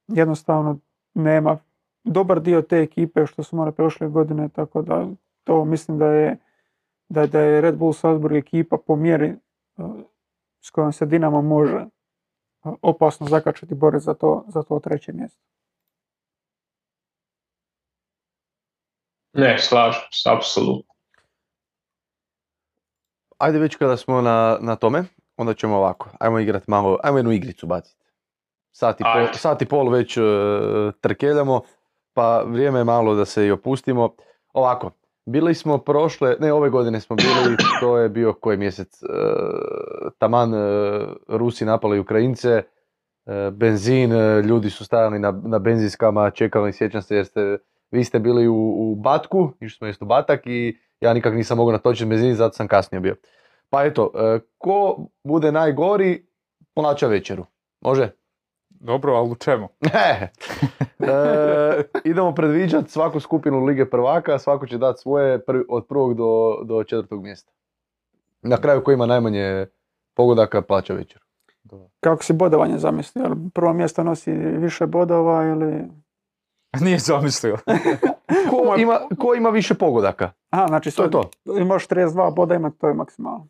[0.09, 0.79] jednostavno
[1.15, 1.59] nema
[2.05, 5.07] dobar dio te ekipe što su morali prošle godine, tako da
[5.45, 6.37] to mislim da je,
[7.13, 9.35] da, da je Red Bull Salzburg ekipa po mjeri
[10.61, 11.87] s kojom se Dinamo može
[12.83, 15.41] opasno zakačiti bore za to, za to treće mjesto.
[19.33, 20.95] Ne, slažem se, apsolutno.
[23.39, 25.05] Ajde već kada smo na, na tome,
[25.37, 28.03] onda ćemo ovako, ajmo igrati malo, ajmo jednu igricu baciti.
[28.73, 30.25] Sat i, pol, sat i pol već uh,
[31.01, 31.61] trkeljamo,
[32.13, 34.15] pa vrijeme je malo da se i opustimo.
[34.53, 34.91] Ovako,
[35.27, 39.09] bili smo prošle, ne ove godine smo bili, to je bio koji mjesec, uh,
[40.19, 40.61] taman uh,
[41.29, 42.63] Rusi napali Ukrajince,
[43.53, 47.59] benzin, ljudi su stajali na, na benzinskama, čekali, sjećam se jer ste,
[47.91, 51.57] vi ste bili u, u Batku, išli smo jest u Batak i ja nikak nisam
[51.57, 53.17] mogao natočiti benzin, zato sam kasnije bio.
[53.71, 54.11] Pa eto,
[54.59, 56.27] ko bude najgori,
[56.75, 57.47] plaća večeru.
[57.81, 58.11] Može?
[58.71, 59.69] Dobro, ali u čemu?
[61.03, 66.63] e, idemo predviđati svaku skupinu Lige prvaka, svako će dati svoje prvi, od prvog do,
[66.65, 67.53] do četvrtog mjesta.
[68.43, 69.67] Na kraju ko ima najmanje
[70.15, 71.23] pogodaka plaća večer.
[72.01, 73.23] Kako si bodovanje zamislio?
[73.23, 75.85] Jel prvo mjesto nosi više bodova ili...
[76.85, 77.57] Nije zamislio.
[78.51, 80.31] ko, ima, ko ima više pogodaka?
[80.51, 81.31] Aha, znači to je to.
[81.61, 83.49] Imaš 32 boda imati, to je maksimalno.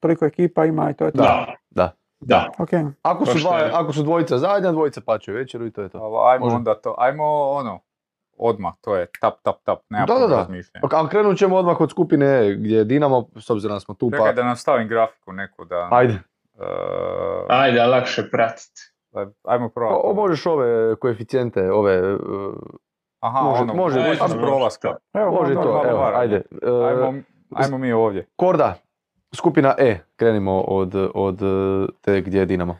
[0.00, 1.22] Toliko ekipa ima i to je to.
[1.22, 1.99] Da, da.
[2.20, 2.50] Da.
[2.58, 2.92] Okay.
[3.02, 6.24] Ako, su dva, ako su dvojica zajedno, dvojica plaćaju večeru i to je to.
[6.26, 6.56] Ajmo Može.
[6.56, 7.80] onda to, ajmo ono,
[8.36, 10.46] odmah, to je tap, tap, tap, nema da, da, da.
[10.92, 14.32] Ali krenut ćemo odmah od skupine gdje Dinamo, s obzirom da smo tu Čekaj pa...
[14.32, 15.88] da nam stavim grafiku neku da...
[15.90, 16.22] Ajde.
[16.54, 16.64] Uh...
[17.48, 18.80] Ajde, lakše pratiti.
[19.44, 20.00] Ajmo probati.
[20.04, 22.14] O, možeš ove koeficijente, ove...
[22.14, 22.54] Uh...
[23.20, 24.96] Aha, može, ono, može, može, može prolaska.
[25.14, 26.42] Evo, može to, evo, ajde.
[26.62, 27.14] Uh, ajmo,
[27.54, 28.26] ajmo mi ovdje.
[28.36, 28.74] Korda,
[29.32, 31.38] Skupina E, krenimo od, od
[32.00, 32.78] te gdje je Dinamo.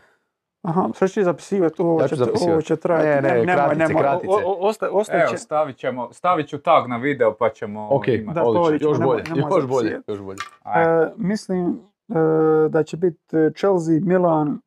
[0.63, 2.53] Aha, sve će zapisivati, ovo, Ja će, ću zapisivati.
[2.53, 3.23] ovo će trajati.
[3.23, 4.29] Ne, ne, nemoj, kratice, nemoj, kratice.
[4.29, 7.89] o- o- osta- ostat Evo, će- stavit ćemo, stavit ću tag na video pa ćemo
[7.89, 8.35] Ok, imati.
[8.35, 10.39] Da, to još nemoj- bolje, nemoj još bolje, još bolje.
[10.67, 12.15] E, mislim e,
[12.69, 13.19] da će biti
[13.57, 14.61] Chelsea, Milan,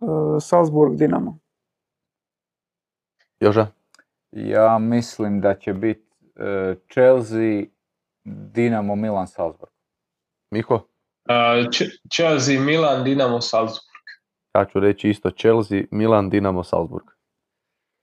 [0.00, 0.04] e,
[0.40, 1.38] Salzburg, Dinamo.
[3.40, 3.66] Joža?
[4.32, 6.06] Ja mislim da će biti
[6.36, 7.62] e, Chelsea,
[8.24, 9.70] Dinamo, Milan, Salzburg.
[10.50, 10.80] Miho?
[11.28, 13.90] Ch- Chelsea, Milan, Dinamo, Salzburg.
[14.54, 17.04] Ja ću reći isto Chelsea, Milan, Dinamo, Salzburg.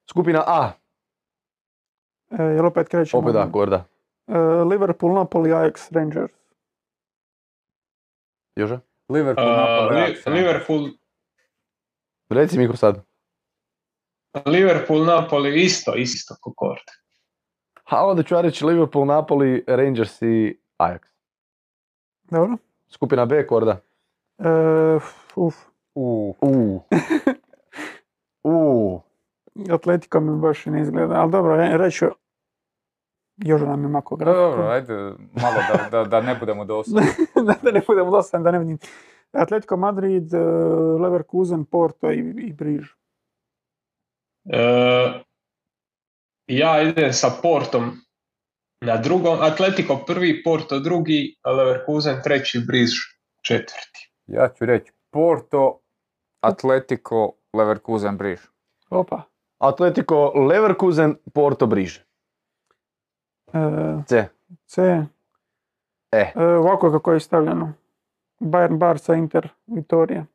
[0.10, 0.72] Skupina A,
[2.31, 3.22] E, jel opet krećemo?
[3.23, 3.84] opet da, Korda.
[4.27, 6.31] E, Liverpool, Napoli, Ajax, Rangers.
[8.56, 8.80] Joža?
[9.10, 10.89] Liverpool, Uh, Napoli, Li- Ajax, Liverpool,
[12.30, 13.03] Reci Miho sad.
[14.45, 16.84] Liverpool, Napoli, isto, isto ko Kord.
[17.85, 20.99] A onda ću ja reći Liverpool, Napoli, Rangers i Ajax.
[22.23, 22.57] Dobro.
[22.89, 23.77] Skupina B, Korda.
[24.39, 24.99] E,
[25.35, 25.55] uf,
[25.95, 26.80] U, U.
[28.43, 28.99] U.
[29.69, 32.05] Atletico mi baš i ne izgleda, ali dobro, re- reći ću
[33.38, 34.93] još nam je mako dobro, dobro, ajde,
[35.34, 37.01] malo da, da, da ne budemo dosadni.
[37.47, 38.77] da, da ne budemo dosadni, da ne vidim.
[39.31, 40.38] Atletico Madrid, e,
[41.01, 42.88] Leverkusen, Porto i, i Briž.
[44.45, 45.22] Uh,
[46.47, 47.91] ja idem sa Portom
[48.81, 52.91] Na drugom, Atletico prvi, Porto drugi, Leverkusen treći, Briž
[53.41, 54.11] četvrti.
[54.27, 55.79] Ja ću reći Porto,
[56.41, 58.39] Atletico, Leverkusen, Briž.
[58.89, 59.21] Opa.
[59.57, 62.05] Atletico Leverkusen, Porto Briže.
[63.53, 63.59] E,
[64.07, 64.27] C.
[64.65, 64.81] C.
[66.11, 66.31] E.
[66.35, 67.73] E, ovako kako je stavljeno.
[68.39, 70.25] Bayern, Barca, Inter, Vitorija.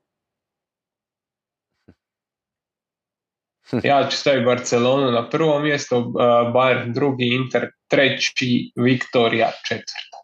[3.85, 6.15] Ja ću staviti Barcelonu na prvo mjesto, uh,
[6.55, 10.17] Bayern drugi, Inter treći, Viktorija četvrta.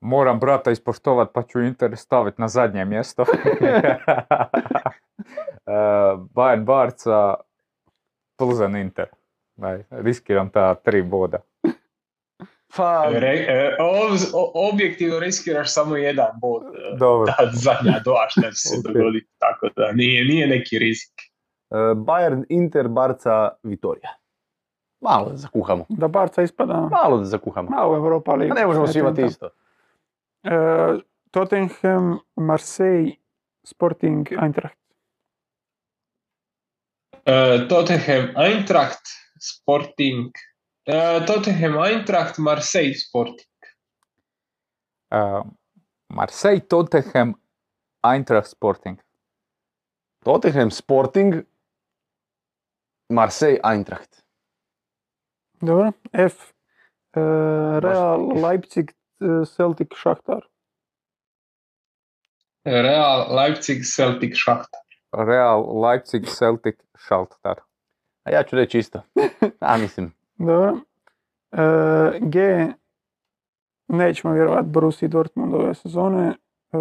[0.00, 3.24] Moram brata ispoštovat pa ću Inter staviti na zadnje mjesto.
[5.66, 5.70] E,
[6.34, 7.34] Bayern Barca,
[8.38, 9.06] Plzen Inter.
[9.56, 11.38] Daj, riskiram ta tri boda.
[12.76, 16.62] Pa, Re, e, ov- o- objektivno riskiraš samo jedan bod.
[16.98, 17.26] Dobro.
[17.38, 18.84] Da, zadnja dva šta će se Ok.
[18.94, 21.10] dogoditi, tako da nije, nije neki rizik.
[21.96, 24.08] Bayern, Inter, Barca, Vitorija.
[25.00, 25.86] Malo da zakuhamo.
[25.88, 27.70] Da Barca ispada Malo da zakuhamo.
[27.70, 28.54] malo Europa A Liga.
[28.54, 29.26] ne možemo svi imati to.
[29.26, 29.50] isto.
[30.42, 30.50] E,
[31.30, 33.16] Tottenham, Marseille,
[33.66, 34.78] Sporting, Eintracht.
[37.24, 39.06] E, Tottenham, Eintracht,
[39.40, 40.30] Sporting,
[40.86, 43.46] e, Tottenham, Eintracht, Marseille, Sporting.
[45.10, 45.42] E,
[46.08, 47.34] Marseille, Tottenham,
[48.02, 48.98] Eintracht Sporting.
[50.24, 51.44] Tottenham, Sporting,
[53.08, 54.24] Marseille, Eintracht.
[55.60, 55.92] Dobro.
[56.12, 56.52] F.
[57.16, 57.20] E,
[57.80, 58.90] Real, Leipzig,
[59.20, 60.42] e, Celtic, Šahtar.
[62.64, 64.80] Real, Leipzig, Celtic, Šahtar.
[65.12, 67.60] Real, Leipzig, Celtic, Schaltar.
[68.24, 69.02] A ja ću reći isto.
[69.60, 70.76] A mislim, Dobro.
[71.52, 72.66] E, G.
[73.88, 76.26] Nećemo vjerovati Borussia Dortmund ove sezone.
[76.72, 76.76] E,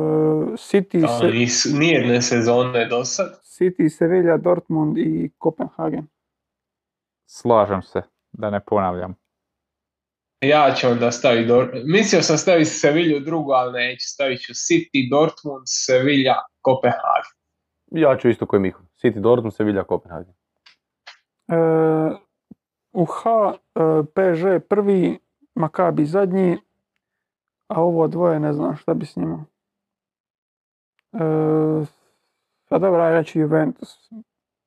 [0.57, 3.39] City, se, nijedne sezone do sad.
[3.43, 6.07] City, Sevilla, Dortmund i Kopenhagen.
[7.29, 8.01] Slažem se,
[8.31, 9.15] da ne ponavljam.
[10.41, 14.05] Ja ću onda staviti, Dor- mislio sam staviti Sevilju drugu, ali neću.
[14.07, 17.31] Stavit ću City, Dortmund, Sevilla, Kopenhagen.
[17.91, 18.79] ja ću isto koji Miho.
[19.03, 20.33] City, Dortmund, Sevilla, Kopenhagen.
[21.47, 21.55] E,
[22.93, 23.29] u H.
[23.75, 25.19] e, PSG prvi,
[25.55, 26.57] Maccabi zadnji,
[27.67, 29.45] a ovo dvoje ne znam šta bi s njima.
[31.13, 31.19] E,
[32.69, 34.09] pa dobro, ja ću Juventus.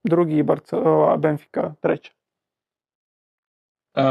[0.04, 2.12] Drugi Barca, ova, Benfica treća.
[3.94, 4.02] E,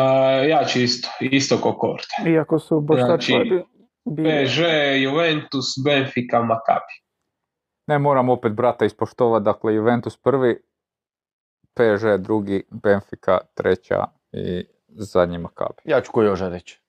[0.50, 2.30] ja ću isto, isto ko Korte.
[2.30, 3.64] Iako su Boštačova Znači.
[4.16, 4.64] PSG,
[5.04, 6.94] Juventus, Benfica, Maccabi.
[7.88, 10.62] Ne moram opet brata ispoštovat, dakle Juventus prvi,
[11.74, 15.82] PSG drugi, Benfica treća i zadnji Maccabi.
[15.86, 16.82] Ja ću koji Joža reći.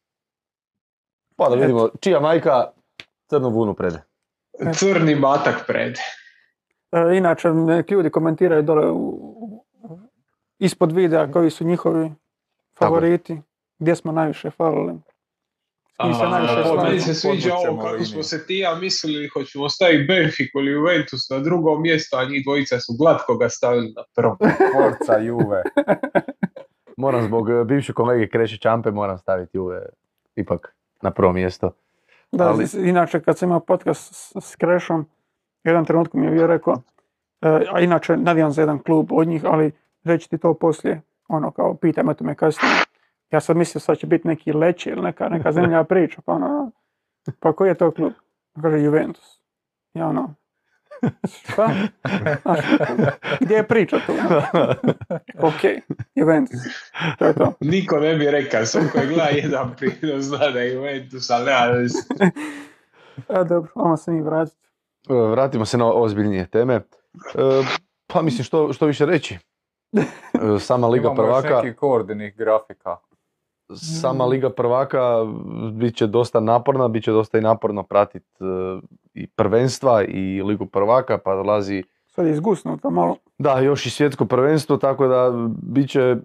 [1.37, 2.71] Pa da vidimo čija majka
[3.27, 4.03] crnu vunu prede.
[4.75, 5.95] Crni batak pred.
[6.93, 9.65] E, inače, neki ljudi komentiraju dole u, u-
[10.59, 12.13] ispod videa koji su njihovi
[12.85, 13.41] favoriti,
[13.79, 14.95] gdje smo najviše falili.
[16.03, 19.69] Kim se najviše A, meni se sviđa ovo kako smo se ti ja mislili hoćemo
[19.69, 24.03] staviti Benfiku ili Juventus na drugo mjesto, a njih dvojica su glatko ga stavili na
[24.15, 24.37] prvo.
[24.73, 25.63] Forza Juve.
[26.97, 29.87] Moram zbog e, bivše kolege Kreše Čampe moram staviti Juve
[30.37, 31.71] ipak na prvo mjesto.
[32.33, 35.07] Da, Ali- inače kad sam imao podcast s, s Krešom,
[35.65, 36.83] jedan trenutku mi je bio rekao,
[37.43, 39.73] e, a inače navijam za jedan klub od njih, ali
[40.05, 42.75] reći ti to poslije, ono kao pitaj me to me kasnije.
[43.31, 46.71] Ja sam mislio sad će biti neki leći ili neka, neka zemlja priča, pa ono,
[47.41, 48.13] pa koji je to klub?
[48.63, 49.41] Kaže Juventus.
[49.95, 50.35] Ja ono,
[51.29, 51.71] šta?
[52.43, 52.59] Znaš,
[53.41, 54.13] gdje je priča tu?
[55.49, 55.61] Ok,
[56.15, 56.61] Juventus,
[57.19, 57.53] to je to.
[57.61, 61.99] Niko ne bi rekao, sam koji gleda jedan prinos zna da je Juventus, ali veze.
[63.29, 64.69] A dobro, ono se mi vratiti.
[65.11, 66.75] E, Vratimo se na ozbiljnije teme.
[66.75, 66.83] E,
[68.13, 69.39] Pa mislim što, što više reći.
[69.93, 72.97] E, Sama Liga Imamo još prvaka, nekih koordinih grafika.
[74.01, 75.25] sama Liga prvaka
[75.73, 78.45] bit će dosta naporna, bit će dosta i naporno pratiti
[79.15, 83.17] i prvenstva i Ligu prvaka, pa dolazi Sad je izgusnuto malo.
[83.39, 86.17] Da, još i svjetsko prvenstvo, tako da bit će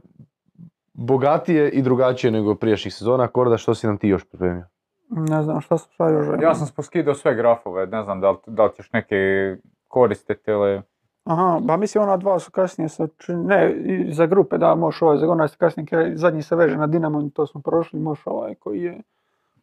[0.93, 3.27] bogatije i drugačije nego prijašnjih sezona.
[3.27, 4.65] Korda, što si nam ti još pripremio?
[5.09, 8.37] Ne znam šta sam šta još Ja sam poskidao sve grafove, ne znam da li,
[8.47, 9.15] da li ćeš neki
[9.87, 10.81] koristiti ili...
[11.25, 13.75] Aha, ba mislim ona dva su kasnije sa, ne,
[14.09, 17.47] za grupe da možeš ovaj, za onaj kasnije, kraj- zadnji se veže na Dinamo, to
[17.47, 19.01] smo prošli, možeš ovaj koji je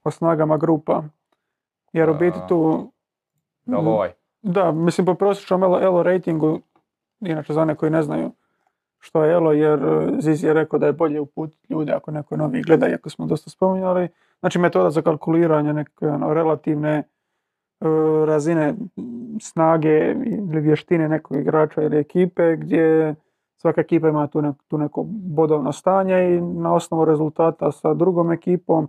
[0.05, 1.03] o snagama grupa.
[1.93, 2.91] Jer u biti tu,
[3.67, 3.87] Da Mm.
[3.87, 4.13] ovaj?
[4.43, 6.59] da, mislim po prosječnom Elo, Elo ratingu,
[7.21, 8.31] inače za one koji ne znaju
[8.99, 12.37] što je Elo, jer e, Ziz je rekao da je bolje uputiti ljude ako neko
[12.37, 14.09] novi gleda, iako smo dosta spominjali.
[14.41, 17.05] Znači metoda za kalkuliranje neke ono, relativne e,
[18.27, 18.75] razine
[19.41, 23.15] snage ili vještine nekog igrača ili ekipe gdje
[23.57, 28.33] svaka ekipa ima tu, ne- tu neko bodovno stanje i na osnovu rezultata sa drugom
[28.33, 28.89] ekipom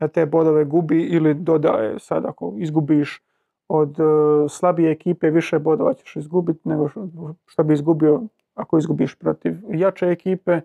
[0.00, 1.98] e, te bodove gubi ili dodaje.
[1.98, 3.22] Sad ako izgubiš
[3.68, 4.02] od e,
[4.48, 6.88] slabije ekipe više bodova ćeš izgubiti nego
[7.46, 8.22] što, bi izgubio
[8.54, 10.60] ako izgubiš protiv jače ekipe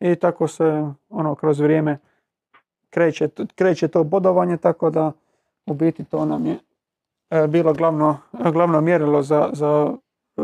[0.00, 1.98] i tako se ono kroz vrijeme
[2.90, 5.12] kreće, kreće to bodovanje tako da
[5.66, 6.58] u biti to nam je
[7.48, 8.18] bilo glavno,
[8.52, 9.94] glavno mjerilo za, za
[10.36, 10.42] e,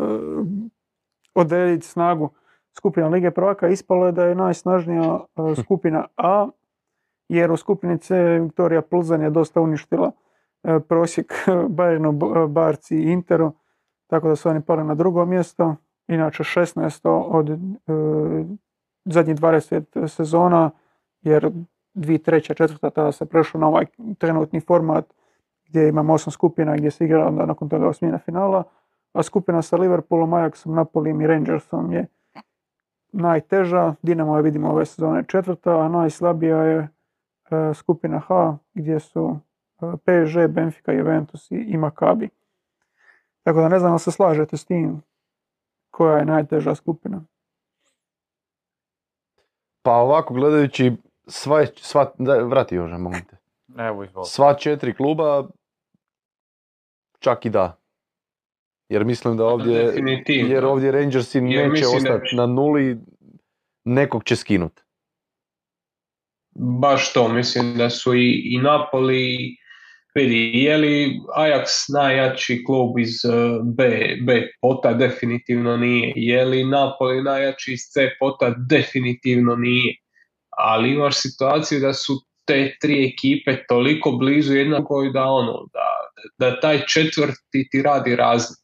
[1.34, 2.30] odrediti snagu
[2.76, 3.68] skupina Lige prvaka.
[3.68, 6.48] Ispalo je da je najsnažnija e, skupina A,
[7.28, 10.12] jer u skupini C Viktorija Plzan je dosta uništila
[10.62, 13.52] e, prosjek Bayernu, Barci i Interu,
[14.06, 15.76] tako da su oni pali na drugo mjesto.
[16.08, 17.08] Inače 16.
[17.08, 17.56] od e,
[19.04, 20.70] zadnjih 20 sezona,
[21.22, 21.50] jer
[21.94, 23.86] dvi treća, četvrta tada se prešlo na ovaj
[24.18, 25.14] trenutni format
[25.70, 28.64] gdje imamo osam skupina gdje se igra onda nakon toga osmina finala,
[29.12, 32.06] a skupina sa Liverpoolom, Ajaxom, Napolijem i Rangersom je
[33.12, 33.94] najteža.
[34.02, 36.88] Dinamo je vidimo ove sezone četvrta, a najslabija je e,
[37.74, 39.38] skupina H gdje su
[39.82, 42.28] e, PSG, Benfica, Juventus i, i Maccabi.
[43.42, 45.02] Tako da ne znam da se slažete s tim
[45.90, 47.22] koja je najteža skupina.
[49.82, 50.92] Pa ovako gledajući
[51.26, 53.36] sva, sva da, vrati Jože, molim te.
[53.78, 54.24] Evo.
[54.24, 55.48] Sva četiri kluba,
[57.20, 57.80] čak i da.
[58.88, 60.55] Jer mislim da ovdje, Definitivno.
[60.55, 62.97] jer ovdje Rangersi Jer neće ostati na nuli,
[63.84, 64.80] nekog će skinut.
[66.80, 69.56] Baš to, mislim da su i, i Napoli,
[70.14, 73.88] vidi, je li Ajax najjači klub iz eh, B,
[74.26, 74.92] B pota?
[74.92, 76.12] Definitivno nije.
[76.16, 78.55] Je li Napoli najjači iz C pota?
[78.68, 79.97] Definitivno nije.
[80.48, 82.12] Ali imaš situaciju da su
[82.44, 85.99] te tri ekipe toliko blizu jednako da ono, da,
[86.38, 88.60] da taj četvrti ti radi razliku.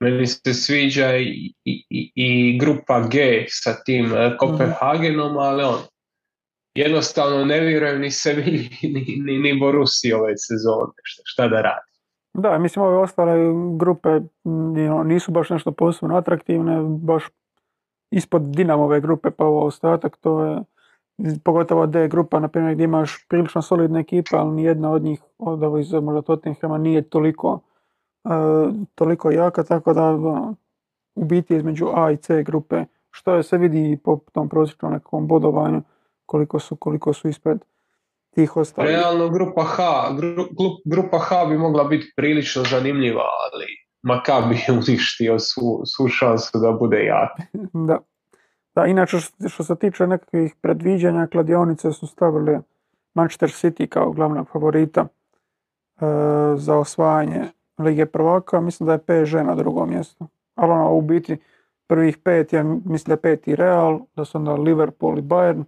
[0.00, 5.78] Meni se sviđa i, i, i- grupa G sa tim eh, Kopenhagenom, ali on,
[6.74, 8.42] jednostavno ne vjerujem ni sebi
[8.82, 11.90] ni, ni, ni Borusi ove sezone, šta, šta da radi.
[12.34, 13.34] Da, mislim ove ostale
[13.78, 17.24] grupe m, i ono, nisu baš nešto posebno atraktivne, baš
[18.10, 20.58] ispod Dinamove grupe pa ovo ostatak to je
[21.44, 25.62] pogotovo D grupa, na primjer gdje imaš prilično solidne ekipe, ali nijedna od njih, od
[25.62, 27.60] ovo iz možda Tottenhama nije toliko,
[28.24, 28.28] e,
[28.94, 30.54] toliko jaka, tako da ono,
[31.14, 34.92] u biti između A i C grupe, što je se vidi i po tom prosječnom
[34.92, 35.82] nekakvom bodovanju,
[36.26, 37.58] koliko su, koliko su ispred
[38.34, 38.90] tih ostalih.
[38.90, 39.82] Realno grupa H,
[40.12, 43.66] gru- grupa H bi mogla biti prilično zanimljiva, ali
[44.02, 47.30] Makabi je uništio svu, svu šansu da bude jak.
[47.88, 47.98] Da.
[48.76, 52.58] Da, inače što, se tiče nekakvih predviđanja, kladionice su stavili
[53.14, 55.06] Manchester City kao glavnog favorita e,
[56.56, 57.44] za osvajanje
[57.78, 58.60] Lige prvaka.
[58.60, 60.26] Mislim da je PSG na drugom mjestu.
[60.54, 61.38] Ali ono, u biti
[61.86, 65.64] prvih pet, ja mislim da je peti Real, da su onda Liverpool i Bayern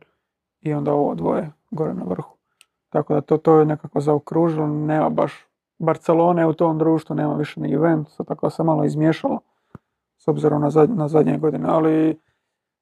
[0.61, 2.37] i onda ovo dvoje gore na vrhu.
[2.89, 5.33] Tako da to, to je nekako zaokružilo, nema baš
[5.79, 9.41] Barcelone u tom društvu, nema više ni Juventusa, tako da se malo izmiješalo
[10.19, 12.19] s obzirom na, zad- na zadnje godine, ali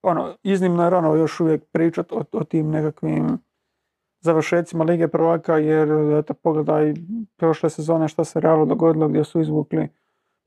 [0.07, 3.39] ono, iznimno je rano još uvijek pričati o, o tim nekakvim
[4.20, 5.89] završecima Lige prvaka, jer
[6.19, 6.95] eto, pogledaj
[7.37, 9.89] prošle sezone šta se realno dogodilo gdje su izvukli.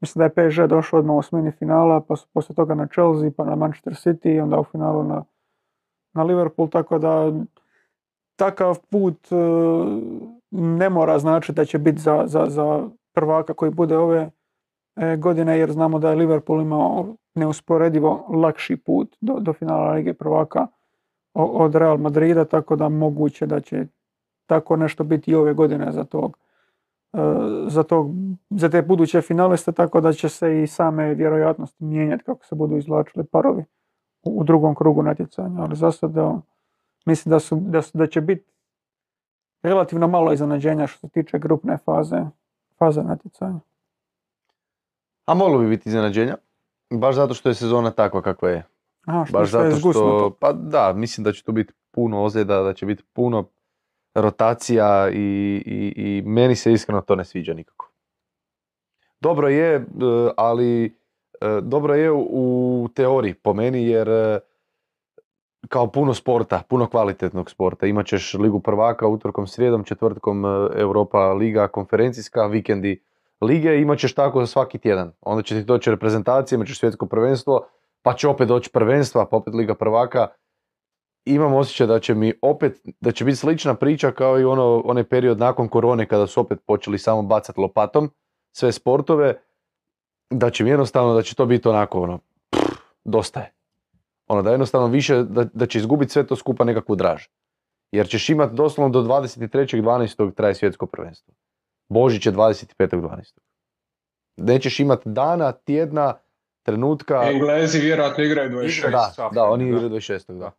[0.02, 3.31] Mislim da je PSG došao odmah u osmini finala, pa su poslije toga na Chelsea,
[3.38, 5.23] pa na Manchester City i onda u finalu na,
[6.14, 7.31] na Liverpool, tako da
[8.36, 9.36] takav put e,
[10.52, 14.30] ne mora značiti da će biti za, za, za prvaka koji bude ove
[14.99, 20.13] e, godine, jer znamo da je Liverpool imao neusporedivo lakši put do, do finala Lige
[20.13, 20.67] prvaka
[21.34, 23.85] od Real Madrida, tako da moguće da će
[24.45, 26.38] tako nešto biti i ove godine za tog
[27.13, 27.17] e,
[27.67, 28.11] za, tog,
[28.49, 32.77] za te buduće finaliste, tako da će se i same vjerojatnosti mijenjati kako se budu
[32.77, 33.63] izvlačili parovi
[34.23, 35.61] u, u drugom krugu natjecanja.
[35.61, 36.41] Ali za sada
[37.05, 38.51] mislim da, su, da, su- da će biti
[39.63, 42.26] relativno malo iznenađenja što se tiče grupne faze,
[42.77, 43.59] faze natjecanja.
[45.30, 46.38] A moglo bi biti iznenađenja.
[46.89, 48.64] Baš zato što je sezona takva kakva je.
[49.06, 52.23] Aha, što, Baš što je zato što, pa da, mislim da će tu biti puno
[52.23, 53.45] ozljeda, da će biti puno
[54.15, 55.15] rotacija i,
[55.65, 57.89] i, i meni se iskreno to ne sviđa nikako.
[59.19, 59.84] Dobro je, e,
[60.38, 64.39] ali e, dobro je u, teoriji po meni jer e,
[65.68, 67.88] kao puno sporta, puno kvalitetnog sporta.
[67.88, 70.45] Imat ćeš Ligu prvaka utorkom, srijedom, četvrtkom
[70.76, 73.09] Europa Liga konferencijska, vikendi
[73.41, 75.11] lige, imat ćeš tako svaki tjedan.
[75.22, 77.68] Onda će ti doći reprezentacija, imat ćeš svjetsko prvenstvo,
[78.02, 80.28] pa će opet doći prvenstva, pa opet Liga prvaka.
[81.26, 85.03] Imam osjećaj da će mi opet, da će biti slična priča kao i ono, onaj
[85.03, 88.10] period nakon korone kada su opet počeli samo bacati lopatom
[88.52, 89.41] sve sportove,
[90.30, 92.18] da će mi jednostavno, da će to biti onako ono,
[92.49, 93.53] pff, dosta je.
[94.28, 97.24] Ono da jednostavno više, da, da će izgubiti sve to skupa nekakvu draž.
[97.91, 100.34] Jer ćeš imati doslovno do 23.12.
[100.34, 101.34] traje svjetsko prvenstvo.
[101.90, 103.38] Božić je 25.12.
[104.38, 106.14] Nećeš imati dana, tjedna,
[106.64, 107.24] trenutka...
[107.24, 108.91] Englezi vjerojatno igraju 26.
[108.91, 109.70] Da, Safran, da, oni da.
[109.70, 110.40] igraju 26.
[110.40, 110.52] Da.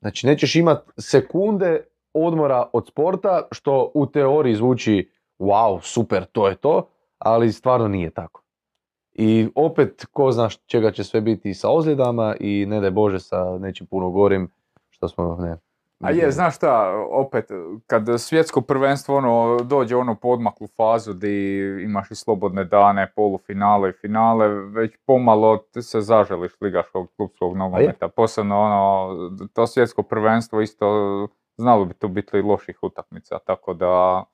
[0.00, 1.84] Znači nećeš imati sekunde
[2.14, 8.10] odmora od sporta, što u teoriji zvuči wow, super, to je to, ali stvarno nije
[8.10, 8.42] tako.
[9.12, 13.58] I opet, ko zna čega će sve biti sa ozljedama i ne daj Bože sa
[13.58, 14.50] nečim puno gorim,
[14.90, 15.58] što smo, ne.
[16.02, 17.44] A je, znaš šta, opet,
[17.86, 23.90] kad svjetsko prvenstvo ono, dođe u onu podmaklu fazu di imaš i slobodne dane, polufinale
[23.90, 28.08] i finale, već pomalo ti se zaželiš ligaškog klubskog nogometa.
[28.08, 29.14] Posebno ono,
[29.46, 30.86] to svjetsko prvenstvo isto,
[31.56, 34.24] znalo bi tu biti i loših utakmica, tako da,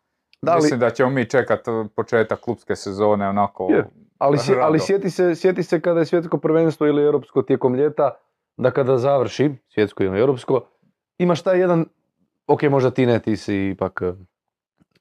[0.42, 1.60] Da, ali- mislim da ćemo mi čekat
[1.96, 3.66] početak klubske sezone onako...
[3.70, 3.84] Je,
[4.18, 8.10] Ali, sje- ali sjeti, se, sjeti se kada je svjetsko prvenstvo ili europsko tijekom ljeta,
[8.56, 10.60] da kada završi, svjetsko ili europsko,
[11.18, 11.84] imaš taj jedan,
[12.46, 14.12] ok, možda ti ne, ti si ipak eh,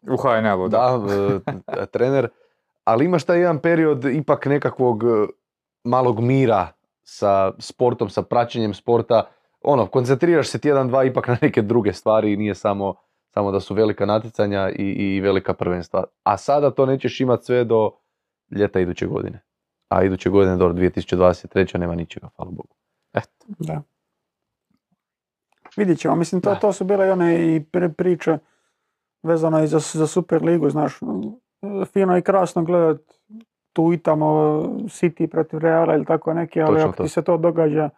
[0.01, 0.99] U HNL-u, da.
[1.67, 2.29] da, eh, trener,
[2.83, 5.27] ali imaš taj jedan period ipak nekakvog eh,
[5.83, 6.67] malog mira
[7.03, 9.23] sa sportom, sa praćenjem sporta,
[9.61, 12.95] ono, koncentriraš se tjedan, dva ipak na neke druge stvari i nije samo,
[13.33, 16.03] samo da su velika natjecanja i, i velika prvenstva.
[16.23, 17.91] A sada to nećeš imati sve do
[18.51, 19.43] ljeta iduće godine.
[19.89, 21.77] A iduće godine do 2023.
[21.77, 22.75] nema ničega, hvala Bogu.
[23.59, 23.81] Da.
[25.77, 26.55] Vidjet ćemo, mislim to, Da.
[26.55, 28.37] to su bile i one i pri- priče
[29.23, 30.99] vezano i za, za Super ligu, znaš,
[31.85, 33.01] fino i krasno gledat
[33.73, 34.25] tu i tamo
[34.83, 37.03] City protiv Reala ili tako neki, ali Točno ako to.
[37.03, 37.89] ti se to događa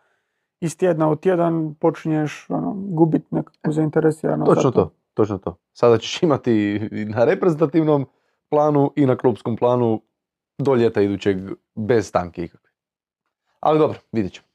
[0.62, 4.50] iz tjedna u tjedan, počinješ ono, gubit nekakvu zainteresiranost.
[4.50, 5.56] za Točno to, točno to.
[5.74, 6.52] Sada ćeš imati
[6.92, 8.06] i na reprezentativnom
[8.50, 10.02] planu i na klubskom planu
[10.58, 11.38] do ljeta idućeg
[11.76, 12.70] bez stanke ikakve.
[13.60, 14.48] Ali dobro, vidjet ćemo.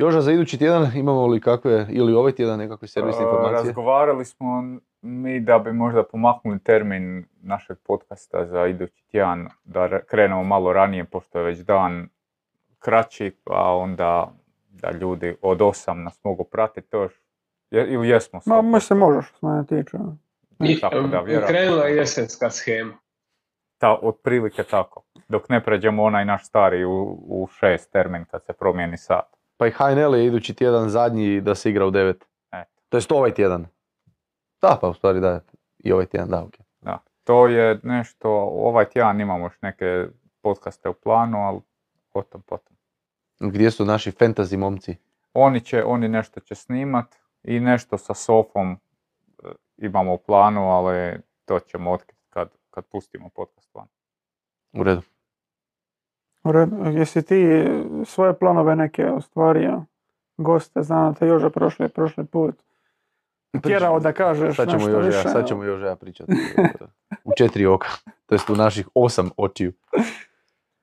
[0.00, 3.52] Joža, za idući tjedan imamo li kakve, ili ovaj tjedan nekakve servisne E, informacije?
[3.64, 4.62] Razgovarali smo
[5.02, 10.72] mi da bi možda pomaknuli termin našeg podcasta za idući tjedan, da re- krenemo malo
[10.72, 12.08] ranije, pošto je već dan
[12.78, 14.32] kraći, pa onda
[14.70, 17.12] da ljudi od 8 nas mogu pratiti još.
[17.70, 19.96] Je- ili jesmo Ma, ma se možeš, što mene tiče.
[20.60, 22.92] I, Tako da, krenula je jesenska schema.
[23.78, 25.02] Ta, otprilike tako.
[25.28, 29.39] Dok ne pređemo onaj naš stari u, u šest termin kad se promijeni sat.
[29.60, 32.24] Pa i HNL je idući tjedan zadnji da se igra u devet.
[32.52, 32.80] Eto.
[32.88, 33.66] To jest ovaj tjedan.
[34.62, 35.40] Da, pa u stvari da,
[35.78, 36.54] i ovaj tjedan, da, ok.
[36.80, 36.98] Da.
[37.24, 40.06] To je nešto, ovaj tjedan imamo još neke
[40.42, 41.60] podcaste u planu, ali
[42.12, 42.76] potom, potom.
[43.40, 44.96] Gdje su naši fantasy momci?
[45.34, 48.76] Oni će, oni nešto će snimat i nešto sa Sofom e,
[49.76, 53.86] imamo u planu, ali to ćemo otkriti kad, kad pustimo podcast van.
[54.72, 55.02] U redu.
[56.44, 56.76] U redu.
[56.84, 57.66] Jesi ti
[58.04, 59.84] svoje planove neke ostvario?
[60.36, 62.54] Goste, znam da te Joža prošli, prošli put
[63.62, 65.28] tjerao da kažeš Sad ćemo nešto još ja, više.
[65.28, 66.32] sad ćemo još ja pričati.
[67.24, 67.88] u četiri oka.
[68.26, 69.72] To jest u naših osam očiju.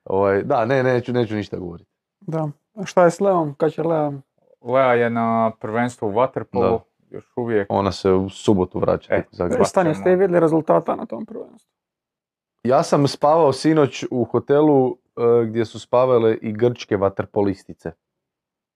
[0.03, 1.89] Ovaj, da, ne, neću, neću ništa govoriti.
[2.19, 2.49] Da.
[2.75, 3.53] A šta je s Leom?
[3.53, 4.11] Kad će Lea?
[4.61, 6.79] Lea je na prvenstvu u Waterpolu,
[7.09, 7.67] još uvijek.
[7.69, 9.23] Ona se u subotu vraća E,
[9.65, 11.71] Stanje, ste i vidjeli rezultata na tom prvenstvu?
[12.63, 14.97] Ja sam spavao sinoć u hotelu
[15.47, 17.91] gdje su spavale i grčke vaterpolistice.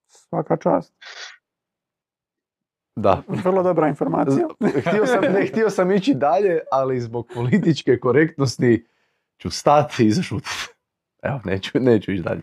[0.07, 0.93] Svaka čast.
[2.95, 3.21] Da.
[3.27, 4.47] Vrlo dobra informacija.
[4.87, 8.85] htio sam, ne, htio sam ići dalje, ali zbog političke korektnosti
[9.37, 10.67] ću stati i zašutiti.
[11.23, 12.41] Evo, neću, neću ići dalje.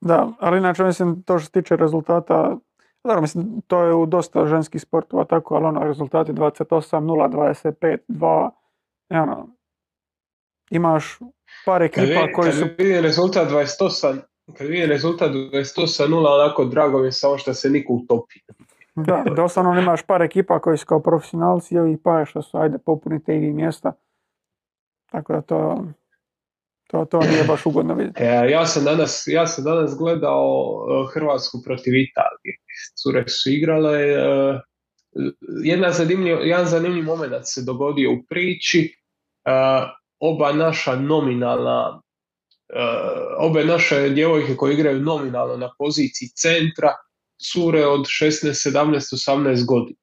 [0.00, 2.56] Da, ali inače mislim to što se tiče rezultata,
[3.04, 6.64] dobro mislim to je u dosta ženskih sportova tako, ali ono rezultati 28,
[7.00, 7.30] 0,
[7.80, 8.50] 25, 2,
[9.10, 9.48] i ono,
[10.70, 11.18] imaš
[11.64, 14.18] par Kad ekipa vidim, koji kad su, vidim rezultat 28,
[14.58, 18.34] kad vidim rezultat 28 0 onako drago mi je samo što se niko utopi.
[18.94, 22.78] da, doslovno imaš par ekipa koji su kao profesionalci i ovih par što su, ajde
[22.78, 23.92] popunite i mjesta.
[25.10, 25.84] Tako da to,
[26.90, 28.22] to, to nije baš ugodno vidjeti.
[28.22, 30.46] E, ja, sam danas, ja sam danas gledao
[30.88, 32.56] e, Hrvatsku protiv Italije.
[33.02, 33.98] Cure su igrale.
[33.98, 34.60] e,
[35.64, 38.94] jedna zanimljiv, jedan zanimljiv moment se dogodio u priči.
[39.44, 39.50] E,
[40.20, 42.00] oba naša nominalna
[42.68, 42.82] e,
[43.38, 46.96] obe naše djevojke koje igraju nominalno na poziciji centra
[47.52, 49.98] cure od 16, 17, 18 godina.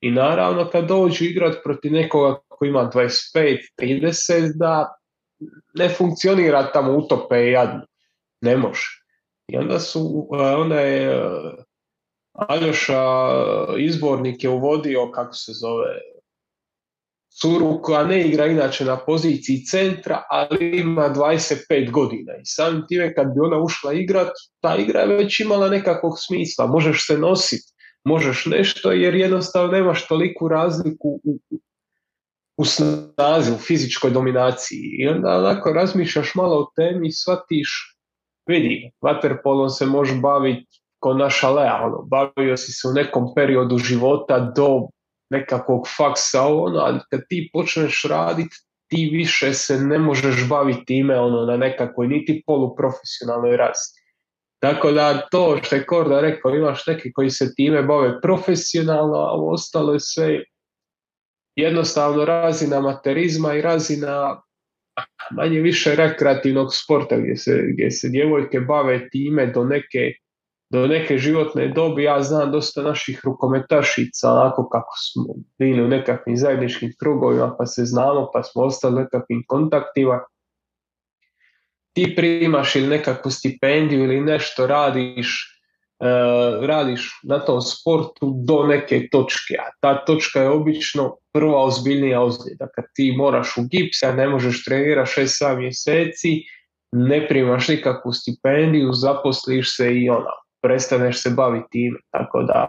[0.00, 4.94] I naravno kad dođu igrat protiv nekoga koji ima 25, 30, da
[5.74, 7.86] ne funkcionira tamo utope i jadno.
[8.40, 8.86] Ne može.
[9.48, 11.20] I onda su, e, onda je e,
[12.32, 13.04] Aljoša
[13.78, 15.88] izbornik je uvodio, kako se zove,
[17.40, 22.32] curu koja ne igra inače na poziciji centra, ali ima 25 godina.
[22.32, 24.30] I samim time kad bi ona ušla igrat,
[24.60, 26.66] ta igra je već imala nekakvog smisla.
[26.66, 27.72] Možeš se nositi,
[28.04, 31.38] možeš nešto, jer jednostavno nemaš toliku razliku u,
[32.56, 34.96] u snazi, u fizičkoj dominaciji.
[34.98, 37.96] I onda onako razmišljaš malo o temi i shvatiš,
[38.46, 43.78] vidi, vaterpolom se može baviti ko naša Lea, ono, bavio si se u nekom periodu
[43.78, 44.88] života do
[45.32, 48.56] nekakvog faksa, ono, ali kad ti počneš raditi,
[48.88, 54.02] ti više se ne možeš baviti time ono, na nekakvoj niti poluprofesionalnoj razini.
[54.62, 59.32] Tako da to što je Korda rekao, imaš neki koji se time bave profesionalno, a
[59.32, 60.44] ostalo je sve
[61.56, 64.42] jednostavno razina materizma i razina
[65.30, 70.12] manje više rekreativnog sporta gdje se, gdje se djevojke bave time do neke
[70.72, 75.24] do neke životne dobi, ja znam dosta naših rukometašica, onako kako smo
[75.58, 80.20] bili u nekakvim zajedničkim krugovima, pa se znamo, pa smo ostali u nekakvim kontaktima.
[81.92, 85.58] Ti primaš ili nekakvu stipendiju ili nešto radiš,
[86.00, 92.22] uh, radiš na tom sportu do neke točke, a ta točka je obično prva ozbiljnija
[92.22, 92.68] ozljeda.
[92.74, 96.28] Kad ti moraš u gips, a ne možeš trenirati 6-7 mjeseci,
[96.92, 101.98] ne primaš nikakvu stipendiju, zaposliš se i ona prestaneš se baviti time.
[102.10, 102.68] Tako da,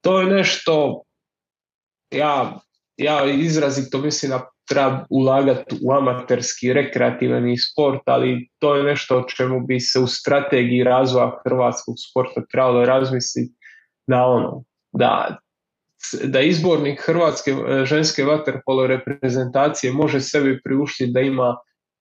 [0.00, 1.02] to je nešto,
[2.10, 2.60] ja,
[2.96, 9.28] ja izrazito mislim da treba ulagati u amaterski, rekreativni sport, ali to je nešto o
[9.28, 13.54] čemu bi se u strategiji razvoja hrvatskog sporta trebalo razmisliti
[14.06, 15.38] da ono, da
[16.24, 21.56] da izbornik Hrvatske ženske vaterpolo reprezentacije može sebi priuštiti da ima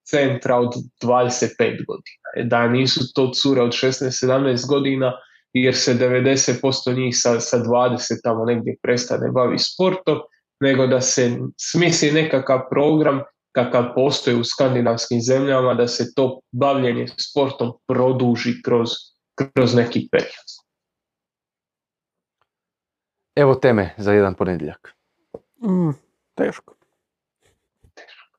[0.10, 0.74] centra od
[1.04, 2.28] 25 godina.
[2.36, 5.14] E, da nisu to cure od 16-17 godina,
[5.54, 10.20] jer se 90% njih sa, sa 20 tamo negdje prestane bavi sportom,
[10.60, 13.22] nego da se smisli nekakav program
[13.52, 18.90] kakav postoji u skandinavskim zemljama, da se to bavljenje sportom produži kroz,
[19.36, 20.50] kroz neki period.
[23.36, 24.94] Evo teme za jedan ponedjeljak.
[25.64, 25.92] Mm,
[26.36, 26.79] teško.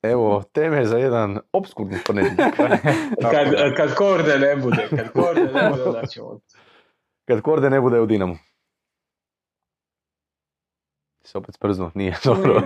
[0.02, 2.56] Evo, teme za jedan obskurni ponedjeljak.
[3.32, 6.39] kad, kad korde ne bude, kad korde ne bude, onda ćemo.
[7.28, 8.35] Kad korde ne bude u Dinamu.
[11.24, 12.55] Se opet sprzno, nije dobro.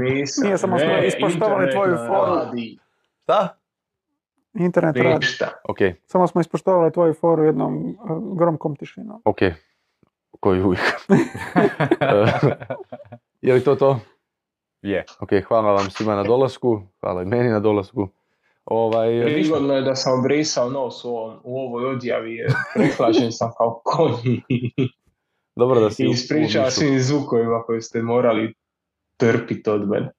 [0.00, 2.34] Nisam, Nije samo smo ne, ispoštovali internet tvoju ne foru.
[2.34, 2.78] radi
[3.22, 3.58] Šta?
[4.54, 5.14] Internet radi.
[5.14, 5.48] Ništa.
[5.68, 9.22] Ok, Samo smo ispoštovali tvoju foru jednom uh, gromkom tišinom.
[9.24, 9.38] ok.
[10.40, 10.82] Koji uvijek.
[13.40, 14.00] Je li to to?
[14.82, 15.04] Je.
[15.20, 16.82] Ok, hvala vam svima na dolasku.
[17.00, 18.08] Hvala i meni na dolasku.
[18.64, 19.22] Ovaj.
[19.24, 23.80] Prigodno je da sam brisao nos u, ovom, u ovoj odjavi, jer prehlađen sam kao
[23.84, 24.42] konji.
[25.56, 28.54] Dobro da si I ispričao svim zvukovima koje ste morali
[29.16, 30.12] trpiti od mene.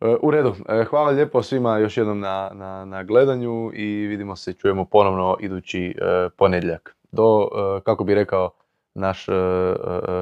[0.00, 4.36] E, U redu, E, hvala lijepo svima još jednom na, na, na gledanju i vidimo
[4.36, 6.96] se, čujemo ponovno idući e, ponedjeljak.
[7.12, 7.48] Do,
[7.84, 8.50] kako bi rekao
[8.94, 9.26] naš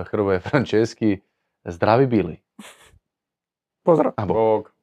[0.07, 1.19] Hrvoje Franceski,
[1.65, 2.46] zdravi bili.
[3.87, 4.13] Pozdrav.
[4.17, 4.75] A, bog.